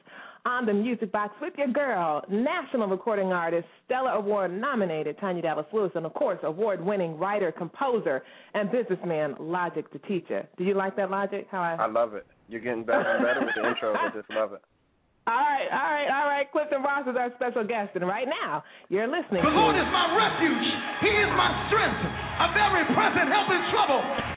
on 0.47 0.67
the 0.67 0.73
Music 0.73 1.13
Box 1.13 1.35
with 1.41 1.53
your 1.57 1.69
girl, 1.69 2.25
national 2.31 2.89
recording 2.89 3.33
artist, 3.33 3.67
Stellar 3.87 4.13
Award 4.13 4.53
nominated 4.53 5.19
Tanya 5.19 5.43
Dallas 5.43 5.67
Lewis, 5.73 5.93
and 5.95 6.07
of 6.07 6.15
course, 6.15 6.39
award 6.43 6.85
winning 6.85 7.19
writer, 7.19 7.53
composer, 7.53 8.23
and 8.55 8.71
businessman 8.71 9.35
Logic 9.39 9.91
the 9.93 9.99
Teacher. 10.01 10.49
Do 10.57 10.65
you 10.65 10.75
like 10.75 10.97
that 10.97 11.11
Logic? 11.11 11.47
How 11.51 11.61
I 11.61 11.75
I 11.75 11.87
love 11.87 12.15
it. 12.15 12.27
You're 12.49 12.61
getting 12.61 12.85
better 12.85 13.11
and 13.11 13.25
better 13.25 13.41
with 13.47 13.55
the 13.55 13.63
intros. 13.63 13.97
I 13.97 14.11
just 14.15 14.31
love 14.31 14.53
it. 14.53 14.63
all 15.27 15.35
right, 15.37 15.69
all 15.71 15.91
right, 15.93 16.11
all 16.11 16.27
right. 16.27 16.51
Clifton 16.51 16.83
Ross 16.83 17.07
is 17.07 17.17
our 17.17 17.31
special 17.37 17.67
guest, 17.67 17.91
and 17.95 18.07
right 18.07 18.27
now 18.27 18.65
you're 18.89 19.07
listening. 19.07 19.43
The 19.45 19.55
Lord 19.55 19.77
is 19.77 19.89
my 19.93 20.07
refuge. 20.17 20.67
He 21.03 21.11
is 21.11 21.31
my 21.37 21.69
strength. 21.69 22.01
A 22.41 22.49
very 22.55 22.85
present 22.95 23.29
help 23.29 23.49
in 23.51 23.63
trouble. 23.71 24.30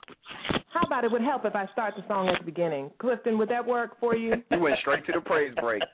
How 0.73 0.81
about 0.87 1.03
it 1.03 1.11
would 1.11 1.21
help 1.21 1.45
if 1.45 1.55
I 1.55 1.67
start 1.71 1.93
the 1.95 2.03
song 2.07 2.27
at 2.29 2.39
the 2.39 2.45
beginning? 2.45 2.89
Clifton, 2.97 3.37
would 3.37 3.49
that 3.49 3.63
work 3.63 3.99
for 3.99 4.15
you? 4.15 4.33
You 4.49 4.59
went 4.59 4.79
straight 4.81 5.05
to 5.05 5.11
the 5.11 5.21
praise 5.21 5.53
break. 5.61 5.83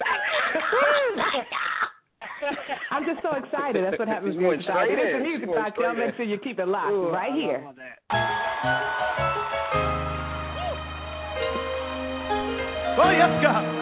I'm 2.91 3.03
just 3.05 3.21
so 3.21 3.35
excited. 3.35 3.83
That's 3.83 3.99
what 3.99 4.07
happens 4.07 4.35
when 4.35 4.43
you're 4.43 4.53
excited. 4.53 4.97
straight 4.97 4.97
It's 4.97 5.17
the 5.17 5.23
music 5.23 5.49
You 5.49 5.53
went 5.53 5.75
box. 5.75 5.77
Y'all 5.77 5.93
make 5.93 6.15
sure 6.15 6.23
you 6.23 6.37
keep 6.37 6.59
it 6.59 6.67
locked 6.67 6.93
Ooh, 6.93 7.09
right 7.09 7.33
I 7.33 7.35
here. 7.35 7.65
Oh, 13.01 13.11
yes, 13.11 13.43
God. 13.43 13.78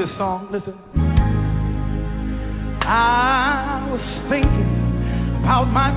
This 0.00 0.08
song. 0.16 0.48
Listen. 0.50 0.72
I 2.80 3.84
was 3.92 4.00
thinking 4.32 5.44
about 5.44 5.68
my 5.68 5.92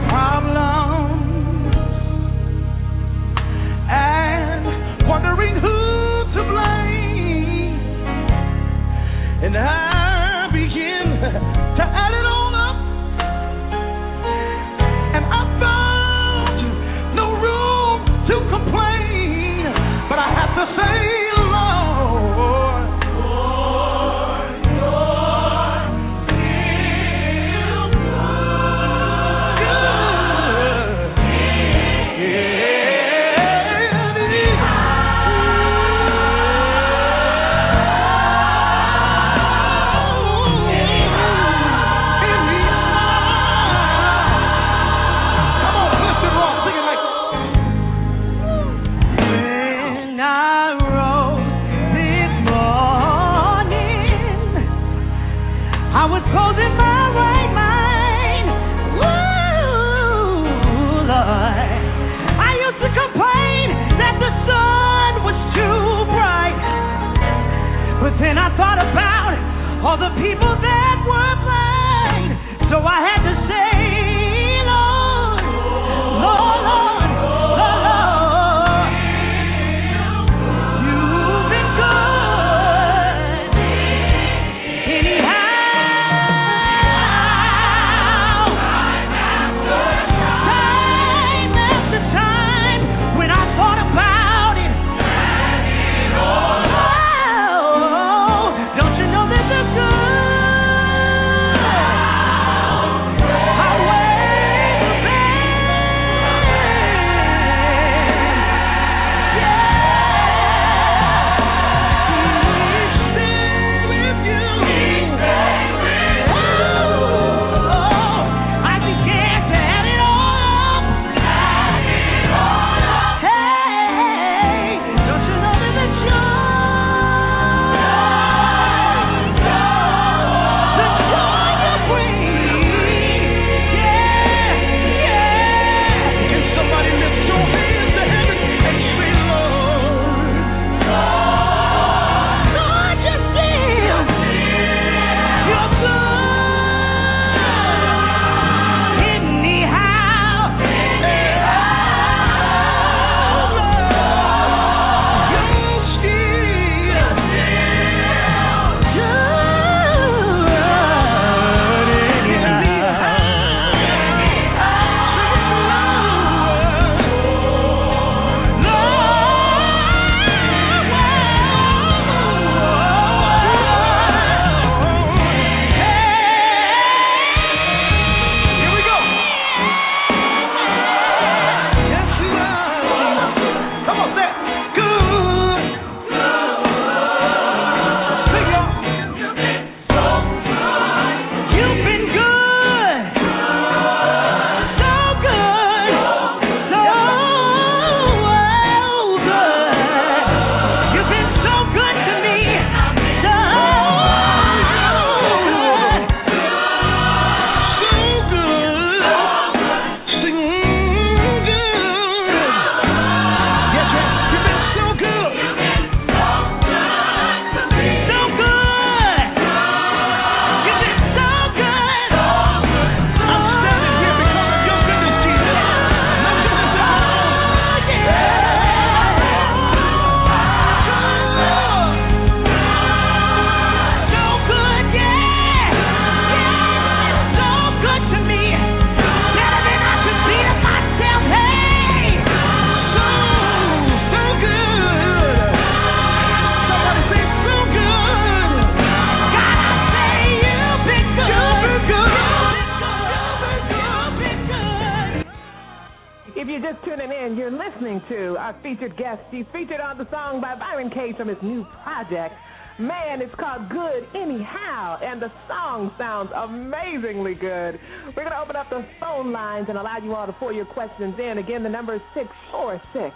our 258.44 258.60
featured 258.62 258.98
guest. 258.98 259.24
She's 259.32 259.46
featured 259.54 259.80
on 259.80 259.98
the 259.98 260.04
song 260.12 260.42
by 260.42 260.60
Byron 260.60 260.92
Cage 260.92 261.16
from 261.16 261.30
his 261.30 261.40
new 261.42 261.64
project. 261.82 262.36
Man, 262.78 263.22
it's 263.22 263.34
called 263.40 263.70
Good 263.70 264.04
Anyhow, 264.12 265.00
and 265.00 265.22
the 265.22 265.32
song 265.48 265.96
sounds 265.98 266.30
amazingly 266.36 267.36
good. 267.36 267.80
We're 268.12 268.28
going 268.28 268.36
to 268.36 268.44
open 268.44 268.58
up 268.58 268.70
the 268.70 268.84
phone 269.00 269.32
lines 269.32 269.68
and 269.70 269.78
allow 269.78 269.96
you 270.04 270.14
all 270.14 270.28
to 270.28 270.34
pour 270.34 270.52
your 270.52 270.66
questions 270.66 271.16
in. 271.20 271.38
Again, 271.38 271.64
the 271.64 271.70
number 271.70 271.96
is 271.96 272.02
646 272.14 273.16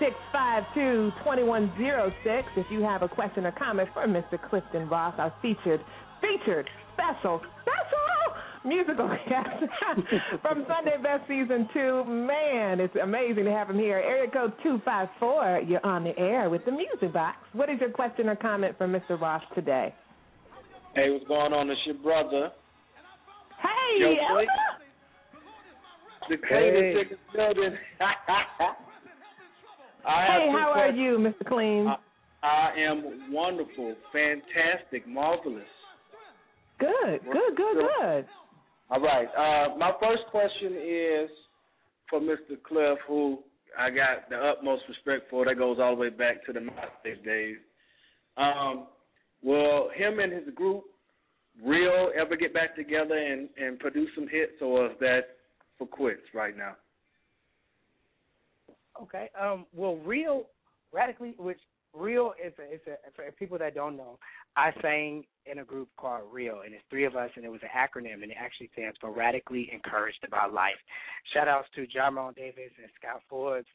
652 0.00 1.12
2106. 1.20 2.48
If 2.56 2.66
you 2.72 2.80
have 2.88 3.02
a 3.02 3.08
question 3.08 3.44
or 3.44 3.52
comment 3.52 3.90
for 3.92 4.08
Mr. 4.08 4.40
Clifton 4.48 4.88
Ross, 4.88 5.12
our 5.18 5.34
featured, 5.42 5.84
featured, 6.24 6.70
special, 6.96 7.42
special 7.60 8.04
musical 8.64 9.08
guest 9.28 9.48
from 10.42 10.66
Sunday 10.66 10.96
Best 11.02 11.28
Season 11.28 11.68
2. 11.72 12.04
Man, 12.04 12.80
it's 12.80 12.96
amazing 13.02 13.44
to 13.44 13.50
have 13.50 13.70
him 13.70 13.78
here. 13.78 13.98
Area 13.98 14.30
code 14.30 14.52
254, 14.62 15.62
you're 15.68 15.84
on 15.84 16.04
the 16.04 16.18
air 16.18 16.50
with 16.50 16.64
the 16.64 16.72
Music 16.72 17.12
Box. 17.12 17.36
What 17.52 17.68
is 17.68 17.80
your 17.80 17.90
question 17.90 18.28
or 18.28 18.36
comment 18.36 18.76
for 18.78 18.88
Mr. 18.88 19.20
Ross 19.20 19.42
today? 19.54 19.94
Hey, 20.94 21.10
what's 21.10 21.26
going 21.26 21.52
on? 21.52 21.70
It's 21.70 21.80
your 21.86 21.96
brother. 21.96 22.50
Hey, 23.60 24.00
Yo, 24.00 24.14
Elder. 24.30 24.46
The 26.28 26.36
cleanest 26.36 26.98
chicken 26.98 27.18
building. 27.34 27.76
I 30.06 30.26
Hey, 30.26 30.46
two 30.46 30.58
how 30.58 30.72
are 30.74 30.90
you, 30.90 31.18
Mr. 31.18 31.46
Clean? 31.46 31.86
I 32.42 32.72
am 32.78 33.32
wonderful, 33.32 33.94
fantastic, 34.12 35.08
marvelous. 35.08 35.64
Good, 36.78 37.20
good, 37.32 37.56
good, 37.56 37.86
good. 38.00 38.26
All 38.94 39.00
right. 39.00 39.26
Uh, 39.36 39.76
my 39.76 39.90
first 40.00 40.22
question 40.30 40.76
is 40.76 41.28
for 42.08 42.20
Mr. 42.20 42.62
Cliff, 42.64 42.96
who 43.08 43.40
I 43.76 43.90
got 43.90 44.30
the 44.30 44.36
utmost 44.36 44.84
respect 44.88 45.28
for. 45.28 45.44
That 45.44 45.56
goes 45.56 45.78
all 45.80 45.96
the 45.96 46.00
way 46.00 46.10
back 46.10 46.46
to 46.46 46.52
the 46.52 46.60
MySpace 46.60 47.24
days. 47.24 47.56
Um, 48.36 48.86
will 49.42 49.90
him 49.96 50.20
and 50.20 50.32
his 50.32 50.54
group, 50.54 50.84
Real, 51.64 52.10
ever 52.16 52.36
get 52.36 52.54
back 52.54 52.76
together 52.76 53.16
and, 53.16 53.48
and 53.56 53.80
produce 53.80 54.10
some 54.14 54.28
hits, 54.28 54.60
or 54.60 54.86
is 54.86 54.92
that 55.00 55.22
for 55.76 55.88
quits 55.88 56.22
right 56.32 56.56
now? 56.56 56.76
Okay. 59.02 59.28
Um. 59.40 59.66
Well, 59.74 59.96
real 59.96 60.44
radically, 60.92 61.34
which 61.36 61.58
real 61.94 62.32
is 62.44 62.52
a, 62.58 62.74
is 62.74 62.80
a 62.86 63.12
for 63.14 63.30
people 63.32 63.58
that 63.58 63.74
don't 63.74 63.96
know. 63.96 64.18
I 64.56 64.72
sang 64.82 65.24
in 65.46 65.58
a 65.58 65.64
group 65.64 65.88
called 65.96 66.22
Real, 66.32 66.60
and 66.64 66.74
it's 66.74 66.84
three 66.90 67.04
of 67.04 67.16
us, 67.16 67.30
and 67.36 67.44
it 67.44 67.50
was 67.50 67.60
an 67.62 67.68
acronym, 67.76 68.22
and 68.22 68.30
it 68.30 68.36
actually 68.38 68.70
stands 68.72 68.96
for 69.00 69.12
Radically 69.12 69.70
Encouraged 69.72 70.24
About 70.26 70.52
Life. 70.52 70.78
Shout 71.32 71.48
outs 71.48 71.68
to 71.74 71.86
Jarmon 71.86 72.34
Davis 72.36 72.72
and 72.78 72.90
Scott 73.00 73.22
Forbes 73.28 73.66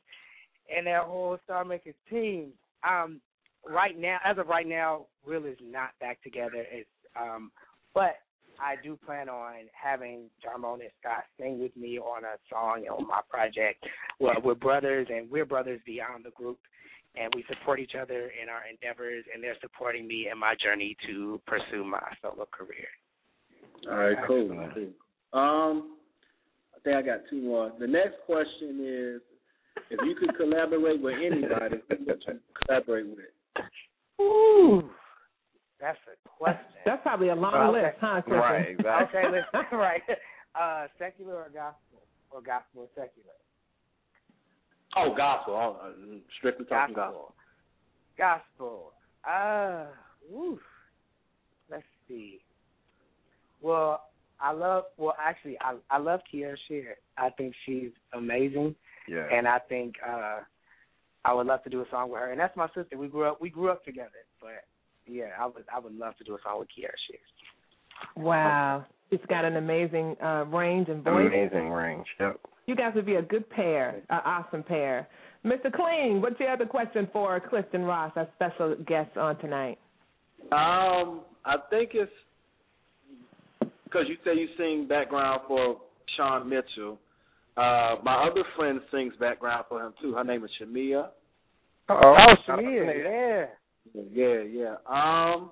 and 0.76 0.88
that 0.88 1.04
whole 1.04 1.38
Star 1.44 1.66
Makers 1.66 1.96
team. 2.10 2.50
Um, 2.88 3.20
right 3.68 3.98
now, 3.98 4.18
as 4.24 4.38
of 4.38 4.48
right 4.48 4.68
now, 4.68 5.06
Real 5.26 5.46
is 5.46 5.58
not 5.62 5.90
back 6.00 6.22
together. 6.24 6.66
It's 6.72 6.90
um, 7.20 7.52
but 7.94 8.18
I 8.62 8.76
do 8.84 8.98
plan 9.06 9.30
on 9.30 9.54
having 9.74 10.30
Jarmon 10.44 10.82
and 10.82 10.92
Scott 11.02 11.24
sing 11.40 11.60
with 11.60 11.76
me 11.76 11.98
on 11.98 12.24
a 12.24 12.38
song 12.50 12.86
on 12.92 13.08
my 13.08 13.22
project. 13.30 13.86
Well, 14.20 14.36
we're 14.44 14.56
brothers, 14.56 15.08
and 15.10 15.30
we're 15.30 15.46
brothers 15.46 15.82
beyond 15.86 16.26
the 16.26 16.32
group 16.32 16.60
and 17.16 17.32
we 17.36 17.44
support 17.50 17.80
each 17.80 17.96
other 18.00 18.32
in 18.42 18.50
our 18.50 18.62
endeavors, 18.70 19.26
and 19.34 19.44
they're 19.44 19.58
supporting 19.62 20.08
me 20.08 20.28
in 20.32 20.38
my 20.38 20.56
journey 20.62 20.96
to 21.08 21.42
pursue 21.48 21.84
my 21.84 22.02
solo 22.22 22.48
career. 22.52 22.88
All 23.90 23.98
right, 23.98 24.18
cool. 24.28 24.50
cool. 24.74 25.40
Um, 25.40 25.98
I 26.76 26.80
think 26.84 26.96
I 26.96 27.02
got 27.02 27.20
two 27.30 27.42
more. 27.42 27.72
The 27.80 27.88
next 27.88 28.16
question 28.26 28.80
is, 28.84 29.22
if 29.90 30.00
you 30.06 30.16
could 30.16 30.36
collaborate 30.38 31.02
with 31.02 31.16
anybody, 31.16 31.78
who 31.90 32.06
would 32.06 32.24
you 32.28 32.40
collaborate 32.66 33.08
with? 33.08 33.20
Ooh, 34.22 34.90
that's 35.80 35.98
a 36.08 36.30
question. 36.30 36.66
That's 36.86 37.02
probably 37.04 37.30
a 37.30 37.36
long 37.36 37.54
Okay. 37.76 37.84
list, 37.88 37.98
huh, 38.02 38.22
Right, 38.28 38.70
exactly. 38.70 39.20
okay, 39.20 39.28
listen, 39.32 39.78
right. 39.78 40.02
Uh, 40.60 40.88
secular 40.98 41.36
or 41.36 41.50
gospel, 41.54 42.02
or 42.32 42.42
gospel 42.42 42.84
or 42.84 42.88
secular? 42.96 43.36
Oh, 44.96 45.14
gospel. 45.16 45.54
Oh, 45.54 45.88
uh, 45.88 46.18
strictly 46.38 46.66
talking 46.66 46.96
gospel. 46.96 47.34
Gospel. 48.18 48.94
Uh, 49.30 49.86
oof. 50.36 50.60
Let's 51.70 51.84
see. 52.08 52.40
Well, 53.62 54.02
I 54.40 54.52
love. 54.52 54.86
Well, 54.98 55.16
actually, 55.22 55.58
I 55.62 55.76
I 55.90 55.98
love 55.98 56.22
Kierra 56.32 56.56
Sheard. 56.68 56.96
I 57.18 57.30
think 57.32 57.54
she's 57.66 57.92
amazing, 58.14 58.76
Yeah. 59.08 59.28
and 59.32 59.48
I 59.48 59.60
think 59.60 59.96
uh 60.08 60.40
I 61.26 61.34
would 61.34 61.48
love 61.48 61.64
to 61.66 61.70
do 61.70 61.82
a 61.82 61.86
song 61.92 62.10
with 62.10 62.22
her. 62.22 62.32
And 62.32 62.40
that's 62.40 62.56
my 62.56 62.68
sister. 62.74 62.98
We 62.98 63.08
grew 63.08 63.26
up. 63.26 63.42
We 63.42 63.50
grew 63.50 63.70
up 63.70 63.84
together. 63.84 64.10
But 64.42 64.64
yeah, 65.06 65.32
I 65.40 65.46
would. 65.46 65.66
I 65.74 65.80
would 65.80 65.96
love 65.96 66.18
to 66.18 66.24
do 66.24 66.36
a 66.36 66.38
song 66.44 66.60
with 66.60 66.70
Kierra 66.70 66.96
Sheard. 67.08 68.24
Wow. 68.24 68.86
She's 69.10 69.20
got 69.28 69.46
an 69.46 69.58
amazing 69.58 70.16
uh, 70.24 70.46
range 70.46 70.88
and 70.90 71.04
voice. 71.04 71.28
Amazing 71.28 71.70
range. 71.70 72.06
Yep. 72.20 72.40
You 72.68 72.76
guys 72.76 72.92
would 72.96 73.06
be 73.06 73.16
a 73.16 73.22
good 73.22 73.50
pair, 73.50 74.02
an 74.10 74.20
awesome 74.24 74.62
pair. 74.62 75.08
Mr. 75.44 75.74
Clean, 75.74 76.22
what's 76.22 76.40
your 76.40 76.52
other 76.52 76.66
question 76.66 77.08
for 77.12 77.40
Clifton 77.40 77.84
Ross, 77.84 78.12
our 78.16 78.28
special 78.36 78.76
guest 78.86 79.18
on 79.18 79.38
tonight? 79.40 79.80
Um, 80.52 81.22
I 81.46 81.56
think 81.70 81.92
it's 81.94 82.12
because 83.84 84.04
you 84.08 84.16
say 84.24 84.40
you 84.40 84.48
sing 84.58 84.88
background 84.88 85.42
for 85.48 85.78
Sean 86.16 86.48
Mitchell. 86.48 87.00
Uh, 87.58 87.96
my 88.04 88.30
other 88.30 88.44
friend 88.56 88.80
sings 88.92 89.14
background 89.20 89.66
for 89.68 89.82
him 89.84 89.94
too. 90.02 90.14
Her 90.14 90.24
name 90.24 90.44
is 90.44 90.52
Shamia. 90.62 91.08
Oh, 91.90 92.16
Shamia, 92.48 93.48
yeah. 93.96 94.04
Yeah, 94.14 94.44
yeah. 94.44 94.76
Um, 94.88 95.50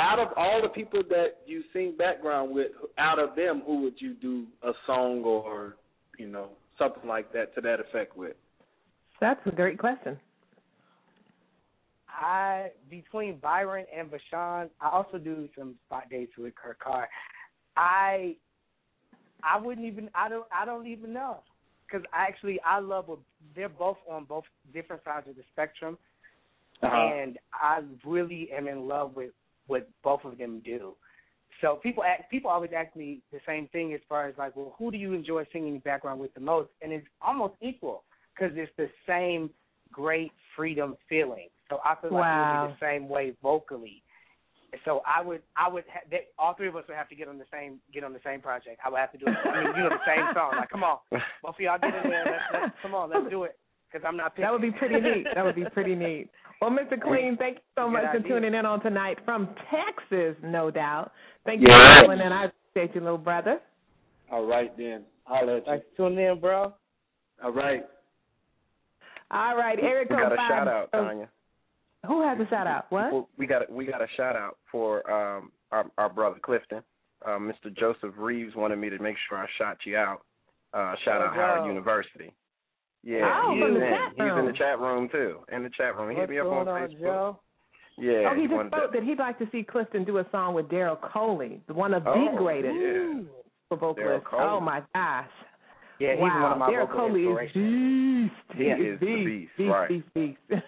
out 0.00 0.18
of 0.18 0.28
all 0.36 0.60
the 0.62 0.68
people 0.68 1.02
that 1.08 1.38
you 1.46 1.62
sing 1.72 1.94
background 1.96 2.54
with, 2.54 2.68
out 2.98 3.18
of 3.18 3.36
them, 3.36 3.62
who 3.66 3.82
would 3.82 3.94
you 3.98 4.14
do 4.14 4.46
a 4.62 4.72
song 4.86 5.22
or 5.24 5.76
you 6.18 6.26
know 6.26 6.48
something 6.78 7.06
like 7.08 7.32
that 7.32 7.54
to 7.54 7.60
that 7.60 7.80
effect 7.80 8.16
with? 8.16 8.34
That's 9.20 9.40
a 9.46 9.50
great 9.50 9.78
question. 9.78 10.18
I 12.08 12.70
between 12.88 13.36
Byron 13.38 13.86
and 13.96 14.10
Vashawn, 14.10 14.70
I 14.80 14.88
also 14.88 15.18
do 15.18 15.48
some 15.56 15.74
spot 15.86 16.04
dates 16.10 16.32
with 16.38 16.54
Kurt 16.54 16.78
Carr. 16.78 17.08
I 17.76 18.36
I 19.42 19.58
wouldn't 19.60 19.86
even 19.86 20.10
I 20.14 20.28
don't 20.28 20.46
I 20.52 20.64
don't 20.64 20.86
even 20.86 21.12
know 21.12 21.38
because 21.86 22.04
actually 22.14 22.58
I 22.64 22.80
love 22.80 23.08
what 23.08 23.18
they're 23.54 23.68
both 23.68 23.98
on 24.10 24.24
both 24.24 24.44
different 24.72 25.02
sides 25.04 25.28
of 25.28 25.36
the 25.36 25.42
spectrum, 25.52 25.98
Uh-huh. 26.82 26.96
and 26.96 27.38
I 27.52 27.80
really 28.04 28.48
am 28.56 28.66
in 28.68 28.88
love 28.88 29.14
with 29.16 29.30
what 29.70 29.88
both 30.02 30.24
of 30.24 30.36
them 30.36 30.60
do. 30.64 30.94
So 31.60 31.76
people 31.76 32.02
ask, 32.02 32.28
people 32.30 32.50
always 32.50 32.70
ask 32.76 32.94
me 32.96 33.20
the 33.32 33.40
same 33.46 33.68
thing 33.68 33.92
as 33.94 34.00
far 34.08 34.26
as 34.28 34.34
like, 34.38 34.56
well, 34.56 34.74
who 34.78 34.90
do 34.90 34.96
you 34.96 35.12
enjoy 35.12 35.44
singing 35.52 35.78
background 35.80 36.20
with 36.20 36.32
the 36.34 36.40
most? 36.40 36.70
And 36.82 36.92
it's 36.92 37.06
almost 37.20 37.54
equal 37.60 38.02
because 38.34 38.56
it's 38.56 38.72
the 38.76 38.88
same 39.06 39.50
great 39.92 40.32
freedom 40.56 40.96
feeling. 41.08 41.48
So 41.68 41.80
I 41.84 41.94
feel 42.00 42.12
like 42.12 42.20
Wow. 42.20 42.52
it 42.52 42.62
would 42.62 42.68
be 42.68 42.74
the 42.74 42.86
same 42.86 43.08
way 43.08 43.34
vocally. 43.42 44.02
So 44.84 45.02
I 45.04 45.20
would, 45.20 45.42
I 45.56 45.68
would, 45.68 45.84
ha- 45.92 46.06
they, 46.10 46.28
all 46.38 46.54
three 46.54 46.68
of 46.68 46.76
us 46.76 46.84
would 46.88 46.96
have 46.96 47.08
to 47.10 47.16
get 47.16 47.28
on 47.28 47.38
the 47.38 47.44
same, 47.52 47.80
get 47.92 48.04
on 48.04 48.12
the 48.12 48.20
same 48.24 48.40
project. 48.40 48.80
I 48.84 48.88
would 48.88 48.98
have 48.98 49.12
to 49.12 49.18
do, 49.18 49.26
it. 49.26 49.34
I 49.44 49.64
mean, 49.64 49.76
you 49.76 49.82
know, 49.82 49.90
the 49.90 50.06
same 50.06 50.26
song. 50.34 50.52
Like, 50.56 50.70
come 50.70 50.84
on, 50.84 50.98
both 51.42 51.56
of 51.56 51.60
y'all 51.60 51.78
get 51.78 51.92
in 51.92 52.10
there. 52.10 52.24
Let's, 52.24 52.44
let's 52.52 52.74
come 52.80 52.94
on, 52.94 53.10
let's 53.10 53.28
do 53.28 53.44
it. 53.44 53.58
Because 53.90 54.04
I'm 54.06 54.16
not 54.16 54.34
picking. 54.34 54.44
That 54.44 54.52
would 54.52 54.62
be 54.62 54.70
pretty 54.70 55.00
neat. 55.00 55.26
That 55.34 55.44
would 55.44 55.54
be 55.56 55.64
pretty 55.74 55.94
neat. 55.94 56.28
Well, 56.60 56.70
Mr. 56.70 57.00
Clean, 57.00 57.36
thank 57.38 57.56
you 57.56 57.62
so 57.76 57.86
Good 57.86 57.92
much 57.92 58.02
for 58.12 58.18
idea. 58.18 58.28
tuning 58.28 58.54
in 58.54 58.66
on 58.66 58.80
tonight 58.82 59.18
from 59.24 59.48
Texas, 59.70 60.36
no 60.42 60.70
doubt. 60.70 61.10
Thank 61.46 61.62
you 61.62 61.66
Yes. 61.70 61.98
for 62.00 62.04
calling 62.06 62.20
in. 62.20 62.32
I 62.32 62.44
appreciate 62.46 62.94
you, 62.94 63.00
little 63.00 63.18
brother. 63.18 63.60
All 64.30 64.44
right 64.44 64.76
then. 64.76 65.04
I'll 65.26 65.46
let 65.46 65.56
you. 65.56 65.62
Thanks 65.66 65.86
for 65.96 66.08
tuning 66.10 66.24
in, 66.24 66.38
bro. 66.38 66.72
All 67.42 67.52
right. 67.52 67.82
All 69.30 69.56
right, 69.56 69.78
Eric. 69.80 70.10
We 70.10 70.16
got 70.16 70.32
a 70.32 70.36
five- 70.36 70.48
shout 70.50 70.68
out, 70.68 70.88
oh, 70.92 71.04
Tanya. 71.04 71.28
Who 72.06 72.22
has 72.22 72.38
a 72.40 72.48
shout 72.48 72.66
out? 72.66 72.86
What? 72.90 73.26
We 73.38 73.46
got 73.46 73.68
a, 73.68 73.72
we 73.72 73.84
got 73.86 74.00
a 74.02 74.06
shout 74.16 74.34
out 74.36 74.56
for 74.72 75.08
um 75.10 75.52
our 75.70 75.86
our 75.98 76.08
brother 76.08 76.38
Clifton. 76.42 76.82
Uh, 77.24 77.38
Mr. 77.38 77.74
Joseph 77.76 78.14
Reeves 78.16 78.54
wanted 78.56 78.76
me 78.76 78.88
to 78.88 78.98
make 78.98 79.16
sure 79.28 79.36
I 79.38 79.46
shot 79.58 79.76
you 79.84 79.96
out. 79.96 80.22
Uh, 80.72 80.94
shout 81.04 81.20
Oh, 81.20 81.26
out 81.26 81.34
Howard. 81.34 81.66
University. 81.68 82.32
Yeah, 83.02 83.42
Oh, 83.44 83.54
he's 83.54 83.62
in. 83.64 83.74
He's 84.16 84.38
in 84.38 84.46
the 84.46 84.52
chat 84.56 84.78
room 84.78 85.08
too. 85.10 85.38
In 85.52 85.62
the 85.62 85.70
chat 85.70 85.96
room, 85.96 86.10
he 86.10 86.16
hit 86.16 86.28
me 86.28 86.38
up 86.38 86.46
on 86.46 86.68
on, 86.68 86.88
Facebook. 86.88 87.00
Joe? 87.00 87.40
Yeah, 87.98 88.30
oh, 88.30 88.34
he 88.34 88.46
just 88.46 88.66
spoke 88.68 88.92
that 88.92 89.02
he'd 89.02 89.18
like 89.18 89.38
to 89.38 89.48
see 89.52 89.62
Clifton 89.62 90.04
do 90.04 90.18
a 90.18 90.26
song 90.30 90.54
with 90.54 90.66
Daryl 90.68 90.98
Coley, 91.12 91.60
one 91.68 91.92
of 91.92 92.06
Oh, 92.06 92.14
the 92.32 92.38
greatest 92.38 92.74
yeah. 92.74 93.22
for 93.68 93.76
vocalists. 93.76 94.26
Oh 94.32 94.60
my 94.60 94.82
gosh. 94.94 95.28
Yeah, 96.00 96.12
he's 96.14 96.20
wow. 96.20 96.42
one 96.42 96.52
of 96.52 96.58
my 96.58 96.70
Derek 96.70 96.88
vocal 96.88 97.08
Coley 97.08 97.24
is 97.24 97.52
beast. 97.52 98.34
He 98.56 98.64
He 98.64 98.70
is 98.70 99.00
the 99.00 99.06
beast, 99.06 99.26
beast, 99.26 99.50
beast, 99.58 99.70
right. 99.70 99.88
beast, 99.88 100.06
beast. 100.14 100.38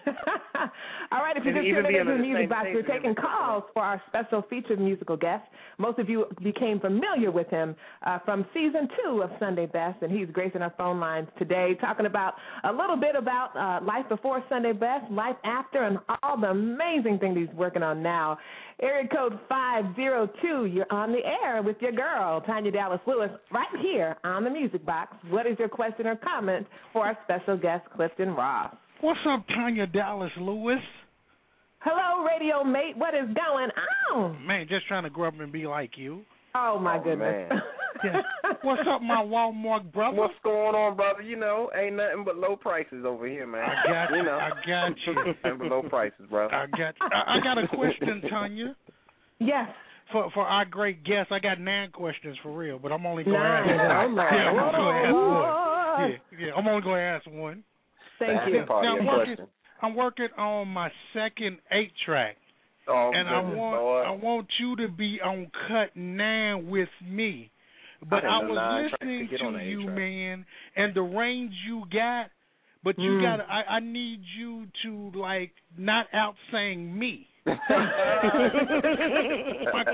All 1.11 1.19
right, 1.19 1.35
if 1.35 1.43
you 1.43 1.51
just 1.53 1.65
tuned 1.65 1.87
into 1.87 2.03
the 2.05 2.17
the 2.17 2.23
music 2.23 2.49
box, 2.49 2.67
we're 2.71 2.83
taking 2.83 3.15
calls 3.15 3.63
for 3.73 3.81
our 3.81 4.01
special 4.07 4.43
featured 4.47 4.79
musical 4.79 5.17
guest. 5.17 5.43
Most 5.79 5.97
of 5.97 6.07
you 6.07 6.25
became 6.43 6.79
familiar 6.79 7.31
with 7.31 7.49
him 7.49 7.75
uh, 8.05 8.19
from 8.23 8.45
season 8.53 8.87
two 9.01 9.23
of 9.23 9.31
Sunday 9.39 9.65
Best, 9.65 10.03
and 10.03 10.11
he's 10.11 10.27
gracing 10.31 10.61
our 10.61 10.73
phone 10.77 10.99
lines 10.99 11.27
today, 11.39 11.75
talking 11.81 12.05
about 12.05 12.35
a 12.63 12.71
little 12.71 12.95
bit 12.95 13.15
about 13.15 13.57
uh, 13.57 13.83
life 13.83 14.07
before 14.09 14.43
Sunday 14.49 14.73
Best, 14.73 15.09
life 15.11 15.35
after, 15.43 15.83
and 15.83 15.97
all 16.21 16.39
the 16.39 16.47
amazing 16.47 17.17
things 17.17 17.35
he's 17.37 17.57
working 17.57 17.81
on 17.81 18.03
now. 18.03 18.37
Area 18.81 19.07
code 19.07 19.39
502, 19.49 20.65
you're 20.65 20.85
on 20.91 21.11
the 21.11 21.19
air 21.43 21.61
with 21.61 21.77
your 21.79 21.91
girl, 21.91 22.41
Tanya 22.41 22.71
Dallas 22.71 22.99
Lewis, 23.07 23.29
right 23.51 23.67
here 23.81 24.17
on 24.23 24.43
the 24.43 24.49
Music 24.49 24.85
Box. 24.85 25.15
What 25.29 25.45
is 25.45 25.57
your 25.59 25.69
question 25.69 26.07
or 26.07 26.15
comment 26.15 26.65
for 26.91 27.05
our 27.05 27.17
special 27.23 27.57
guest, 27.57 27.85
Clifton 27.95 28.29
Ross? 28.35 28.75
What's 29.01 29.19
up, 29.29 29.45
Tanya 29.47 29.85
Dallas 29.87 30.31
Lewis? 30.39 30.79
Hello, 31.79 32.25
radio 32.25 32.63
mate. 32.63 32.97
What 32.97 33.13
is 33.13 33.27
going 33.35 33.69
on? 34.13 34.45
Man, 34.45 34.65
just 34.69 34.87
trying 34.87 35.03
to 35.03 35.09
grow 35.09 35.27
up 35.27 35.39
and 35.39 35.51
be 35.51 35.65
like 35.67 35.91
you. 35.97 36.21
Oh, 36.55 36.79
my 36.79 36.97
Oh, 36.97 37.03
goodness. 37.03 37.51
man. 38.03 38.23
What's 38.61 38.81
up, 38.89 39.01
my 39.01 39.23
Walmart 39.23 39.91
brother? 39.91 40.17
What's 40.17 40.33
going 40.43 40.75
on, 40.75 40.95
brother? 40.95 41.21
You 41.21 41.37
know, 41.37 41.69
ain't 41.77 41.95
nothing 41.95 42.23
but 42.23 42.37
low 42.37 42.55
prices 42.55 43.03
over 43.05 43.27
here, 43.27 43.47
man. 43.47 43.63
I 43.63 43.87
got 43.87 44.09
you 44.11 44.17
you. 44.17 44.23
know. 44.23 44.39
I 44.39 44.49
got 44.65 44.91
you. 45.07 45.15
nothing 45.43 45.57
but 45.59 45.67
low 45.67 45.83
prices, 45.83 46.25
bro. 46.29 46.47
I 46.47 46.65
got. 46.67 46.95
I, 47.01 47.37
I 47.37 47.43
got 47.43 47.57
a 47.57 47.67
question, 47.67 48.21
Tanya. 48.29 48.75
yes. 49.39 49.69
For 50.11 50.29
for 50.33 50.43
our 50.43 50.65
great 50.65 51.03
guest, 51.03 51.31
I 51.31 51.39
got 51.39 51.59
nine 51.59 51.91
questions 51.91 52.37
for 52.43 52.51
real, 52.55 52.77
but 52.77 52.91
I'm 52.91 53.05
only 53.05 53.23
gonna 53.23 53.37
ask 53.37 53.67
one. 53.67 53.79
Oh, 53.79 54.25
yeah, 54.25 54.41
I'm 54.43 54.59
only 54.59 54.77
gonna 54.77 54.99
ask 54.99 55.13
one. 55.13 56.11
Yeah, 56.39 56.47
yeah, 56.47 56.53
I'm 56.55 56.67
only 56.67 56.81
gonna 56.81 57.01
ask 57.01 57.25
one. 57.27 57.63
Thank 58.19 58.39
That's 58.39 58.51
you. 58.51 58.65
Now, 58.65 58.97
I'm 58.99 59.05
working. 59.05 59.37
I'm 59.81 59.95
working 59.95 60.27
on 60.37 60.67
my 60.69 60.89
second 61.13 61.57
eight 61.71 61.91
track, 62.05 62.37
Oh, 62.87 63.11
and 63.13 63.27
I 63.29 63.39
want 63.39 63.81
Lord. 63.81 64.07
I 64.07 64.11
want 64.11 64.47
you 64.59 64.75
to 64.77 64.87
be 64.89 65.19
on 65.23 65.49
cut 65.67 65.95
nine 65.95 66.67
with 66.67 66.89
me. 67.05 67.49
But 68.09 68.25
I 68.25 68.27
I, 68.27 68.39
didn't 68.41 68.55
know 68.55 68.61
was 68.61 68.91
listening 68.99 69.27
could 69.27 69.37
get 69.37 69.45
on 69.45 69.53
to 69.53 69.63
you, 69.65 69.87
man, 69.89 70.45
and 70.75 70.93
the 70.93 71.01
range 71.01 71.53
you 71.67 71.83
got. 71.91 72.27
But 72.83 72.99
you 72.99 73.11
Mm. 73.11 73.21
got 73.21 73.37
to 73.37 73.43
I, 73.49 73.77
I 73.77 73.79
need 73.79 74.21
you 74.37 74.67
to 74.83 75.11
like 75.17 75.51
not 75.77 76.07
out 76.13 76.35
saying 76.51 76.97
me. 76.97 77.27
My 77.45 77.55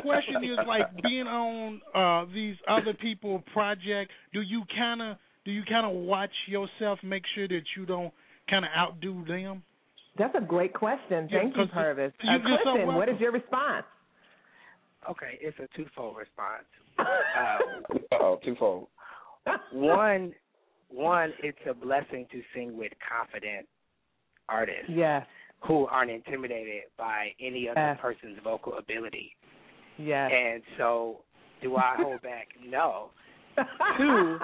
question 0.01 0.43
is 0.43 0.57
like 0.67 1.01
being 1.01 1.27
on 1.27 1.81
uh 1.95 2.25
these 2.33 2.55
other 2.67 2.93
people 2.93 3.43
project, 3.53 4.11
do 4.33 4.41
you 4.41 4.63
kinda 4.75 5.17
do 5.45 5.51
you 5.51 5.63
kinda 5.63 5.89
watch 5.89 6.31
yourself, 6.47 6.99
make 7.03 7.23
sure 7.35 7.47
that 7.47 7.61
you 7.77 7.85
don't 7.85 8.13
kinda 8.49 8.67
outdo 8.77 9.23
them? 9.25 9.63
That's 10.17 10.35
a 10.35 10.41
great 10.41 10.73
question. 10.73 11.29
Yeah, 11.31 11.43
Thank 11.53 11.71
Purvis. 11.71 12.11
you- 12.21 12.29
Uh, 12.29 12.33
you're 12.37 12.57
so 12.57 12.63
Clifton, 12.63 12.87
what 12.87 12.97
welcome. 12.97 13.15
is 13.15 13.21
your 13.21 13.31
response? 13.31 13.85
Okay, 15.09 15.37
it's 15.41 15.57
a 15.59 15.67
twofold 15.77 16.17
response. 16.17 16.65
Uh, 16.97 18.17
oh, 18.19 18.39
twofold. 18.43 18.87
one, 19.71 20.33
one, 20.89 21.33
it's 21.41 21.57
a 21.69 21.73
blessing 21.73 22.25
to 22.31 22.41
sing 22.53 22.77
with 22.77 22.91
confident 23.07 23.67
artists 24.49 24.89
yes. 24.89 25.25
who 25.61 25.85
aren't 25.87 26.11
intimidated 26.11 26.83
by 26.97 27.29
any 27.39 27.69
other 27.69 27.79
Yes. 27.79 27.99
person's 28.01 28.37
vocal 28.43 28.77
ability. 28.77 29.35
Yes. 29.97 30.31
And 30.33 30.63
so, 30.77 31.23
do 31.61 31.75
I 31.77 31.95
hold 31.97 32.21
back? 32.21 32.47
No. 32.67 33.11
Two, 33.97 34.39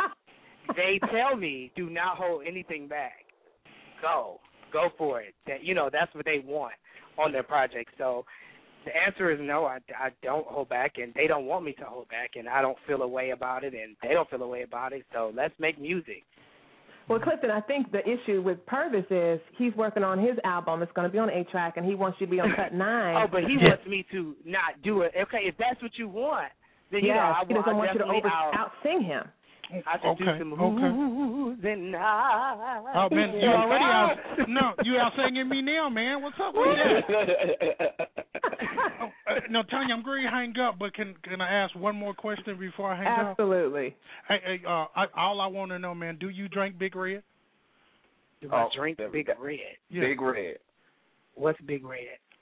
they 0.76 1.00
tell 1.12 1.36
me 1.36 1.72
do 1.76 1.90
not 1.90 2.18
hold 2.18 2.44
anything 2.46 2.88
back. 2.88 3.26
Go, 4.02 4.40
go 4.74 4.90
for 4.98 5.22
it. 5.22 5.34
That 5.48 5.64
you 5.64 5.74
know 5.74 5.90
that's 5.92 6.14
what 6.14 6.26
they 6.26 6.44
want 6.46 6.74
on 7.18 7.32
their 7.32 7.44
project. 7.44 7.92
So 7.98 8.26
the 8.86 8.96
answer 8.96 9.32
is 9.32 9.40
no. 9.42 9.66
I, 9.66 9.80
I 10.00 10.10
don't 10.24 10.46
hold 10.48 10.70
back, 10.70 10.94
and 10.98 11.14
they 11.16 11.28
don't 11.28 11.46
want 11.46 11.66
me 11.66 11.74
to 11.74 11.86
hold 11.86 12.08
back, 12.10 12.32
and 12.36 12.48
I 12.48 12.62
don't 12.62 12.78
feel 12.88 13.02
a 13.02 13.08
way 13.08 13.32
about 13.32 13.64
it, 13.64 13.74
and 13.74 13.96
they 14.02 14.10
don't 14.14 14.30
feel 14.30 14.42
a 14.44 14.48
way 14.48 14.64
about 14.64 14.94
it. 14.94 15.06
So 15.14 15.32
let's 15.36 15.54
make 15.60 15.80
music. 15.80 16.24
Well, 17.08 17.20
Clifton, 17.20 17.52
I 17.52 17.62
think 17.62 17.92
the 17.92 18.02
issue 18.02 18.42
with 18.42 18.66
Purvis 18.66 19.06
is 19.12 19.40
he's 19.58 19.74
working 19.76 20.04
on 20.04 20.18
his 20.20 20.38
album. 20.44 20.82
It's 20.82 20.92
going 20.94 21.08
to 21.08 21.12
be 21.12 21.20
on 21.20 21.30
A 21.30 21.44
track, 21.46 21.78
and 21.78 21.86
he 21.86 21.94
wants 21.94 22.18
you 22.20 22.26
to 22.26 22.32
be 22.32 22.40
on 22.40 22.50
cut 22.56 22.74
nine. 22.88 23.16
Oh, 23.16 23.28
but 23.32 23.44
he 23.44 23.58
Yeah. 23.62 23.70
wants 23.70 23.86
me 23.86 24.06
to 24.12 24.36
not 24.44 24.82
do 24.84 25.02
it. 25.02 25.12
Okay, 25.16 25.42
if 25.44 25.56
that's 25.60 25.80
what 25.84 25.92
you 26.00 26.08
want, 26.08 26.52
then 26.92 27.02
you 27.02 27.08
yes, 27.10 27.18
know 27.18 27.22
I, 27.22 27.44
he 27.48 27.54
doesn't 27.54 27.70
I 27.70 27.74
want 27.74 27.94
you 27.94 28.00
to 28.00 28.06
over 28.06 28.28
out 28.28 28.72
sing 28.84 29.02
him. 29.04 29.24
I 29.88 29.94
should 29.98 30.18
do 30.18 30.24
Okay, 30.30 30.40
some 30.40 30.54
okay. 30.54 31.70
and 31.70 31.96
ahs. 31.96 32.86
Oh 32.96 33.08
man, 33.16 33.34
you 33.36 33.48
already 33.50 33.84
out 33.84 34.16
no, 34.48 34.74
you 34.84 34.98
out 34.98 35.12
singing 35.18 35.48
me 35.50 35.62
now, 35.62 35.90
man. 35.90 36.22
What's 36.22 36.38
up 36.42 36.54
with 36.56 36.78
that? 36.78 38.10
Oh, 38.98 39.10
uh, 39.28 39.40
no, 39.50 39.64
Tanya, 39.64 39.94
I'm 39.96 40.04
going 40.04 40.24
to 40.24 40.30
hang 40.30 40.54
up, 40.60 40.78
but 40.80 40.94
can 40.94 41.16
can 41.24 41.42
I 41.42 41.52
ask 41.52 41.76
one 41.76 41.96
more 41.96 42.14
question 42.14 42.58
before 42.60 42.92
I 42.94 42.98
hang 42.98 43.08
up? 43.08 43.28
Absolutely. 43.32 43.96
Hey, 44.28 44.38
hey, 44.46 44.62
uh, 44.68 44.86
I, 44.96 45.06
all 45.18 45.42
I 45.42 45.48
want 45.48 45.72
to 45.72 45.80
know, 45.80 45.94
man, 45.96 46.18
do 46.20 46.30
you 46.30 46.48
drink 46.48 46.78
Big 46.78 46.96
Red? 46.96 47.24
Do 48.42 48.50
I 48.52 48.64
Oh, 48.64 48.70
drink 48.76 48.98
Big 49.12 49.28
go. 49.28 49.34
Red? 49.40 49.58
Yeah. 49.90 50.02
Big 50.02 50.22
red. 50.22 50.58
What's 51.36 51.60
Big 51.62 51.84
Red? 51.86 52.00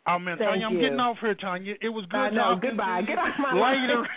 Oh 0.08 0.20
man, 0.20 0.38
Thank 0.38 0.50
Tanya, 0.52 0.66
I'm 0.68 0.74
you. 0.76 0.82
getting 0.82 1.00
off 1.00 1.18
here, 1.22 1.36
Tanya. 1.36 1.76
It 1.82 1.90
was 1.90 2.06
good 2.12 2.18
I 2.18 2.30
know. 2.30 2.56
talking 2.56 2.70
Goodbye. 2.72 3.00
you. 3.02 3.08
Get 3.08 3.18
off 3.18 3.34
my 3.40 3.54
Later. 3.54 3.98
line. 4.02 4.08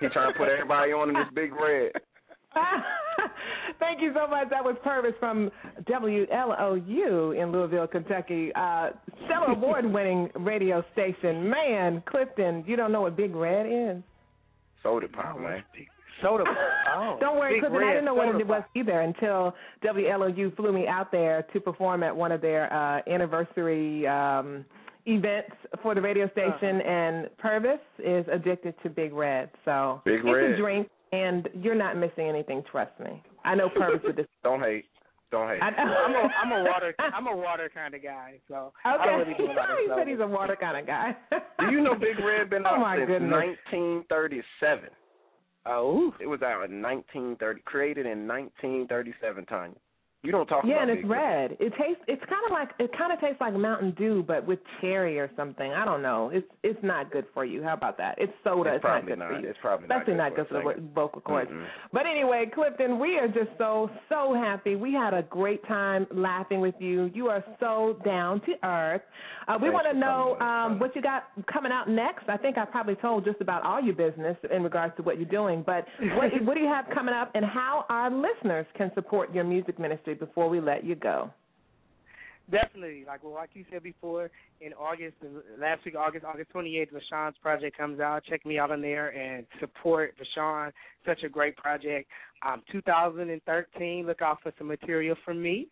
He 0.00 0.08
trying 0.08 0.32
to 0.32 0.38
put 0.38 0.48
everybody 0.48 0.92
on 0.92 1.08
in 1.10 1.14
this 1.14 1.28
big 1.34 1.52
red. 1.54 1.92
Thank 3.78 4.00
you 4.00 4.12
so 4.14 4.26
much. 4.26 4.50
That 4.50 4.64
was 4.64 4.76
Purvis 4.82 5.14
from 5.18 5.50
WLOU 5.84 7.40
in 7.40 7.52
Louisville, 7.52 7.86
Kentucky. 7.86 8.50
Uh, 8.54 8.90
stellar 9.26 9.46
award-winning 9.52 10.30
radio 10.36 10.84
station. 10.92 11.48
Man, 11.48 12.02
Clifton, 12.06 12.64
you 12.66 12.76
don't 12.76 12.92
know 12.92 13.02
what 13.02 13.16
Big 13.16 13.34
Red 13.34 13.66
is? 13.66 14.02
Soda 14.82 15.08
pop, 15.08 15.38
man. 15.38 15.62
Soda. 16.22 16.44
Oh, 16.94 17.16
Don't 17.20 17.38
worry, 17.38 17.60
Big 17.60 17.70
Clifton. 17.70 17.88
I 17.88 17.92
didn't 17.92 18.04
know 18.04 18.14
what 18.14 18.28
it 18.28 18.46
was 18.46 18.62
either 18.74 19.00
until 19.00 19.54
WLOU 19.84 20.56
flew 20.56 20.72
me 20.72 20.86
out 20.86 21.12
there 21.12 21.46
to 21.52 21.60
perform 21.60 22.02
at 22.02 22.14
one 22.14 22.32
of 22.32 22.40
their 22.40 22.72
uh, 22.72 23.00
anniversary 23.10 24.06
um, 24.06 24.64
events 25.06 25.52
for 25.82 25.94
the 25.94 26.00
radio 26.00 26.28
station. 26.30 26.80
And 26.80 27.28
Purvis 27.38 27.80
is 27.98 28.26
addicted 28.30 28.74
to 28.82 28.90
Big 28.90 29.12
Red, 29.12 29.50
so 29.64 30.02
Big 30.04 30.20
it's 30.20 30.24
Red. 30.24 30.52
a 30.52 30.56
drink, 30.56 30.88
and 31.12 31.48
you're 31.54 31.74
not 31.74 31.96
missing 31.96 32.26
anything. 32.28 32.62
Trust 32.70 32.98
me. 33.00 33.22
I 33.44 33.54
know 33.54 33.68
Purvis 33.68 34.00
would. 34.04 34.16
Dis- 34.16 34.26
Don't 34.44 34.60
hate. 34.60 34.84
Don't 35.30 35.46
hate. 35.48 35.60
I, 35.62 35.68
I'm 35.68 36.14
a 36.14 36.28
I'm 36.42 36.52
a 36.52 36.64
water 36.70 36.94
I'm 36.98 37.26
a 37.26 37.36
water 37.36 37.70
kind 37.74 37.94
of 37.94 38.02
guy, 38.02 38.38
so 38.48 38.72
I 38.84 38.94
Okay. 38.94 39.04
don't 39.04 39.18
really 39.20 39.34
do 39.34 39.44
a 39.44 39.52
lot 39.52 39.70
of 39.70 39.76
he 39.82 39.88
said 39.94 40.08
he's 40.08 40.20
a 40.20 40.26
water 40.26 40.56
kind 40.58 40.78
of 40.78 40.86
guy. 40.86 41.14
Do 41.60 41.70
you 41.70 41.82
know 41.82 41.94
Big 41.94 42.18
Red 42.18 42.48
been 42.48 42.64
Oh, 42.66 42.70
out 42.70 42.80
my 42.80 42.96
since 42.96 43.08
goodness. 43.08 43.30
1937? 43.70 44.88
Oh, 45.66 46.14
It 46.18 46.26
was 46.26 46.40
out 46.40 46.70
in 46.70 46.80
1930, 46.80 47.60
created 47.66 48.06
in 48.06 48.26
1937. 48.26 49.44
Tanya, 49.44 49.74
you 50.24 50.32
don't 50.32 50.46
talk 50.46 50.64
yeah, 50.66 50.82
and 50.82 50.90
it's 50.90 51.06
Red. 51.06 51.52
It 51.60 51.72
tastes. 51.78 52.02
It's 52.08 52.22
kind 52.28 52.42
of 52.46 52.50
like 52.50 52.70
it 52.80 52.90
kind 52.98 53.12
of 53.12 53.20
tastes 53.20 53.40
like 53.40 53.54
Mountain 53.54 53.94
Dew, 53.96 54.24
but 54.26 54.44
with 54.44 54.58
cherry 54.80 55.16
or 55.16 55.30
something. 55.36 55.72
I 55.72 55.84
don't 55.84 56.02
know. 56.02 56.30
It's 56.32 56.46
it's 56.64 56.78
not 56.82 57.12
good 57.12 57.26
for 57.32 57.44
you. 57.44 57.62
How 57.62 57.74
about 57.74 57.96
that? 57.98 58.16
It's 58.18 58.32
soda. 58.42 58.70
It's 58.70 58.76
It's, 58.76 58.82
probably 58.82 59.10
not 59.14 59.16
good 59.16 59.18
not. 59.20 59.28
for 59.28 59.40
you. 59.40 59.48
It's 59.48 59.58
probably 59.62 59.84
Especially 59.84 60.14
not 60.14 60.30
not 60.30 60.36
good 60.36 60.48
good 60.48 60.62
for 60.64 60.74
for 60.74 60.80
the 60.80 60.88
vocal 60.92 61.20
cords. 61.20 61.50
Mm-mm. 61.50 61.64
But 61.92 62.06
anyway, 62.06 62.50
Clifton, 62.52 62.98
we 62.98 63.16
are 63.16 63.28
just 63.28 63.50
so 63.58 63.90
so 64.08 64.34
happy. 64.34 64.74
We 64.74 64.92
had 64.92 65.14
a 65.14 65.22
great 65.22 65.64
time 65.68 66.04
laughing 66.12 66.60
with 66.60 66.74
you. 66.80 67.12
You 67.14 67.28
are 67.28 67.44
so 67.60 68.00
down 68.04 68.40
to 68.40 68.66
earth. 68.66 69.02
Uh, 69.46 69.56
we 69.62 69.70
want 69.70 69.86
to 69.90 69.96
know 69.96 70.36
um, 70.40 70.80
what 70.80 70.96
you 70.96 71.00
got 71.00 71.28
coming 71.50 71.70
out 71.70 71.88
next. 71.88 72.28
I 72.28 72.36
think 72.36 72.58
I 72.58 72.64
probably 72.64 72.96
told 72.96 73.24
just 73.24 73.40
about 73.40 73.62
all 73.62 73.80
your 73.80 73.94
business 73.94 74.36
in 74.52 74.64
regards 74.64 74.96
to 74.96 75.02
what 75.02 75.16
you're 75.16 75.28
doing. 75.28 75.62
But 75.64 75.86
what 76.16 76.30
what 76.42 76.54
do 76.54 76.60
you 76.60 76.66
have 76.66 76.86
coming 76.92 77.14
up, 77.14 77.30
and 77.36 77.44
how 77.44 77.86
our 77.88 78.10
listeners 78.10 78.66
can 78.76 78.90
support 78.96 79.32
your 79.32 79.44
music 79.44 79.78
ministry 79.78 80.07
before 80.14 80.48
we 80.48 80.60
let 80.60 80.84
you 80.84 80.94
go? 80.94 81.30
definitely. 82.50 83.04
Like 83.06 83.22
well, 83.22 83.34
like 83.34 83.50
you 83.54 83.64
said 83.70 83.82
before, 83.82 84.30
in 84.60 84.72
August, 84.72 85.16
last 85.60 85.84
week, 85.84 85.94
August, 85.96 86.24
August 86.24 86.52
28th, 86.52 86.88
Vashawn's 86.92 87.36
project 87.42 87.76
comes 87.76 88.00
out. 88.00 88.24
Check 88.24 88.44
me 88.44 88.58
out 88.58 88.70
on 88.70 88.82
there 88.82 89.08
and 89.10 89.46
support 89.60 90.14
Vashawn. 90.18 90.72
Such 91.06 91.22
a 91.22 91.28
great 91.28 91.56
project. 91.56 92.08
Um, 92.46 92.62
2013. 92.70 94.06
Look 94.06 94.22
out 94.22 94.38
for 94.42 94.52
some 94.58 94.66
material 94.66 95.16
from 95.24 95.42
me. 95.42 95.68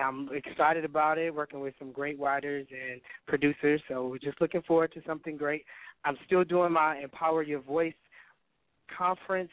I'm 0.00 0.28
excited 0.32 0.84
about 0.84 1.18
it. 1.18 1.34
Working 1.34 1.60
with 1.60 1.74
some 1.78 1.92
great 1.92 2.18
writers 2.20 2.66
and 2.70 3.00
producers. 3.26 3.80
So 3.88 4.06
we're 4.08 4.18
just 4.18 4.40
looking 4.40 4.62
forward 4.62 4.92
to 4.94 5.02
something 5.06 5.36
great. 5.36 5.64
I'm 6.04 6.16
still 6.26 6.44
doing 6.44 6.72
my 6.72 6.98
Empower 6.98 7.42
Your 7.42 7.60
Voice 7.60 7.94
conference 8.96 9.50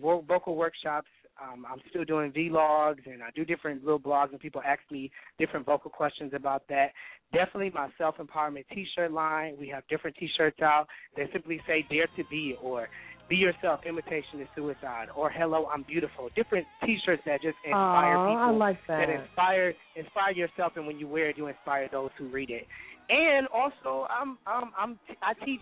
vocal 0.00 0.56
workshops. 0.56 1.08
Um, 1.42 1.66
I'm 1.70 1.80
still 1.90 2.04
doing 2.04 2.32
vlogs 2.32 3.06
and 3.06 3.22
I 3.22 3.28
do 3.34 3.44
different 3.44 3.84
little 3.84 4.00
blogs 4.00 4.30
and 4.30 4.40
people 4.40 4.62
ask 4.66 4.80
me 4.90 5.10
different 5.38 5.66
vocal 5.66 5.90
questions 5.90 6.32
about 6.34 6.62
that. 6.68 6.92
Definitely 7.32 7.70
my 7.74 7.88
self 7.98 8.16
empowerment 8.16 8.64
T-shirt 8.72 9.12
line. 9.12 9.56
We 9.58 9.68
have 9.68 9.82
different 9.88 10.16
T-shirts 10.16 10.60
out 10.62 10.86
that 11.16 11.26
simply 11.32 11.60
say 11.66 11.84
"Dare 11.90 12.06
to 12.16 12.24
Be" 12.30 12.56
or 12.62 12.88
Be 13.28 13.36
yourself, 13.36 13.80
imitation 13.84 14.40
is 14.40 14.46
suicide, 14.54 15.08
or 15.16 15.28
hello, 15.30 15.66
I'm 15.66 15.82
beautiful. 15.82 16.30
Different 16.36 16.64
T-shirts 16.84 17.22
that 17.26 17.42
just 17.42 17.56
inspire 17.64 18.16
Aww, 18.16 18.30
people. 18.30 18.42
I 18.42 18.50
like 18.50 18.78
that. 18.86 19.08
inspire 19.10 19.74
inspire 19.96 20.32
yourself, 20.32 20.74
and 20.76 20.86
when 20.86 20.98
you 20.98 21.08
wear 21.08 21.30
it, 21.30 21.36
you 21.36 21.48
inspire 21.48 21.88
those 21.90 22.10
who 22.18 22.28
read 22.28 22.50
it. 22.50 22.66
And 23.08 23.48
also, 23.48 24.06
I'm 24.08 24.38
I'm 24.46 24.70
I'm 24.78 24.98
I 25.22 25.34
teach 25.44 25.60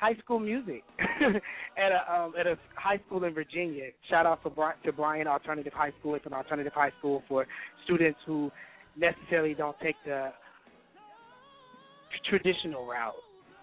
high 0.00 0.14
school 0.24 0.38
music 0.40 0.82
at 1.78 1.92
a 1.92 2.12
um, 2.12 2.32
at 2.40 2.46
a 2.46 2.56
high 2.74 2.98
school 3.06 3.22
in 3.24 3.34
Virginia. 3.34 3.84
Shout 4.08 4.24
out 4.26 4.42
to 4.44 4.50
Brian, 4.50 4.76
to 4.84 4.92
Bryant 4.92 5.28
Alternative 5.28 5.72
High 5.72 5.92
School. 6.00 6.14
It's 6.14 6.24
an 6.26 6.32
alternative 6.32 6.72
high 6.74 6.92
school 6.98 7.22
for 7.28 7.46
students 7.84 8.18
who 8.26 8.50
necessarily 8.96 9.54
don't 9.54 9.76
take 9.82 9.96
the 10.06 10.30
traditional 12.28 12.86
route 12.86 13.14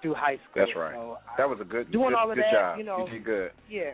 through 0.01 0.13
high 0.13 0.35
school. 0.49 0.65
That's 0.65 0.75
right. 0.75 0.93
So 0.93 1.17
That 1.37 1.49
was 1.49 1.59
a 1.61 1.65
good 1.65 1.91
doing 1.91 2.09
good, 2.09 2.15
all 2.15 2.29
of 2.29 2.35
good 2.35 2.45
that, 2.45 2.53
job. 2.53 2.77
you 2.77 2.83
know, 2.85 3.07
did 3.11 3.23
good. 3.25 3.51
yeah, 3.69 3.91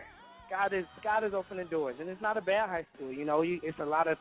God 0.49 0.73
is 0.73 0.85
God 1.03 1.23
is 1.23 1.31
opening 1.33 1.67
doors, 1.67 1.95
and 1.99 2.09
it's 2.09 2.21
not 2.21 2.37
a 2.37 2.41
bad 2.41 2.69
high 2.69 2.85
school. 2.95 3.11
You 3.11 3.25
know, 3.25 3.41
you, 3.41 3.59
it's 3.63 3.79
a 3.79 3.85
lot 3.85 4.07
of 4.07 4.17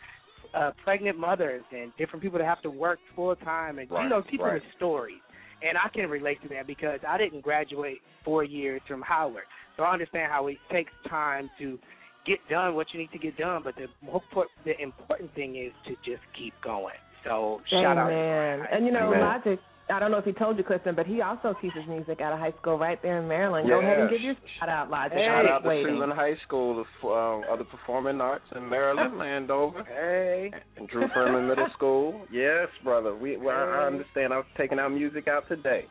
uh, 0.54 0.70
pregnant 0.84 1.18
mothers 1.18 1.62
and 1.72 1.92
different 1.98 2.22
people 2.22 2.38
that 2.38 2.44
have 2.46 2.62
to 2.62 2.70
work 2.70 2.98
full 3.16 3.34
time, 3.36 3.78
and 3.78 3.90
Right, 3.90 4.04
you 4.04 4.08
know, 4.08 4.22
people 4.30 4.46
right. 4.46 4.54
with 4.54 4.62
stories. 4.76 5.18
And 5.66 5.78
I 5.78 5.88
can 5.88 6.10
relate 6.10 6.42
to 6.42 6.48
that 6.48 6.66
because 6.66 7.00
I 7.06 7.18
didn't 7.18 7.42
graduate 7.42 7.98
four 8.24 8.44
years 8.44 8.80
from 8.88 9.02
Howard, 9.02 9.44
so 9.76 9.84
I 9.84 9.92
understand 9.92 10.30
how 10.30 10.46
it 10.48 10.56
takes 10.70 10.92
time 11.08 11.50
to 11.58 11.78
get 12.26 12.38
done 12.50 12.74
what 12.74 12.88
you 12.92 13.00
need 13.00 13.12
to 13.12 13.18
get 13.18 13.36
done. 13.36 13.62
But 13.64 13.76
the 13.76 13.86
more 14.04 14.22
the 14.64 14.80
important 14.80 15.34
thing 15.34 15.56
is 15.56 15.72
to 15.86 15.94
just 16.04 16.22
keep 16.36 16.54
going. 16.64 16.94
So 17.24 17.60
shout 17.70 17.96
out. 17.96 18.08
to 18.08 18.66
And 18.72 18.84
you 18.86 18.92
know, 18.92 19.12
Amen. 19.12 19.20
Logic. 19.20 19.60
I 19.90 19.98
don't 19.98 20.10
know 20.10 20.18
if 20.18 20.24
he 20.24 20.32
told 20.32 20.56
you, 20.58 20.64
Clifton, 20.64 20.94
but 20.94 21.06
he 21.06 21.20
also 21.22 21.54
teaches 21.60 21.82
music 21.88 22.20
at 22.20 22.32
a 22.32 22.36
high 22.36 22.52
school 22.60 22.78
right 22.78 23.00
there 23.02 23.20
in 23.20 23.28
Maryland. 23.28 23.68
Go 23.68 23.80
ahead 23.80 23.98
and 23.98 24.10
give 24.10 24.20
your 24.20 24.34
shout 24.58 24.68
out, 24.68 24.90
Logic. 24.90 25.12
Hey. 25.18 25.24
I 25.24 25.42
Shout 25.42 25.44
was 25.44 25.50
out 25.52 25.62
to 25.62 25.68
waiting. 25.68 25.94
Suitland 25.96 26.14
High 26.14 26.36
School 26.46 26.84
um, 27.04 27.44
of 27.50 27.58
the 27.58 27.64
Performing 27.64 28.20
Arts 28.20 28.44
in 28.56 28.68
Maryland, 28.68 29.18
Landover. 29.18 29.84
Hey. 29.84 30.50
And 30.76 30.88
Drew-Freeman 30.88 31.48
Middle 31.48 31.66
School. 31.76 32.26
Yes, 32.32 32.68
brother. 32.84 33.14
We 33.14 33.36
well, 33.36 33.56
I 33.56 33.82
I 33.82 33.86
understand. 33.86 34.32
I 34.32 34.38
was 34.38 34.46
taking 34.56 34.78
our 34.78 34.88
music 34.88 35.26
out 35.28 35.48
today. 35.48 35.84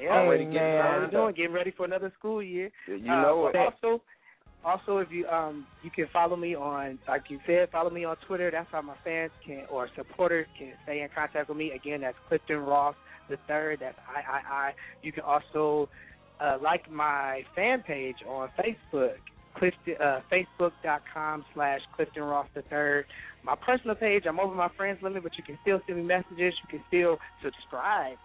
Yeah, 0.00 0.10
Already 0.10 0.44
Amen. 0.44 0.52
getting 0.54 0.68
How 0.78 0.92
we 0.94 1.00
lined 1.00 1.12
doing? 1.12 1.34
Getting 1.34 1.52
ready 1.52 1.72
for 1.76 1.84
another 1.84 2.12
school 2.18 2.42
year. 2.42 2.70
You 2.88 3.12
Uh, 3.12 3.22
know 3.22 3.50
but 3.52 3.58
it. 3.60 3.74
Also, 3.82 4.02
also 4.64 4.98
if 4.98 5.08
you 5.10 5.26
um 5.28 5.66
you 5.82 5.90
can 5.90 6.06
follow 6.12 6.36
me 6.36 6.54
on 6.54 6.98
like 7.08 7.24
you 7.28 7.38
said, 7.46 7.68
follow 7.70 7.90
me 7.90 8.04
on 8.04 8.16
Twitter. 8.26 8.50
That's 8.50 8.68
how 8.72 8.82
my 8.82 8.94
fans 9.04 9.30
can 9.44 9.64
or 9.70 9.88
supporters 9.96 10.46
can 10.58 10.72
stay 10.84 11.02
in 11.02 11.08
contact 11.14 11.48
with 11.48 11.58
me. 11.58 11.72
Again, 11.72 12.00
that's 12.00 12.16
Clifton 12.28 12.58
Ross 12.58 12.94
the 13.30 13.38
third. 13.48 13.78
That's 13.80 13.96
I 14.08 14.20
I 14.20 14.54
I. 14.54 14.72
You 15.02 15.12
can 15.12 15.22
also 15.24 15.88
uh, 16.40 16.58
like 16.62 16.90
my 16.90 17.42
fan 17.56 17.82
page 17.86 18.16
on 18.28 18.48
Facebook. 18.58 19.14
Clifton, 19.56 19.94
uh, 20.00 20.20
Facebook.com 20.32 21.44
slash 21.54 21.80
Clifton 21.96 22.22
Ross 22.22 22.46
the 22.54 22.62
third. 22.70 23.04
My 23.42 23.56
personal 23.56 23.96
page, 23.96 24.22
I'm 24.28 24.38
over 24.38 24.54
my 24.54 24.68
friends 24.76 25.00
limit, 25.02 25.24
but 25.24 25.32
you 25.36 25.42
can 25.42 25.58
still 25.62 25.80
send 25.86 25.98
me 25.98 26.04
messages. 26.04 26.54
You 26.62 26.68
can 26.70 26.80
still 26.86 27.18
subscribe 27.42 28.16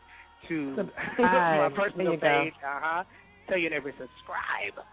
to 0.47 0.87
my 1.17 1.69
personal 1.75 2.05
There 2.05 2.13
you 2.13 2.19
go. 2.19 2.43
page. 2.43 2.53
Uh 2.63 2.79
huh. 2.79 3.03
Tell 3.49 3.57
your 3.57 3.71
neighbor 3.71 3.91
subscribe. 3.97 4.85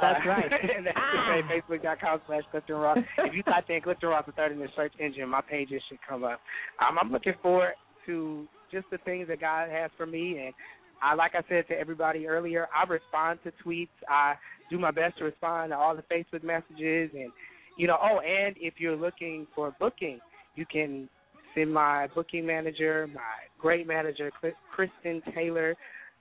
That's 0.00 0.20
Uh, 0.24 0.28
right. 0.28 0.52
and 0.76 0.86
that's 0.86 0.96
Ah. 1.00 1.40
Facebook.com 1.50 2.20
slash 2.26 2.42
Clifton 2.50 2.76
Ross. 2.76 2.98
if 3.18 3.34
you 3.34 3.42
type 3.44 3.64
in 3.70 3.80
Clifton 3.80 4.10
Ross 4.10 4.24
the 4.26 4.32
third 4.32 4.52
in 4.52 4.58
the 4.58 4.68
search 4.76 4.92
engine, 5.00 5.26
my 5.28 5.40
pages 5.40 5.82
should 5.88 5.98
come 6.06 6.22
up. 6.22 6.38
Um, 6.86 6.98
I'm 7.00 7.10
looking 7.10 7.34
forward 7.42 7.72
to 8.06 8.46
just 8.70 8.86
the 8.90 8.98
things 8.98 9.28
that 9.28 9.40
God 9.40 9.68
has 9.70 9.90
for 9.96 10.06
me, 10.06 10.38
and 10.44 10.54
I, 11.02 11.14
like 11.14 11.32
I 11.34 11.42
said 11.48 11.68
to 11.68 11.78
everybody 11.78 12.26
earlier, 12.26 12.66
I 12.74 12.88
respond 12.88 13.38
to 13.44 13.52
tweets. 13.64 13.88
I 14.08 14.34
do 14.70 14.78
my 14.78 14.90
best 14.90 15.18
to 15.18 15.24
respond 15.24 15.70
to 15.70 15.76
all 15.76 15.96
the 15.96 16.02
Facebook 16.02 16.42
messages, 16.42 17.10
and 17.14 17.30
you 17.76 17.86
know. 17.86 17.96
Oh, 18.02 18.20
and 18.20 18.56
if 18.58 18.74
you're 18.78 18.96
looking 18.96 19.46
for 19.54 19.74
booking, 19.78 20.18
you 20.56 20.66
can 20.70 21.08
send 21.54 21.72
my 21.72 22.08
booking 22.14 22.46
manager, 22.46 23.08
my 23.14 23.20
great 23.58 23.86
manager, 23.86 24.30
Kristen 24.74 25.22
Taylor. 25.34 25.76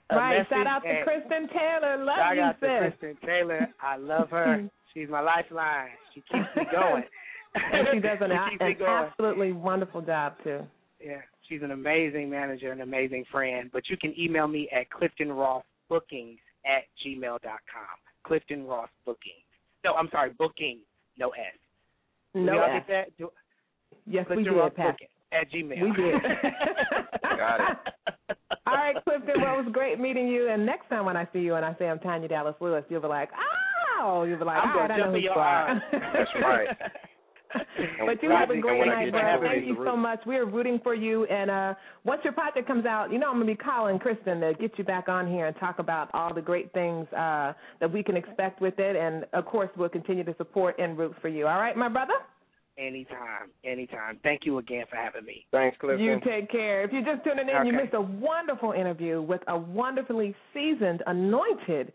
Right. 0.10 0.46
Shout 0.50 0.68
out 0.68 0.84
to 0.84 1.04
Kristen 1.04 1.50
Taylor. 1.50 2.04
Love 2.04 2.16
Shout 2.18 2.36
you, 2.36 2.42
out 2.42 2.62
to. 2.62 2.78
Kristen 2.80 3.18
Taylor. 3.28 3.68
I 3.82 3.98
love 3.98 4.30
her. 4.30 4.70
She's 4.94 5.10
my 5.10 5.20
lifeline. 5.20 5.90
She 6.14 6.22
keeps 6.22 6.48
me 6.56 6.64
going. 6.72 7.04
And 7.56 7.88
she 7.92 8.00
does 8.00 8.20
an, 8.22 8.30
She 8.60 8.66
an 8.66 8.76
absolutely 8.84 9.52
wonderful 9.52 10.02
job 10.02 10.34
too. 10.44 10.60
Yeah, 11.04 11.22
she's 11.48 11.62
an 11.62 11.72
amazing 11.72 12.30
manager, 12.30 12.72
an 12.72 12.82
amazing 12.82 13.26
friend. 13.32 13.70
But 13.72 13.84
you 13.90 13.98
can 13.98 14.14
email 14.20 14.48
me 14.48 14.70
at 14.76 14.90
Clifton 14.90 15.32
Ross 15.32 15.64
Bookings 15.90 16.40
at 16.66 16.84
gmail.com. 17.06 17.98
Clifton 18.26 18.66
Ross 18.66 18.90
Bookings. 19.06 19.44
No, 19.86 19.94
I'm 19.94 20.10
sorry, 20.12 20.32
booking, 20.38 20.80
no 21.18 21.30
S. 21.30 21.36
No 22.34 22.42
Did 22.42 22.56
y'all 22.56 22.64
S. 22.66 22.84
get 22.84 22.88
that? 22.88 23.18
Do, 23.18 23.30
Yes, 24.06 24.26
we 24.30 24.36
Clifton 24.36 24.54
did, 24.54 24.60
Ross 24.60 24.72
Pat. 24.76 24.94
Bookings 24.94 25.12
at 25.32 25.52
Gmail. 25.52 25.82
We 25.84 25.92
did. 26.04 26.14
Got 27.38 27.60
it. 27.62 27.78
All 28.66 28.74
right, 28.74 28.96
Clifton. 29.04 29.42
Well, 29.42 29.60
it 29.60 29.64
was 29.66 29.72
great 29.74 30.00
meeting 30.00 30.28
you. 30.28 30.50
And 30.50 30.66
next 30.66 30.90
time 30.90 31.06
when 31.06 31.16
I 31.18 31.28
see 31.32 31.40
you 31.40 31.56
and 31.56 31.66
I 31.66 31.76
say 31.80 31.88
I'm 31.88 32.00
Tanya 32.00 32.28
Dallas 32.28 32.56
Lewis, 32.60 32.84
you'll 32.90 33.02
be 33.02 33.08
like, 33.08 33.30
"Oh!" 34.02 34.24
You'll 34.24 34.40
be 34.40 34.46
like, 34.46 34.62
I'm 34.62 34.72
"All 34.72 34.78
right, 34.82 34.88
gonna 34.90 34.94
I 34.94 34.98
know 34.98 35.04
jump 35.04 35.12
who 35.12 35.18
in 35.18 35.24
you 35.24 35.30
your 35.30 35.40
are." 35.40 35.70
eyes. 35.70 35.82
That's 35.92 36.30
right. 36.42 36.68
but 38.06 38.22
you 38.22 38.30
have 38.30 38.50
a 38.50 38.54
And 38.54 38.62
great 38.62 38.86
night, 38.86 39.06
get 39.06 39.12
bro. 39.12 39.42
Thank 39.42 39.66
you 39.66 39.78
so 39.86 39.96
much. 39.96 40.20
We're 40.26 40.46
rooting 40.46 40.80
for 40.84 40.94
you. 40.94 41.26
And 41.26 41.50
uh 41.50 41.74
once 42.04 42.22
your 42.24 42.34
project 42.34 42.68
comes 42.68 42.86
out, 42.86 43.12
you 43.12 43.20
know 43.20 43.28
I'm 43.30 43.36
gonna 43.36 43.46
be 43.46 43.56
calling 43.56 44.00
Kristen 44.00 44.40
to 44.42 44.54
get 44.60 44.78
you 44.78 44.84
back 44.84 45.10
on 45.10 45.28
here 45.28 45.48
and 45.48 45.56
talk 45.58 45.80
about 45.80 46.10
all 46.14 46.34
the 46.34 46.42
great 46.42 46.72
things 46.74 47.08
uh 47.14 47.54
that 47.80 47.92
we 47.92 48.04
can 48.04 48.18
expect 48.18 48.62
with 48.62 48.80
it. 48.80 48.96
And 48.96 49.26
of 49.34 49.46
course, 49.46 49.70
we'll 49.78 49.90
continue 49.90 50.24
to 50.24 50.36
support 50.38 50.78
and 50.80 50.98
root 50.98 51.16
for 51.22 51.30
you. 51.30 51.48
All 51.48 51.60
right, 51.60 51.76
my 51.78 51.90
brother. 51.90 52.14
anytime, 52.78 53.50
anytime. 53.64 54.20
Thank 54.24 54.42
you 54.46 54.60
again 54.60 54.86
for 54.90 54.96
having 54.98 55.26
me. 55.26 55.46
Thanks, 55.52 55.78
Clifton. 55.80 56.04
You 56.06 56.20
take 56.26 56.50
care. 56.52 56.84
If 56.84 56.92
you're 56.92 57.02
just 57.04 57.24
tuning 57.24 57.48
in, 57.50 57.66
you 57.66 57.74
missed 57.74 57.94
a 57.94 58.02
wonderful 58.02 58.72
interview 58.74 59.22
with 59.22 59.42
a 59.48 59.58
wonderfully 59.58 60.36
seasoned, 60.54 61.02
anointed, 61.08 61.92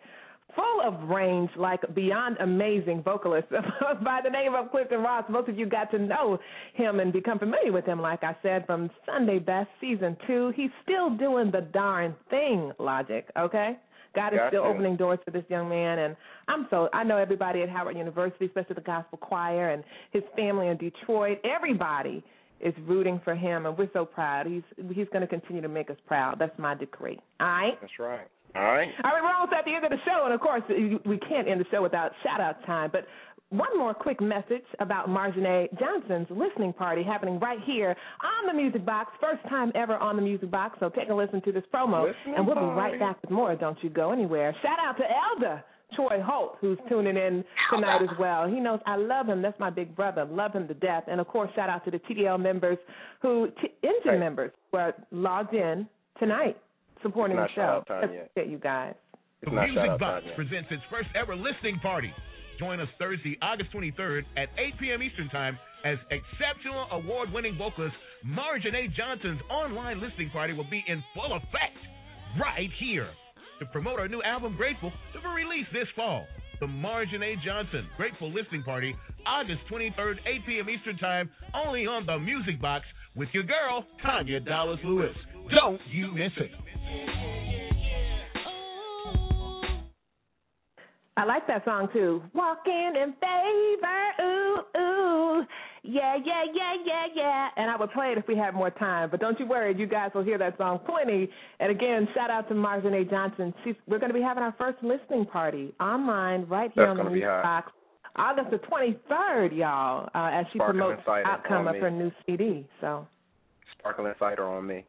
full 0.55 0.81
of 0.83 1.09
range, 1.09 1.51
like 1.57 1.81
beyond 1.95 2.37
amazing 2.41 3.03
vocalist 3.03 3.49
by 4.05 4.21
the 4.23 4.31
name 4.31 4.55
of 4.55 4.71
Clifton 4.71 5.01
Ross. 5.01 5.25
Most 5.29 5.49
of 5.49 5.59
you 5.59 5.67
got 5.67 5.91
to 5.93 5.99
know 5.99 6.39
him 6.75 7.01
and 7.01 7.13
become 7.13 7.39
familiar 7.39 7.73
with 7.73 7.85
him, 7.85 8.01
like 8.01 8.23
I 8.23 8.37
said, 8.43 8.67
from 8.67 8.91
Sunday 9.07 9.39
Best 9.39 9.69
Season 9.81 10.17
2. 10.27 10.53
He's 10.57 10.71
still 10.83 11.11
doing 11.11 11.51
the 11.51 11.63
darn 11.73 12.15
thing, 12.31 12.73
Logic, 12.79 13.29
okay? 13.39 13.77
God 14.15 14.35
is 14.35 14.39
Gotcha. 14.39 14.49
still 14.51 14.65
opening 14.65 14.97
doors 14.97 15.19
for 15.25 15.31
this 15.31 15.45
young 15.49 15.69
man, 15.69 15.99
and 16.01 16.17
I'm 16.49 16.67
so 16.71 16.89
I 16.93 17.03
know 17.03 17.17
everybody 17.17 17.63
at 17.63 17.71
Howard 17.71 17.97
University, 17.97 18.45
especially 18.47 18.75
the 18.75 18.83
gospel 18.83 19.19
choir 19.19 19.71
and 19.71 19.83
his 20.11 20.23
family 20.37 20.69
in 20.69 20.77
Detroit. 20.77 21.39
Everybody 21.45 22.23
is 22.61 22.75
rooting 22.87 23.21
for 23.25 23.35
him, 23.35 23.67
and 23.67 23.77
we're 23.77 23.91
so 23.93 24.05
proud. 24.05 24.47
He's 24.47 24.63
he's 24.93 25.09
going 25.13 25.23
to 25.23 25.27
continue 25.27 25.63
to 25.63 25.69
make 25.69 25.91
us 25.91 25.97
proud. 26.07 26.39
That's 26.39 26.57
my 26.59 26.75
decree. 26.75 27.19
All 27.41 27.47
right. 27.47 27.79
That's 27.81 27.99
right. 27.99 28.29
All 28.55 28.63
right. 28.63 28.89
All 29.05 29.11
right, 29.13 29.23
we're 29.23 29.33
almost 29.33 29.53
at 29.59 29.65
the 29.65 29.75
end 29.75 29.85
of 29.85 29.91
the 29.91 29.99
show, 30.05 30.25
and 30.25 30.35
of 30.35 30.41
course, 30.41 30.63
we 31.07 31.19
can't 31.19 31.49
end 31.49 31.61
the 31.61 31.65
show 31.71 31.83
without 31.83 32.13
shout 32.23 32.41
out 32.41 32.65
time. 32.67 32.91
But 32.93 33.07
one 33.49 33.77
more 33.79 33.93
quick 33.95 34.21
message 34.21 34.65
about 34.81 35.09
Marjanae 35.09 35.69
Johnson's 35.79 36.27
listening 36.31 36.73
party 36.73 37.03
happening 37.03 37.39
right 37.39 37.59
here 37.67 37.95
on 38.23 38.47
the 38.47 38.53
Music 38.55 38.85
Box. 38.85 39.11
First 39.21 39.43
time 39.49 39.73
ever 39.75 39.97
on 39.97 40.17
the 40.17 40.23
Music 40.23 40.51
Box, 40.51 40.77
so 40.81 40.89
take 40.91 41.09
a 41.09 41.15
listen 41.15 41.41
to 41.43 41.53
this 41.53 41.65
promo, 41.73 42.09
Listening 42.09 42.37
and 42.37 42.47
we'll 42.47 42.57
be 42.57 42.61
right 42.63 42.99
back 42.99 43.21
with 43.23 43.31
more. 43.31 43.55
Don't 43.57 43.77
you 43.83 43.91
go 43.91 44.13
anywhere. 44.13 44.55
Shout 44.63 44.79
out 44.81 44.97
to 44.99 45.05
Elder. 45.05 45.65
Troy 45.95 46.23
Holt, 46.25 46.57
who's 46.63 46.79
tuning 46.89 47.19
in 47.19 47.45
tonight 47.71 48.01
as 48.01 48.09
well. 48.19 48.49
He 48.49 48.61
knows 48.61 48.81
I 48.87 48.97
love 48.97 49.27
him. 49.27 49.43
That's 49.43 49.61
my 49.61 49.69
big 49.69 49.95
brother. 49.95 50.25
Love 50.25 50.55
him 50.55 50.67
to 50.69 50.73
death. 50.73 51.05
And 51.07 51.21
of 51.21 51.29
course, 51.29 51.51
shout 51.55 51.69
out 51.69 51.85
to 51.85 51.91
the 51.91 51.99
TDL 51.99 52.41
members 52.41 52.79
who, 53.21 53.49
t- 53.61 53.69
engine 53.83 54.01
Right. 54.13 54.19
members, 54.19 54.53
who 54.71 54.79
are 54.79 54.95
logged 55.11 55.53
in 55.55 55.87
tonight 56.19 56.57
supporting 57.03 57.37
It's 57.39 57.51
the 57.51 57.61
show. 57.61 57.83
shout-out 57.85 57.87
time 57.89 58.13
yet. 58.15 58.27
Appreciate 58.31 58.51
you 58.53 58.59
guys. 58.59 58.95
It's 59.43 59.51
The 59.51 59.57
not 59.57 59.69
Music 59.69 59.99
Box 59.99 60.25
presents 60.37 60.69
its 60.71 60.83
first 60.91 61.09
ever 61.15 61.35
listening 61.35 61.79
party. 61.81 62.13
Join 62.59 62.79
us 62.81 62.89
Thursday, 62.99 63.37
August 63.43 63.73
23rd 63.73 64.23
at 64.37 64.49
8 64.57 64.79
p.m. 64.79 65.03
Eastern 65.03 65.29
Time 65.31 65.59
as 65.85 65.99
exceptional 66.11 66.87
award-winning 66.93 67.57
vocalist 67.59 67.95
Marjanae 68.25 68.95
Johnson's 68.95 69.41
online 69.51 70.01
listening 70.01 70.31
party 70.31 70.53
will 70.53 70.69
be 70.71 70.85
in 70.87 71.03
full 71.15 71.35
effect 71.35 71.79
right 72.41 72.71
here 72.79 73.09
to 73.59 73.67
promote 73.67 73.99
our 73.99 74.07
new 74.09 74.23
album 74.23 74.55
Grateful 74.57 74.93
to 75.13 75.19
be 75.21 75.27
released 75.27 75.71
this 75.73 75.89
fall. 75.97 76.25
The 76.61 76.67
Marjanae 76.67 77.43
Johnson 77.45 77.89
Grateful 77.97 78.33
Listening 78.33 78.63
Party, 78.63 78.95
August 79.27 79.61
23rd, 79.73 80.15
8 80.25 80.47
p.m. 80.47 80.71
Eastern 80.71 80.97
Time, 80.99 81.29
only 81.53 81.87
on 81.87 82.07
the 82.07 82.17
Music 82.19 82.61
Box 82.61 82.85
with 83.17 83.29
your 83.33 83.43
girl 83.43 83.85
Tanya 84.03 84.39
Dallas 84.39 84.79
Lewis. 84.85 85.17
Don't 85.51 85.81
you 85.91 86.13
miss 86.13 86.31
it. 86.37 86.51
I 91.23 91.25
like 91.25 91.47
that 91.47 91.65
song 91.65 91.89
too. 91.93 92.23
Walking 92.35 92.95
in 92.97 93.15
favor, 93.21 94.23
ooh, 94.23 94.81
ooh. 94.81 95.47
yeah, 95.85 96.17
yeah, 96.17 96.43
yeah, 96.53 96.75
yeah, 96.85 97.07
yeah. 97.15 97.49
And 97.57 97.71
I 97.71 97.77
would 97.77 97.93
play 97.93 98.13
it 98.13 98.19
if 98.19 98.27
we 98.27 98.37
had 98.37 98.55
more 98.55 98.71
time. 98.71 99.11
But 99.11 99.21
don't 99.21 99.39
you 99.39 99.47
worry, 99.47 99.77
you 99.79 99.87
guys 99.87 100.11
will 100.15 100.25
hear 100.25 100.39
that 100.39 100.57
song 100.57 100.81
plenty. 100.85 101.29
And 101.61 101.71
again, 101.71 102.09
shout 102.15 102.31
out 102.31 102.49
to 102.49 102.55
Marjanae 102.55 103.09
Johnson. 103.11 103.55
She's, 103.63 103.75
we're 103.87 103.99
going 103.99 104.11
to 104.11 104.19
be 104.19 104.23
having 104.23 104.43
our 104.43 104.55
first 104.59 104.79
listening 104.83 105.27
party 105.27 105.75
online 105.79 106.47
right 106.47 106.73
here 106.75 106.87
That's 106.87 106.99
on 106.99 107.05
the 107.05 107.11
Music. 107.11 107.29
Box. 107.29 107.73
August 108.17 108.51
the 108.51 108.59
23rd, 108.59 109.57
y'all, 109.57 110.09
uh, 110.15 110.31
as 110.33 110.47
she 110.53 110.59
promotes 110.59 111.01
cider 111.07 111.27
outcome 111.27 111.67
of 111.69 111.77
her 111.77 111.91
new 111.91 112.11
CD. 112.27 112.67
So 112.81 113.07
Sparkling 113.79 114.13
cider 114.19 114.47
on 114.47 114.67
me. 114.67 114.85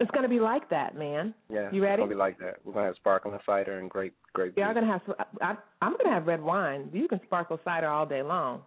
It's 0.00 0.10
going 0.10 0.22
to 0.22 0.28
be 0.28 0.40
like 0.40 0.68
that, 0.70 0.96
man. 0.96 1.34
Yeah, 1.48 1.70
You 1.72 1.82
ready? 1.82 2.02
It's 2.02 2.08
gonna 2.08 2.10
be 2.10 2.18
like 2.18 2.38
that. 2.38 2.56
We're 2.64 2.72
gonna 2.72 2.86
have 2.86 2.96
sparkling 2.96 3.38
cider 3.46 3.78
and 3.78 3.88
grape 3.88 4.14
grape. 4.32 4.54
Yeah, 4.56 4.68
I'm 4.68 4.74
gonna 4.74 4.86
have. 4.86 5.00
I, 5.40 5.56
I'm 5.80 5.96
gonna 5.96 6.14
have 6.14 6.26
red 6.26 6.42
wine. 6.42 6.90
You 6.92 7.08
can 7.08 7.20
sparkle 7.24 7.58
cider 7.64 7.88
all 7.88 8.06
day 8.06 8.22
long. 8.22 8.62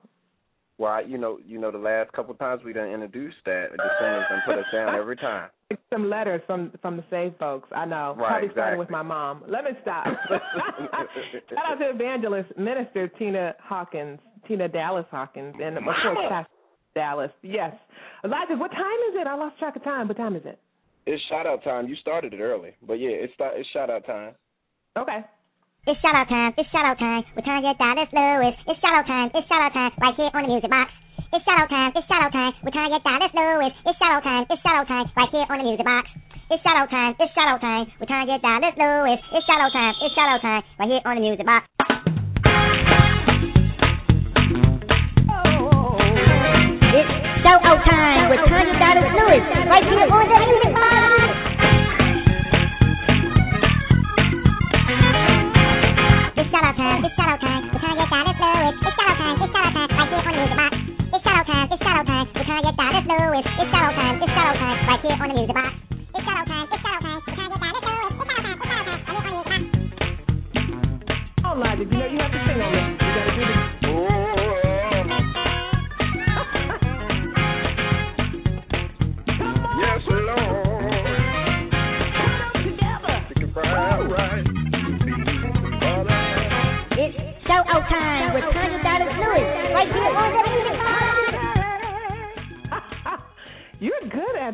Well, 0.80 0.94
I, 0.94 1.02
you 1.02 1.18
know, 1.18 1.40
you 1.46 1.60
know, 1.60 1.72
the 1.72 1.78
last 1.78 2.14
couple 2.14 2.34
times 2.36 2.62
we 2.64 2.72
done 2.72 2.88
introduced 2.88 3.36
that, 3.46 3.66
the 3.76 3.84
singers 4.00 4.26
done 4.30 4.40
put 4.46 4.58
us 4.58 4.66
down 4.74 4.96
every 4.96 5.18
time. 5.18 5.50
Some 5.94 6.10
letters 6.10 6.42
from 6.48 6.72
from 6.82 6.96
the 6.98 7.04
Save 7.10 7.34
folks. 7.38 7.70
I 7.76 7.86
know. 7.86 8.16
Right, 8.18 8.30
Probably 8.30 8.50
starting 8.54 8.80
with 8.80 8.90
my 8.90 9.02
mom. 9.02 9.44
Let 9.48 9.66
me 9.66 9.72
stop. 9.82 10.06
Shout 10.30 11.66
out 11.68 11.80
to 11.80 11.90
evangelist 11.90 12.58
minister 12.58 13.10
Tina 13.20 13.56
Hawkins, 13.62 14.20
Tina 14.48 14.68
Dallas 14.70 15.06
Hawkins, 15.12 15.54
and 15.62 15.78
of 15.78 15.84
course. 15.84 16.18
Pastor 16.30 16.52
Dallas. 16.96 17.32
Yes, 17.44 17.74
Elijah. 18.24 18.56
What 18.56 18.72
time 18.72 19.00
is 19.10 19.16
it? 19.20 19.28
I 19.28 19.36
lost 19.36 19.60
track 19.60 19.76
of 19.76 19.84
time. 19.84 20.08
What 20.08 20.18
time 20.18 20.36
is 20.36 20.44
it? 20.46 20.60
It's 21.10 21.26
shout 21.26 21.50
out 21.50 21.66
time. 21.66 21.90
You 21.90 21.98
started 21.98 22.38
it 22.38 22.40
early, 22.40 22.78
but 22.86 23.02
yeah, 23.02 23.18
it's 23.18 23.34
it's 23.58 23.66
shout 23.74 23.90
out 23.90 24.06
time. 24.06 24.38
Okay. 24.94 25.26
It's 25.90 25.98
shout 26.06 26.14
out 26.14 26.30
time, 26.30 26.54
it's 26.54 26.70
shout 26.70 26.86
out 26.86 27.02
time. 27.02 27.26
We're 27.34 27.42
trying 27.42 27.66
to 27.66 27.74
get 27.74 27.82
Dallas 27.82 28.14
Lewis. 28.14 28.54
It's 28.70 28.78
shout 28.78 28.94
out 28.94 29.10
time, 29.10 29.34
it's 29.34 29.48
shout 29.50 29.58
out 29.58 29.74
time, 29.74 29.90
right 29.98 30.14
here 30.14 30.30
on 30.30 30.46
the 30.46 30.54
music 30.54 30.70
box. 30.70 30.94
It's 31.34 31.42
shout 31.42 31.66
out 31.66 31.70
time, 31.74 31.98
it's 31.98 32.06
shout 32.06 32.22
out 32.22 32.30
time. 32.30 32.54
We're 32.62 32.70
trying 32.70 32.94
to 32.94 33.02
get 33.02 33.04
Dallas 33.10 33.34
Lewis. 33.34 33.74
It's 33.90 33.98
shout 33.98 34.22
out 34.22 34.22
time, 34.22 34.46
it's 34.54 34.62
shout 34.62 34.78
out 34.78 34.86
time, 34.86 35.10
right 35.18 35.30
here 35.34 35.50
on 35.50 35.58
the 35.58 35.66
music 35.66 35.86
box. 35.90 36.06
It's 36.46 36.62
shout 36.62 36.78
out 36.78 36.94
time, 36.94 37.18
it's 37.18 37.34
shout 37.34 37.50
out 37.50 37.62
time. 37.66 37.86
We're 37.98 38.06
trying 38.06 38.30
to 38.30 38.38
get 38.38 38.46
Dallas 38.46 38.78
Lewis. 38.78 39.22
It's 39.34 39.46
shout 39.50 39.62
out 39.66 39.74
time, 39.74 39.94
it's 39.98 40.14
shout 40.14 40.30
out 40.30 40.42
time, 40.46 40.62
right 40.78 40.94
here 40.94 41.02
on 41.10 41.18
the 41.18 41.26
music 41.26 41.46
box. 41.50 41.66
It's 46.94 47.29
shout 47.44 47.64
out 47.64 47.80
time 47.86 48.30
with 48.30 48.42
Tanya 48.50 48.76
Dallas 48.80 49.08
Lewis, 49.16 49.44
right 49.70 49.84
here 49.84 50.08
on 50.12 50.28
the 50.28 50.38
music 50.44 50.74
box. 50.76 51.40
It's 56.36 56.50
shout 56.52 56.64
out 56.64 56.76
time, 56.76 57.06
it's 57.06 57.16
shout 57.16 57.30
out 57.30 57.40
time. 57.40 57.64
We're 57.72 57.80
trying 57.80 57.96
to 57.96 58.04
get 58.04 58.12
Dallas 58.12 58.40
Lewis. 58.40 58.76
It's 58.80 58.96
shout 58.96 59.08
out 59.08 59.18
time, 59.20 59.40
it's 59.40 59.52
shout 59.56 59.72
out 59.72 59.88
time, 59.88 59.90
right 59.96 60.10
here 60.10 60.20
on 60.20 60.28
the 60.30 60.40
music 60.40 60.58
box. 60.60 60.74
It's 61.10 61.24
shout 61.24 61.40
out 61.40 61.48
time, 61.48 61.68
it's 61.70 61.80
shout 61.80 61.96
out 62.00 62.08
time. 62.08 62.28
We're 62.36 62.44
trying 62.44 62.60
to 62.60 62.68
get 62.68 62.76
Dallas 62.80 63.06
Lewis. 63.08 63.46
It's 63.46 63.72
shout 63.72 63.88
out 63.88 63.96
time, 63.96 64.16
it's 64.20 64.32
shout 64.36 64.50
out 64.50 64.60
time, 64.60 64.78
right 64.90 65.00
here 65.00 65.16
on 65.16 65.28
the 65.30 65.36
music 65.40 65.56
box. 65.56 65.72
It's 66.10 66.24
shout 66.26 66.40
out 66.40 66.48
time, 66.50 66.68
it's 66.70 66.82
shout 66.84 67.00
out 67.00 67.08
time. 67.08 67.20
We're 67.24 67.36
trying 67.40 67.50
to 67.50 67.56
get 67.56 67.64
Dallas 67.64 67.84
Lewis. 67.88 68.16
It's 68.20 68.28
shout 68.28 68.36
out 68.36 68.44
time, 68.44 68.60
it's 68.60 68.68
shout 68.68 68.84
out 68.84 69.00
time, 69.00 69.00
right 69.00 69.00
here 69.00 69.08
on 69.10 69.24
the 69.24 69.32
music 69.32 69.48
box. 69.48 69.64
Oh, 71.40 71.56
Elijah, 71.56 71.84
you 71.84 71.98
know 71.98 72.08
you 72.08 72.20
have 72.20 72.32
to 72.32 72.40
sing 72.46 72.62
on 72.62 72.72
this. 72.74 72.99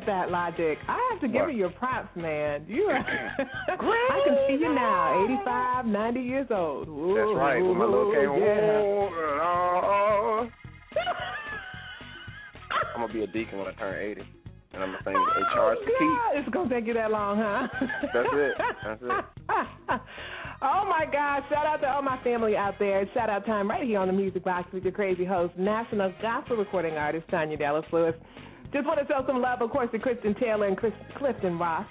That, 0.05 0.29
Logic. 0.29 0.77
I 0.87 1.09
have 1.11 1.21
to 1.21 1.27
give 1.27 1.49
you 1.49 1.57
your 1.57 1.69
props, 1.69 2.09
man. 2.15 2.65
You 2.67 2.83
are. 2.83 2.97
I 3.69 4.21
can 4.25 4.37
see 4.47 4.53
you 4.61 4.73
now, 4.73 5.25
85, 5.25 5.85
90 5.85 6.19
years 6.19 6.47
old. 6.51 6.87
That's 6.87 7.37
right. 7.37 7.61
When 7.61 7.77
my 7.77 7.85
little 7.85 8.11
came 8.11 8.43
yeah. 8.43 8.85
I'm 12.95 13.01
gonna 13.01 13.13
be 13.13 13.23
a 13.23 13.27
deacon 13.27 13.59
when 13.59 13.67
I 13.67 13.73
turn 13.73 14.01
80, 14.01 14.21
and 14.73 14.83
I'm 14.83 14.91
gonna 14.91 15.03
sing 15.03 15.15
oh, 15.17 15.75
to 15.75 15.85
keep. 15.85 16.39
It's 16.39 16.49
gonna 16.53 16.69
take 16.69 16.87
you 16.87 16.93
that 16.93 17.11
long, 17.11 17.37
huh? 17.37 17.67
That's 18.13 18.29
it. 18.31 18.53
That's 18.83 19.01
it. 19.01 19.09
oh 20.61 20.85
my 20.87 21.05
God! 21.11 21.43
Shout 21.49 21.65
out 21.65 21.81
to 21.81 21.87
all 21.87 22.01
my 22.01 22.21
family 22.23 22.55
out 22.55 22.75
there. 22.79 23.01
It's 23.01 23.13
shout 23.13 23.29
out 23.29 23.45
time 23.45 23.69
right 23.69 23.83
here 23.83 23.99
on 23.99 24.07
the 24.07 24.13
Music 24.13 24.43
Box 24.43 24.71
with 24.73 24.83
your 24.83 24.93
crazy 24.93 25.25
host, 25.25 25.57
national 25.57 26.13
gospel 26.21 26.55
recording 26.55 26.93
artist 26.93 27.27
Tanya 27.29 27.57
Dallas 27.57 27.85
Lewis. 27.91 28.15
Just 28.75 28.87
want 28.87 28.99
to 28.99 29.07
show 29.07 29.23
some 29.25 29.41
love, 29.41 29.61
of 29.61 29.69
course, 29.69 29.87
to 29.93 29.99
Kristen 29.99 30.35
Taylor 30.35 30.67
and 30.67 30.75
Chris 30.75 30.91
Clifton 31.17 31.57
Ross, 31.57 31.85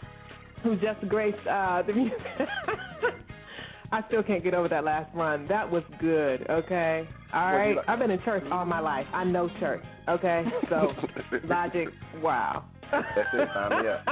who 0.62 0.76
just 0.76 1.00
graced 1.08 1.38
uh, 1.50 1.80
the 1.80 1.94
music. 1.94 2.18
I 3.90 4.02
still 4.08 4.22
can't 4.22 4.44
get 4.44 4.52
over 4.52 4.68
that 4.68 4.84
last 4.84 5.08
run. 5.14 5.46
That 5.48 5.70
was 5.70 5.82
good. 5.98 6.44
Okay. 6.50 7.08
All 7.32 7.56
right. 7.56 7.76
like- 7.76 7.88
I've 7.88 7.98
been 7.98 8.10
in 8.10 8.20
church 8.22 8.44
all 8.52 8.66
my 8.66 8.80
life. 8.80 9.06
I 9.14 9.24
know 9.24 9.48
church. 9.60 9.82
Okay. 10.10 10.44
So 10.68 10.92
logic. 11.44 11.88
Wow. 12.20 12.64
That's 12.92 13.06
it. 13.32 13.48
Sign 13.54 13.82
me 13.82 13.88
up. 13.88 14.04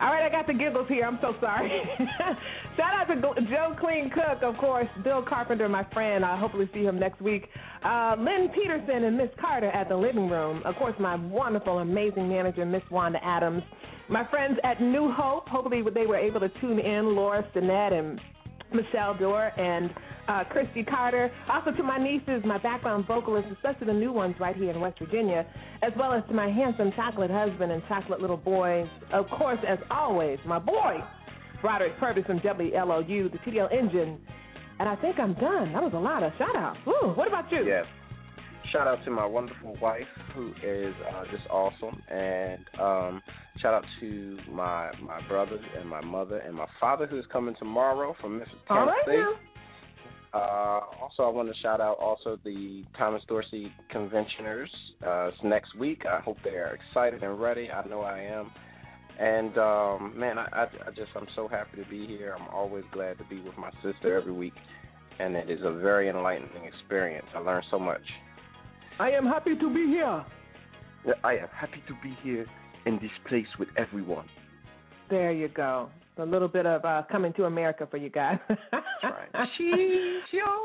All 0.00 0.08
right, 0.08 0.24
I 0.24 0.30
got 0.30 0.46
the 0.46 0.54
giggles 0.54 0.88
here. 0.88 1.04
I'm 1.04 1.18
so 1.20 1.34
sorry. 1.40 1.70
Shout 2.76 2.94
out 2.94 3.06
to 3.08 3.20
Joe 3.50 3.76
Clean 3.78 4.10
Cook, 4.10 4.42
of 4.42 4.56
course. 4.56 4.88
Bill 5.04 5.24
Carpenter, 5.26 5.68
my 5.68 5.84
friend. 5.92 6.24
I'll 6.24 6.38
hopefully 6.38 6.68
see 6.74 6.82
him 6.82 6.98
next 6.98 7.20
week. 7.20 7.48
Uh, 7.84 8.16
Lynn 8.18 8.48
Peterson 8.54 9.04
and 9.04 9.16
Miss 9.16 9.30
Carter 9.40 9.70
at 9.70 9.88
the 9.88 9.96
living 9.96 10.28
room. 10.28 10.62
Of 10.64 10.74
course, 10.76 10.94
my 10.98 11.16
wonderful, 11.16 11.78
amazing 11.78 12.28
manager, 12.28 12.64
Miss 12.64 12.82
Wanda 12.90 13.18
Adams. 13.24 13.62
My 14.08 14.26
friends 14.28 14.58
at 14.64 14.80
New 14.80 15.12
Hope. 15.12 15.48
Hopefully, 15.48 15.82
they 15.94 16.06
were 16.06 16.16
able 16.18 16.40
to 16.40 16.48
tune 16.60 16.78
in. 16.78 17.14
Laura 17.14 17.46
Stinnett 17.54 17.92
and 17.92 18.20
Michelle 18.74 19.16
Dorr 19.16 19.52
and 19.58 19.90
uh, 20.28 20.44
Christy 20.50 20.82
Carter. 20.84 21.30
Also 21.50 21.72
to 21.72 21.82
my 21.82 21.98
nieces, 21.98 22.42
my 22.44 22.58
background 22.58 23.06
vocalists, 23.06 23.50
especially 23.52 23.86
the 23.86 23.92
new 23.92 24.12
ones 24.12 24.34
right 24.40 24.56
here 24.56 24.70
in 24.70 24.80
West 24.80 24.98
Virginia, 24.98 25.46
as 25.82 25.92
well 25.98 26.12
as 26.12 26.22
to 26.28 26.34
my 26.34 26.48
handsome 26.48 26.92
chocolate 26.96 27.30
husband 27.30 27.72
and 27.72 27.82
chocolate 27.88 28.20
little 28.20 28.36
boy. 28.36 28.84
Of 29.12 29.26
course, 29.28 29.58
as 29.66 29.78
always, 29.90 30.38
my 30.46 30.58
boy, 30.58 30.98
Broderick 31.60 31.98
Purvis 31.98 32.24
from 32.26 32.40
WLOU, 32.40 33.32
the 33.32 33.38
TDL 33.38 33.72
engine. 33.72 34.20
And 34.78 34.88
I 34.88 34.96
think 34.96 35.18
I'm 35.18 35.34
done. 35.34 35.72
That 35.72 35.82
was 35.82 35.92
a 35.94 35.98
lot 35.98 36.22
of 36.22 36.32
shout 36.38 36.56
outs. 36.56 36.78
Ooh, 36.88 37.10
what 37.10 37.28
about 37.28 37.50
you? 37.52 37.64
Yes. 37.66 37.84
Shout 38.72 38.86
out 38.86 39.04
to 39.04 39.10
my 39.10 39.26
wonderful 39.26 39.76
wife, 39.82 40.06
who 40.34 40.48
is 40.64 40.94
uh, 41.14 41.24
just 41.30 41.46
awesome, 41.50 42.00
and 42.08 42.64
um, 42.80 43.22
shout 43.60 43.74
out 43.74 43.84
to 44.00 44.38
my 44.50 44.90
my 45.02 45.20
brother 45.28 45.58
and 45.78 45.86
my 45.86 46.00
mother 46.00 46.38
and 46.38 46.54
my 46.54 46.66
father, 46.80 47.06
who 47.06 47.18
is 47.18 47.24
coming 47.30 47.54
tomorrow 47.58 48.14
from 48.18 48.38
Memphis, 48.38 48.54
All 48.70 48.86
right 48.86 48.96
Tennessee. 49.04 49.20
now. 49.20 49.51
Uh, 50.34 50.80
also, 51.00 51.24
I 51.24 51.28
want 51.28 51.48
to 51.48 51.54
shout 51.60 51.80
out 51.80 51.98
also 51.98 52.38
the 52.42 52.84
Thomas 52.96 53.22
Dorsey 53.28 53.70
Conventioners. 53.94 54.70
Uh, 55.06 55.28
it's 55.28 55.36
next 55.44 55.76
week. 55.76 56.04
I 56.06 56.20
hope 56.20 56.38
they 56.42 56.50
are 56.50 56.74
excited 56.74 57.22
and 57.22 57.40
ready. 57.40 57.70
I 57.70 57.86
know 57.86 58.00
I 58.00 58.20
am. 58.20 58.50
And 59.18 59.58
um, 59.58 60.14
man, 60.18 60.38
I, 60.38 60.46
I, 60.52 60.62
I 60.62 60.90
just 60.96 61.10
I'm 61.14 61.26
so 61.36 61.48
happy 61.48 61.82
to 61.82 61.88
be 61.90 62.06
here. 62.06 62.34
I'm 62.38 62.48
always 62.48 62.84
glad 62.92 63.18
to 63.18 63.24
be 63.24 63.40
with 63.42 63.56
my 63.58 63.70
sister 63.82 64.16
every 64.18 64.32
week, 64.32 64.54
and 65.18 65.36
it 65.36 65.50
is 65.50 65.60
a 65.62 65.72
very 65.72 66.08
enlightening 66.08 66.64
experience. 66.64 67.26
I 67.34 67.40
learned 67.40 67.66
so 67.70 67.78
much. 67.78 68.00
I 68.98 69.10
am 69.10 69.26
happy 69.26 69.54
to 69.54 69.74
be 69.74 69.86
here. 69.86 70.24
I 71.24 71.32
am 71.34 71.48
happy 71.48 71.82
to 71.88 71.94
be 72.02 72.16
here 72.22 72.46
in 72.86 72.94
this 72.94 73.10
place 73.28 73.46
with 73.58 73.68
everyone. 73.76 74.26
There 75.10 75.32
you 75.32 75.48
go. 75.48 75.90
A 76.18 76.24
little 76.26 76.48
bit 76.48 76.66
of 76.66 76.84
uh, 76.84 77.02
coming 77.10 77.32
to 77.34 77.44
America 77.44 77.88
for 77.90 77.96
you 77.96 78.10
guys. 78.10 78.38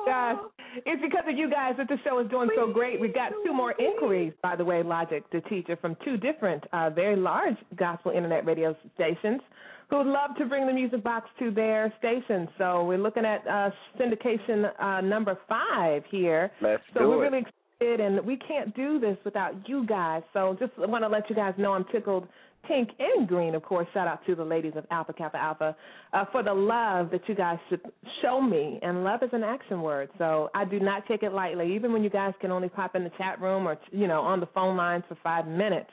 Guys, 0.06 0.36
it's 0.86 1.02
because 1.02 1.24
of 1.28 1.38
you 1.38 1.50
guys 1.50 1.76
that 1.78 1.88
the 1.88 1.98
show 2.04 2.20
is 2.20 2.30
doing 2.30 2.50
so 2.56 2.72
great. 2.72 3.00
We've 3.00 3.14
got 3.14 3.32
two 3.46 3.54
more 3.54 3.74
inquiries, 3.80 4.34
by 4.44 4.58
the 4.58 4.66
way, 4.66 4.84
Logic, 4.84 5.24
the 5.32 5.40
teacher, 5.42 5.78
from 5.78 5.96
two 6.04 6.18
different, 6.18 6.66
uh, 6.74 6.90
very 6.90 7.16
large 7.16 7.56
gospel 7.78 8.12
internet 8.12 8.46
radio 8.46 8.76
stations 8.96 9.42
who 9.90 9.98
would 9.98 10.08
love 10.08 10.36
to 10.38 10.46
bring 10.46 10.68
the 10.68 10.74
music 10.74 11.04
box 11.04 11.30
to 11.40 11.50
their 11.50 11.94
stations. 11.98 12.50
So 12.58 12.84
we're 12.84 12.98
looking 12.98 13.24
at 13.26 13.48
uh, 13.48 13.70
syndication 14.00 14.70
uh, 14.82 15.02
number 15.02 15.38
five 15.48 16.04
here. 16.12 16.52
Let's 16.62 16.84
so 16.94 17.00
do 17.00 17.08
we're 17.08 17.26
it. 17.26 17.30
really 17.30 17.46
excited, 17.80 18.00
and 18.02 18.26
we 18.26 18.38
can't 18.38 18.76
do 18.76 19.00
this 19.00 19.18
without 19.24 19.54
you 19.68 19.86
guys. 19.86 20.24
So 20.34 20.58
just 20.60 20.78
want 20.78 21.04
to 21.04 21.08
let 21.08 21.30
you 21.30 21.36
guys 21.36 21.54
know 21.58 21.72
I'm 21.74 21.86
tickled 21.86 22.28
pink 22.68 22.90
and 23.00 23.28
green, 23.28 23.56
of 23.56 23.64
course. 23.64 23.88
Shout 23.94 24.08
out 24.08 24.26
to 24.26 24.36
the 24.36 24.44
ladies 24.44 24.74
of 24.76 24.86
Alpha 24.92 25.14
Kappa 25.14 25.38
Alpha 25.38 25.76
uh, 26.14 26.26
for 26.32 26.44
the 26.44 26.54
love 26.54 27.10
that 27.12 27.22
you 27.28 27.36
guys 27.36 27.58
should 27.70 27.82
show 28.22 28.42
me. 28.42 28.80
And 28.82 29.04
love 29.04 29.24
is 29.24 29.30
an 29.34 29.44
action 29.44 29.82
word, 29.82 30.10
so 30.18 30.50
I 30.54 30.66
do 30.66 30.80
not 30.80 31.08
take 31.08 31.24
it 31.24 31.34
lightly. 31.34 31.74
Even 31.76 31.94
when 31.94 32.04
you 32.04 32.10
guys 32.10 32.34
can 32.42 32.52
only 32.52 32.70
pop 32.70 32.96
in 32.96 33.04
the 33.04 33.12
chat 33.18 33.40
room 33.42 33.68
or 33.68 33.78
you 33.92 34.08
know 34.08 34.22
on 34.22 34.40
the 34.40 34.48
phone 34.48 34.76
lines 34.78 35.04
for 35.08 35.18
five 35.24 35.48
minutes, 35.48 35.90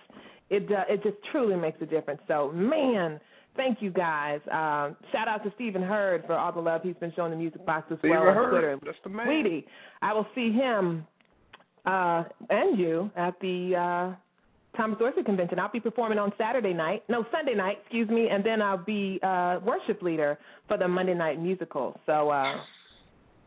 it 0.51 0.71
uh, 0.71 0.85
it 0.89 1.03
just 1.03 1.17
truly 1.31 1.57
makes 1.57 1.81
a 1.83 1.87
difference. 1.87 2.21
So 2.29 2.51
man. 2.53 3.21
Thank 3.57 3.81
you 3.81 3.93
guys. 3.93 4.41
Um, 4.51 4.97
shout 5.13 5.29
out 5.29 5.45
to 5.45 5.53
Stephen 5.55 5.81
Hurd 5.81 6.25
for 6.27 6.33
all 6.33 6.51
the 6.51 6.59
love 6.59 6.81
he's 6.83 6.97
been 6.97 7.13
showing 7.15 7.31
the 7.31 7.37
music 7.37 7.65
box 7.65 7.87
as 7.93 7.99
Stephen 8.01 8.19
well 8.19 8.27
on 8.31 8.35
Hurd, 8.35 8.51
Twitter. 8.51 8.79
that's 8.85 8.99
the 9.05 9.11
man. 9.11 9.27
Sweetie, 9.29 9.65
I 10.03 10.13
will 10.13 10.27
see 10.35 10.51
him 10.51 11.07
uh, 11.87 12.25
and 12.51 12.77
you 12.77 13.13
at 13.17 13.39
the 13.41 13.77
uh, 13.77 14.17
Thomas 14.77 14.99
Dorsey 14.99 15.23
Convention. 15.23 15.59
I'll 15.59 15.71
be 15.71 15.81
performing 15.81 16.19
on 16.19 16.33
Saturday 16.39 16.73
night, 16.73 17.03
no 17.09 17.25
Sunday 17.31 17.55
night, 17.55 17.79
excuse 17.83 18.09
me, 18.09 18.29
and 18.31 18.45
then 18.45 18.61
I'll 18.63 18.85
be 18.85 19.21
uh, 19.23 19.61
worship 19.65 20.03
leader 20.03 20.39
for 20.69 20.79
the 20.79 20.89
Monday 20.89 21.15
night 21.15 21.41
musical. 21.41 21.99
So 22.07 22.31
uh, 22.31 22.57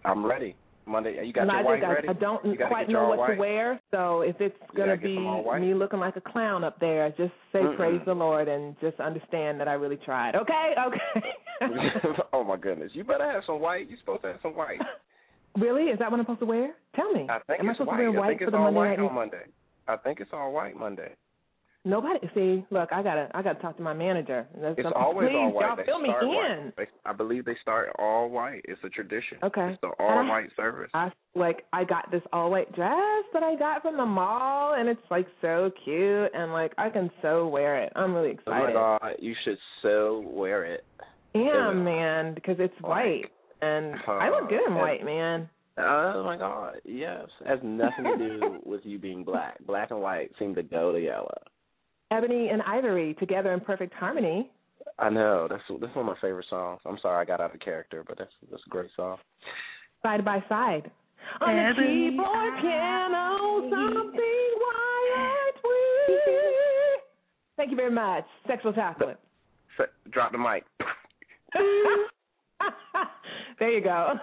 I'm 0.05 0.25
ready. 0.25 0.55
Monday, 0.87 1.21
you 1.25 1.33
got 1.33 1.47
your 1.47 1.55
I, 1.55 1.63
white 1.63 1.81
ready? 1.81 2.07
I, 2.07 2.11
I 2.11 2.13
don't 2.13 2.41
quite 2.67 2.89
know 2.89 3.09
what 3.09 3.19
white? 3.19 3.33
to 3.33 3.39
wear, 3.39 3.81
so 3.91 4.21
if 4.21 4.37
it's 4.39 4.55
gonna 4.75 4.95
be 4.95 5.15
some 5.15 5.25
all 5.27 5.43
white? 5.43 5.61
me 5.61 5.73
looking 5.73 5.99
like 5.99 6.15
a 6.15 6.21
clown 6.21 6.63
up 6.63 6.79
there, 6.79 7.09
just 7.09 7.33
say 7.51 7.59
Mm-mm. 7.59 7.75
praise 7.75 7.99
the 8.05 8.13
Lord 8.13 8.47
and 8.47 8.73
just 8.79 8.97
understand 8.99 9.59
that 9.59 9.67
I 9.67 9.73
really 9.73 9.97
tried. 9.97 10.35
Okay, 10.35 10.73
okay. 10.87 11.27
oh 12.33 12.43
my 12.43 12.55
goodness, 12.55 12.91
you 12.93 13.03
better 13.03 13.29
have 13.29 13.43
some 13.45 13.59
white. 13.59 13.89
You're 13.89 13.99
supposed 13.99 14.21
to 14.21 14.29
have 14.29 14.39
some 14.41 14.55
white. 14.55 14.79
really? 15.59 15.83
Is 15.83 15.99
that 15.99 16.09
what 16.09 16.19
I'm 16.19 16.23
supposed 16.25 16.39
to 16.39 16.45
wear? 16.45 16.73
Tell 16.95 17.11
me. 17.11 17.27
I 17.29 17.39
think 17.47 17.59
Am 17.59 17.69
I 17.69 17.73
supposed 17.73 17.89
white. 17.89 17.97
to 17.97 18.09
wear 18.09 18.19
white 18.19 18.39
for 18.39 18.51
the 18.51 18.57
Monday 18.57 18.77
white 18.77 18.97
night? 18.97 19.09
on 19.09 19.13
Monday. 19.15 19.43
I 19.87 19.95
think 19.97 20.19
it's 20.19 20.31
all 20.33 20.51
white 20.51 20.75
Monday. 20.77 21.11
Nobody 21.85 22.19
see. 22.35 22.65
Look, 22.69 22.91
I 22.91 23.01
gotta, 23.01 23.29
I 23.33 23.41
gotta 23.41 23.59
talk 23.61 23.77
to 23.77 23.83
my 23.83 23.93
manager. 23.93 24.45
That's 24.59 24.77
It's 24.77 24.85
something- 24.85 25.01
always 25.01 25.29
please, 25.29 25.37
all 25.37 25.51
white. 25.53 25.67
Y'all 25.67 25.75
They 25.77 25.83
fill 25.85 25.99
me 25.99 26.09
in. 26.09 26.73
They, 26.75 26.87
I 27.05 27.13
believe 27.13 27.45
they 27.45 27.55
start 27.61 27.91
all 27.97 28.29
white. 28.29 28.61
It's 28.65 28.81
a 28.83 28.89
tradition. 28.89 29.37
Okay. 29.41 29.69
It's 29.71 29.79
the 29.81 29.91
all 29.99 30.19
And 30.19 30.27
I- 30.27 30.29
white 30.29 30.49
service. 30.57 30.89
I 30.93 31.11
like 31.35 31.63
I 31.71 31.85
got 31.85 32.11
this 32.11 32.23
all 32.33 32.51
white 32.51 32.73
dress 32.75 33.23
that 33.31 33.41
I 33.43 33.55
got 33.55 33.83
from 33.83 33.95
the 33.95 34.05
mall, 34.05 34.73
and 34.73 34.89
it's 34.89 34.99
like 35.09 35.27
so 35.41 35.71
cute, 35.85 36.31
and 36.33 36.51
like 36.51 36.73
I 36.77 36.89
can 36.89 37.09
so 37.21 37.47
wear 37.47 37.77
it. 37.81 37.93
I'm 37.95 38.13
really 38.13 38.31
excited. 38.31 38.75
Oh 38.75 38.97
my. 39.01 39.07
God, 39.09 39.15
you 39.19 39.33
should 39.45 39.57
so 39.81 40.25
wear 40.27 40.65
it. 40.65 40.83
Yeah, 41.33 41.71
man, 41.71 42.33
because 42.33 42.55
it's 42.59 42.73
white, 42.81 43.31
and 43.61 43.95
I 44.07 44.29
look 44.29 44.49
good 44.49 44.65
in 44.67 44.73
Uh, 44.73 44.77
white, 44.79 45.05
man. 45.05 45.47
Oh 45.77 46.23
my 46.23 46.37
God, 46.37 46.75
yes. 46.85 47.25
It 47.41 47.47
has 47.47 47.59
nothing 47.63 48.05
to 48.05 48.17
do 48.17 48.59
with 48.65 48.81
you 48.83 48.97
being 48.97 49.23
black. 49.23 49.57
Black 49.65 49.91
and 49.91 50.01
white 50.01 50.31
seem 50.39 50.55
to 50.55 50.63
go 50.63 50.91
together. 50.91 51.37
Ebony 52.11 52.49
and 52.49 52.61
ivory 52.63 53.13
together 53.15 53.53
in 53.53 53.59
perfect 53.59 53.93
harmony. 53.93 54.49
I 54.97 55.09
know. 55.09 55.47
That's 55.49 55.61
that's 55.79 55.95
one 55.95 56.07
of 56.07 56.15
my 56.15 56.21
favorite 56.21 56.45
songs. 56.49 56.79
I'm 56.85 56.97
sorry 57.01 57.21
I 57.21 57.25
got 57.25 57.41
out 57.41 57.53
of 57.53 57.59
character, 57.59 58.03
but 58.07 58.17
that's 58.17 58.31
that's 58.49 58.63
a 58.65 58.69
great 58.69 58.89
song. 58.95 59.17
side 60.01 60.23
by 60.25 60.43
side. 60.49 60.89
On 61.41 61.55
the 61.55 61.61
Ebony 61.61 62.09
keyboard 62.11 62.53
piano, 62.61 63.69
something 63.69 64.59
wired 64.61 65.55
with. 65.63 67.01
Thank 67.57 67.71
you 67.71 67.75
very 67.75 67.91
much. 67.91 68.23
Sexual 68.47 68.73
chocolate. 68.73 69.19
So, 69.77 69.85
drop 70.11 70.31
the 70.31 70.37
mic. 70.37 70.63
there 73.59 73.71
you 73.71 73.81
go. 73.83 74.13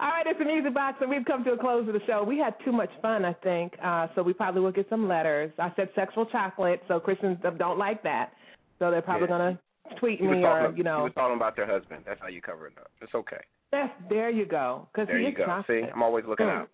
All 0.00 0.08
right, 0.08 0.26
it's 0.26 0.38
the 0.38 0.46
music 0.46 0.72
box, 0.72 0.96
and 1.02 1.10
we've 1.10 1.24
come 1.26 1.44
to 1.44 1.52
a 1.52 1.58
close 1.58 1.86
of 1.86 1.92
the 1.92 2.00
show. 2.06 2.24
We 2.24 2.38
had 2.38 2.54
too 2.64 2.72
much 2.72 2.88
fun, 3.02 3.22
I 3.26 3.34
think, 3.34 3.74
uh, 3.84 4.06
so 4.14 4.22
we 4.22 4.32
probably 4.32 4.62
will 4.62 4.72
get 4.72 4.88
some 4.88 5.06
letters. 5.06 5.52
I 5.58 5.70
said 5.76 5.90
sexual 5.94 6.24
chocolate, 6.24 6.82
so 6.88 6.98
Christians 6.98 7.36
don't 7.58 7.78
like 7.78 8.02
that, 8.04 8.32
so 8.78 8.90
they're 8.90 9.02
probably 9.02 9.28
Yeah. 9.28 9.38
gonna 9.38 9.58
tweet 9.96 10.22
me 10.22 10.42
or 10.46 10.72
you 10.74 10.84
know. 10.84 10.98
you 10.98 11.02
were 11.04 11.10
talking 11.10 11.36
about 11.36 11.54
their 11.54 11.66
husband. 11.66 12.04
That's 12.06 12.20
how 12.20 12.28
you 12.28 12.40
cover 12.40 12.68
it 12.68 12.78
up. 12.78 12.90
It's 13.02 13.14
okay. 13.14 13.42
That's 13.72 13.92
there 14.08 14.30
you 14.30 14.46
go, 14.46 14.88
because 14.90 15.06
There 15.06 15.18
he 15.18 15.24
you 15.24 15.30
is 15.32 15.36
go. 15.36 15.44
chocolate. 15.44 15.84
See, 15.84 15.90
I'm 15.90 16.02
always 16.02 16.24
looking 16.24 16.46
Mm. 16.46 16.62
out. 16.62 16.70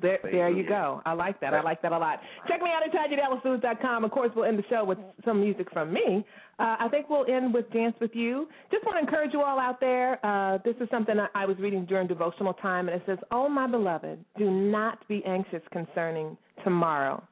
There, 0.00 0.18
there 0.22 0.50
you 0.50 0.66
go. 0.68 1.00
I 1.06 1.14
like 1.14 1.40
that. 1.40 1.54
I 1.54 1.62
like 1.62 1.80
that 1.82 1.92
a 1.92 1.98
lot. 1.98 2.20
Check 2.48 2.60
me 2.60 2.70
out 2.70 2.82
at 2.82 2.92
TanyaDallasLewis.com. 2.92 4.04
Of 4.04 4.10
course, 4.10 4.30
we'll 4.36 4.44
end 4.44 4.58
the 4.58 4.64
show 4.68 4.84
with 4.84 4.98
some 5.24 5.40
music 5.40 5.68
from 5.72 5.92
me. 5.92 6.24
Uh, 6.58 6.76
I 6.80 6.88
think 6.90 7.08
we'll 7.08 7.26
end 7.30 7.52
with 7.52 7.70
Dance 7.72 7.94
With 8.00 8.12
You. 8.14 8.48
Just 8.70 8.84
want 8.84 8.96
to 8.96 9.00
encourage 9.00 9.32
you 9.32 9.42
all 9.42 9.58
out 9.58 9.80
there. 9.80 10.24
Uh, 10.24 10.58
this 10.64 10.74
is 10.80 10.88
something 10.90 11.18
I, 11.18 11.28
I 11.34 11.46
was 11.46 11.56
reading 11.58 11.84
during 11.86 12.06
devotional 12.06 12.54
time, 12.54 12.88
and 12.88 12.96
it 12.96 13.02
says, 13.06 13.18
Oh, 13.30 13.48
my 13.48 13.66
beloved, 13.66 14.24
do 14.38 14.50
not 14.50 15.06
be 15.08 15.22
anxious 15.26 15.62
concerning 15.72 16.36
tomorrow. 16.64 17.22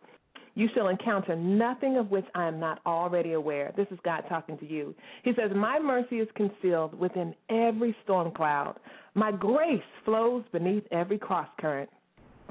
You 0.57 0.69
shall 0.75 0.89
encounter 0.89 1.35
nothing 1.35 1.97
of 1.97 2.11
which 2.11 2.27
I 2.35 2.47
am 2.47 2.61
not 2.61 2.81
already 2.87 3.33
aware. 3.33 3.73
This 3.77 3.89
is 3.91 3.99
God 4.05 4.23
talking 4.29 4.57
to 4.59 4.67
you. 4.67 4.95
He 5.25 5.33
says, 5.35 5.51
My 5.55 5.79
mercy 5.81 6.17
is 6.17 6.29
concealed 6.37 6.99
within 6.99 7.35
every 7.51 7.95
storm 8.05 8.33
cloud. 8.33 8.79
My 9.15 9.33
grace 9.33 9.83
flows 10.05 10.45
beneath 10.53 10.85
every 10.93 11.19
cross 11.19 11.49
current. 11.61 11.91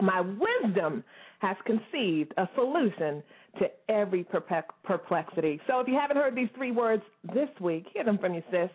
My 0.02 0.22
wisdom 0.22 1.04
has 1.40 1.58
conceived 1.66 2.34
a 2.38 2.48
solution 2.56 3.22
to 3.60 3.66
every 3.90 4.26
perplexity. 4.84 5.60
So 5.68 5.80
if 5.80 5.88
you 5.88 5.94
haven't 5.96 6.18
heard 6.18 6.36
these 6.36 6.50
three 6.56 6.72
words 6.72 7.04
this 7.34 7.50
week, 7.60 7.86
hear 7.94 8.04
them 8.04 8.18
from 8.18 8.34
your 8.34 8.44
sis. 8.52 8.70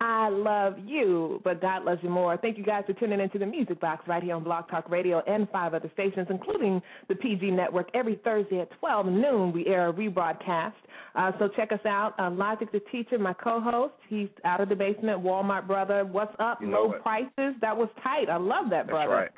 I 0.00 0.28
love 0.28 0.74
you, 0.86 1.40
but 1.42 1.60
God 1.60 1.84
loves 1.84 2.00
you 2.04 2.08
more. 2.08 2.36
Thank 2.36 2.56
you 2.56 2.62
guys 2.64 2.84
for 2.86 2.92
tuning 2.92 3.18
into 3.18 3.36
the 3.38 3.46
Music 3.46 3.80
Box 3.80 4.06
right 4.06 4.22
here 4.22 4.36
on 4.36 4.44
Blog 4.44 4.68
Talk 4.70 4.88
Radio 4.88 5.20
and 5.26 5.48
five 5.50 5.74
other 5.74 5.90
stations, 5.92 6.28
including 6.30 6.80
the 7.08 7.16
PG 7.16 7.50
Network. 7.50 7.88
Every 7.94 8.14
Thursday 8.22 8.60
at 8.60 8.68
12 8.78 9.06
noon, 9.06 9.52
we 9.52 9.66
air 9.66 9.88
a 9.88 9.92
rebroadcast. 9.92 10.72
Uh, 11.16 11.32
so 11.40 11.48
check 11.48 11.72
us 11.72 11.84
out. 11.84 12.14
Uh, 12.18 12.30
Logic 12.30 12.70
the 12.70 12.80
Teacher, 12.92 13.18
my 13.18 13.32
co-host, 13.32 13.94
he's 14.08 14.28
out 14.44 14.60
of 14.60 14.68
the 14.68 14.76
basement. 14.76 15.20
Walmart 15.20 15.66
brother, 15.66 16.04
what's 16.04 16.34
up? 16.38 16.60
You 16.62 16.68
know 16.68 16.84
Low 16.84 16.92
it. 16.92 17.02
prices. 17.02 17.56
That 17.60 17.76
was 17.76 17.88
tight. 18.04 18.30
I 18.30 18.36
love 18.36 18.66
that 18.70 18.86
That's 18.86 18.90
brother. 18.90 19.12
right. 19.12 19.30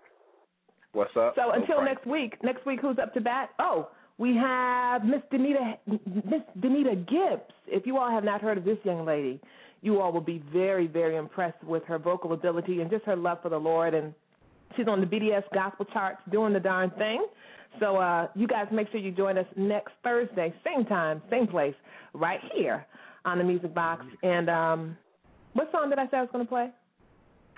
What's 0.93 1.16
up? 1.16 1.34
So 1.36 1.53
until 1.53 1.82
next 1.82 2.07
week, 2.07 2.34
next 2.43 2.66
week 2.66 2.80
who's 2.80 2.99
up 2.99 3.14
to 3.14 3.20
bat? 3.20 3.51
Oh, 3.59 3.91
we 4.18 4.34
have 4.36 5.05
Miss 5.05 5.20
Danita 5.32 5.78
Miss 5.86 6.43
Danita 6.59 7.09
Gibbs. 7.09 7.53
If 7.66 7.86
you 7.86 7.97
all 7.99 8.11
have 8.11 8.24
not 8.24 8.41
heard 8.41 8.59
of 8.59 8.64
this 8.64 8.78
young 8.84 9.07
lady, 9.07 9.41
you 9.82 10.01
all 10.01 10.12
will 10.12 10.20
be 10.20 10.43
very, 10.53 10.86
very 10.86 11.16
impressed 11.16 11.62
with 11.64 11.84
her 11.84 11.99
vocal 11.99 12.32
ability 12.32 12.80
and 12.80 12.91
just 12.91 13.05
her 13.05 13.16
love 13.16 13.38
for 13.43 13.49
the 13.49 13.59
Lord 13.59 13.95
and 13.95 14.12
she's 14.76 14.88
on 14.88 15.01
the 15.01 15.07
BDS 15.07 15.45
gospel 15.55 15.86
charts 15.86 16.20
doing 16.30 16.53
the 16.53 16.61
darn 16.61 16.91
thing. 16.99 17.24
So 17.78 17.97
uh 17.97 18.26
you 18.34 18.49
guys 18.49 18.66
make 18.72 18.91
sure 18.91 19.01
you 19.01 19.12
join 19.12 19.38
us 19.38 19.47
next 19.57 19.93
Thursday, 20.03 20.53
same 20.64 20.84
time, 20.86 21.22
same 21.30 21.47
place, 21.47 21.74
right 22.14 22.41
here 22.55 22.84
on 23.24 23.38
the 23.38 23.45
music 23.45 23.72
box. 23.74 24.05
And 24.22 24.51
um 24.51 24.97
what 25.53 25.70
song 25.70 25.88
did 25.91 25.99
I 25.99 26.07
say 26.07 26.16
I 26.16 26.22
was 26.22 26.30
gonna 26.32 26.45
play? 26.45 26.70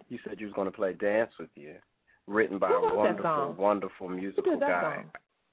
You 0.09 0.19
said 0.29 0.39
you 0.41 0.47
was 0.47 0.55
going 0.55 0.67
to 0.71 0.77
play 0.77 0.93
"Dance 0.93 1.31
with 1.41 1.49
You," 1.55 1.77
written 2.27 2.59
by 2.59 2.71
a 2.71 2.95
wonderful, 2.95 3.55
wonderful 3.59 4.09
musical 4.09 4.59
that 4.59 4.69
guy. 4.69 5.05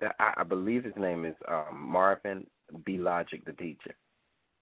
That 0.02 0.16
I, 0.20 0.34
I 0.38 0.44
believe 0.44 0.84
his 0.84 0.94
name 0.98 1.26
is 1.26 1.36
um, 1.48 1.78
Marvin 1.80 2.46
B. 2.86 2.98
Logic, 2.98 3.44
the 3.46 3.54
teacher. 3.54 3.96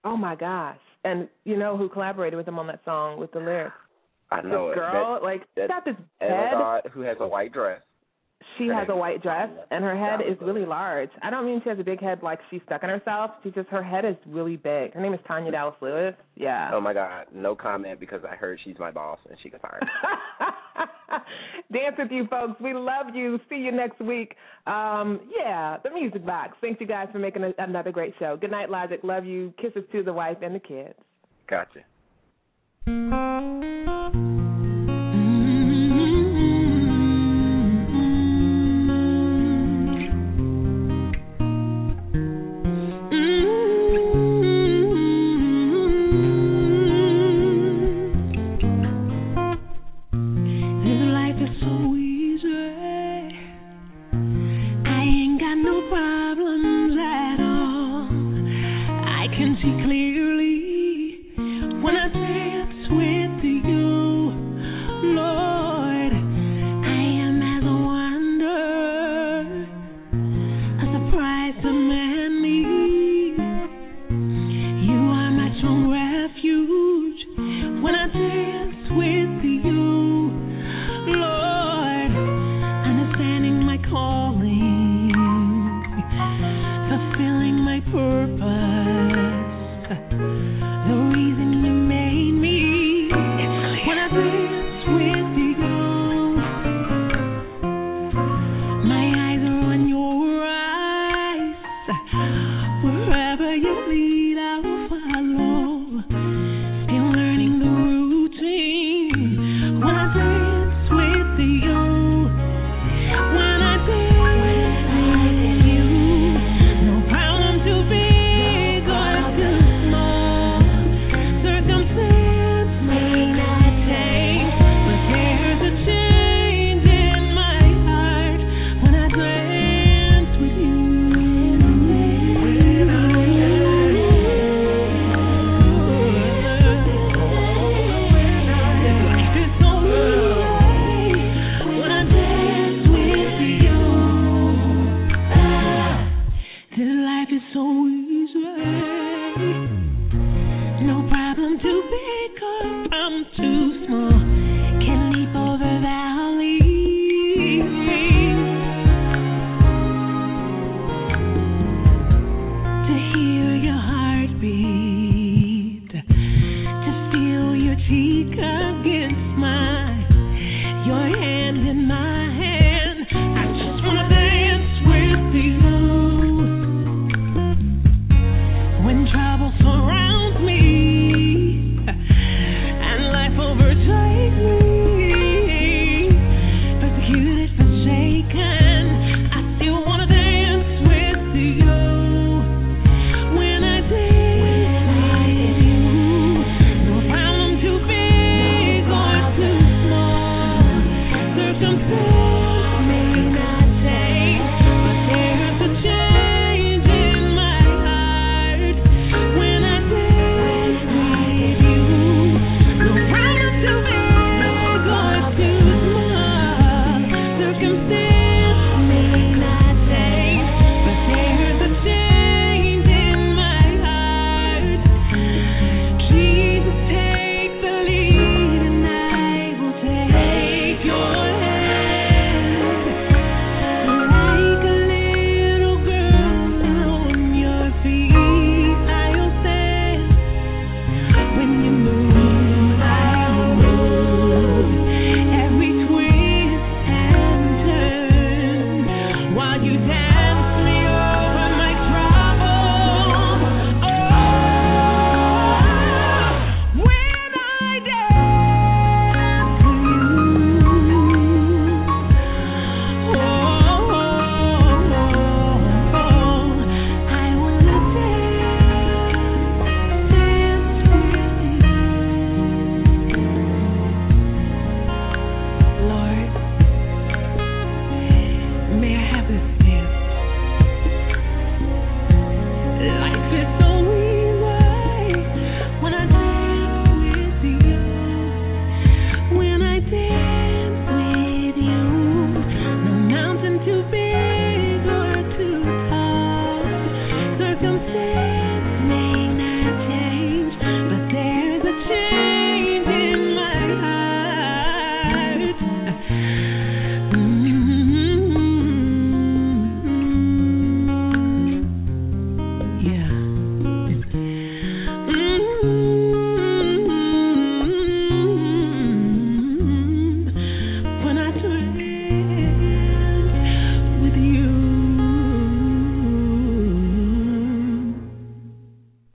Oh 0.04 0.16
my 0.16 0.34
gosh. 0.34 0.78
And 1.04 1.28
you 1.44 1.56
know 1.56 1.76
who 1.76 1.88
collaborated 1.88 2.36
with 2.36 2.48
him 2.48 2.58
on 2.58 2.66
that 2.68 2.80
song 2.84 3.18
with 3.18 3.30
the 3.32 3.38
lyrics? 3.38 3.74
I 4.30 4.40
know 4.42 4.68
this 4.68 4.76
it. 4.76 4.80
girl, 4.80 5.14
That, 5.14 5.22
like 5.22 5.42
that- 5.56 5.62
she 5.62 5.68
got 5.68 5.84
this 5.84 5.94
and 6.20 6.32
a 6.32 6.36
head. 6.36 6.52
God 6.52 6.82
who 6.92 7.00
has 7.02 7.16
a 7.20 7.26
white 7.26 7.52
dress. 7.52 7.80
She 8.56 8.68
has 8.68 8.88
a 8.88 8.96
white 8.96 9.22
dress, 9.22 9.48
and 9.70 9.84
her 9.84 9.96
head 9.96 10.20
is 10.20 10.36
really 10.40 10.64
large. 10.64 11.10
I 11.22 11.30
don't 11.30 11.44
mean 11.44 11.60
she 11.62 11.70
has 11.70 11.78
a 11.78 11.84
big 11.84 12.00
head 12.00 12.22
like 12.22 12.38
she's 12.50 12.60
stuck 12.66 12.82
in 12.82 12.88
herself. 12.88 13.32
She 13.42 13.50
just 13.50 13.68
her 13.68 13.82
head 13.82 14.04
is 14.04 14.16
really 14.26 14.56
big. 14.56 14.94
Her 14.94 15.00
name 15.00 15.14
is 15.14 15.20
Tanya 15.26 15.50
Dallas 15.50 15.74
Lewis. 15.80 16.14
Yeah. 16.36 16.70
Oh 16.72 16.80
my 16.80 16.92
God, 16.92 17.26
no 17.34 17.54
comment 17.54 18.00
because 18.00 18.20
I 18.28 18.36
heard 18.36 18.58
she's 18.64 18.78
my 18.78 18.90
boss 18.90 19.18
and 19.28 19.38
she 19.42 19.50
can 19.50 19.60
fire 19.60 19.80
me. 19.80 21.16
Dance 21.72 21.96
with 21.98 22.10
you, 22.10 22.26
folks. 22.28 22.60
We 22.60 22.74
love 22.74 23.14
you. 23.14 23.38
See 23.48 23.56
you 23.56 23.72
next 23.72 24.00
week. 24.00 24.34
Um, 24.66 25.20
yeah, 25.36 25.78
the 25.82 25.90
music 25.90 26.24
box. 26.24 26.56
Thanks 26.60 26.80
you 26.80 26.86
guys 26.86 27.08
for 27.12 27.18
making 27.18 27.44
a, 27.44 27.52
another 27.58 27.92
great 27.92 28.14
show. 28.18 28.36
Good 28.36 28.50
night, 28.50 28.70
Logic. 28.70 29.00
Love 29.02 29.24
you. 29.24 29.52
Kisses 29.60 29.84
to 29.92 30.02
the 30.02 30.12
wife 30.12 30.38
and 30.42 30.54
the 30.54 30.60
kids. 30.60 30.94
Gotcha. 31.48 31.80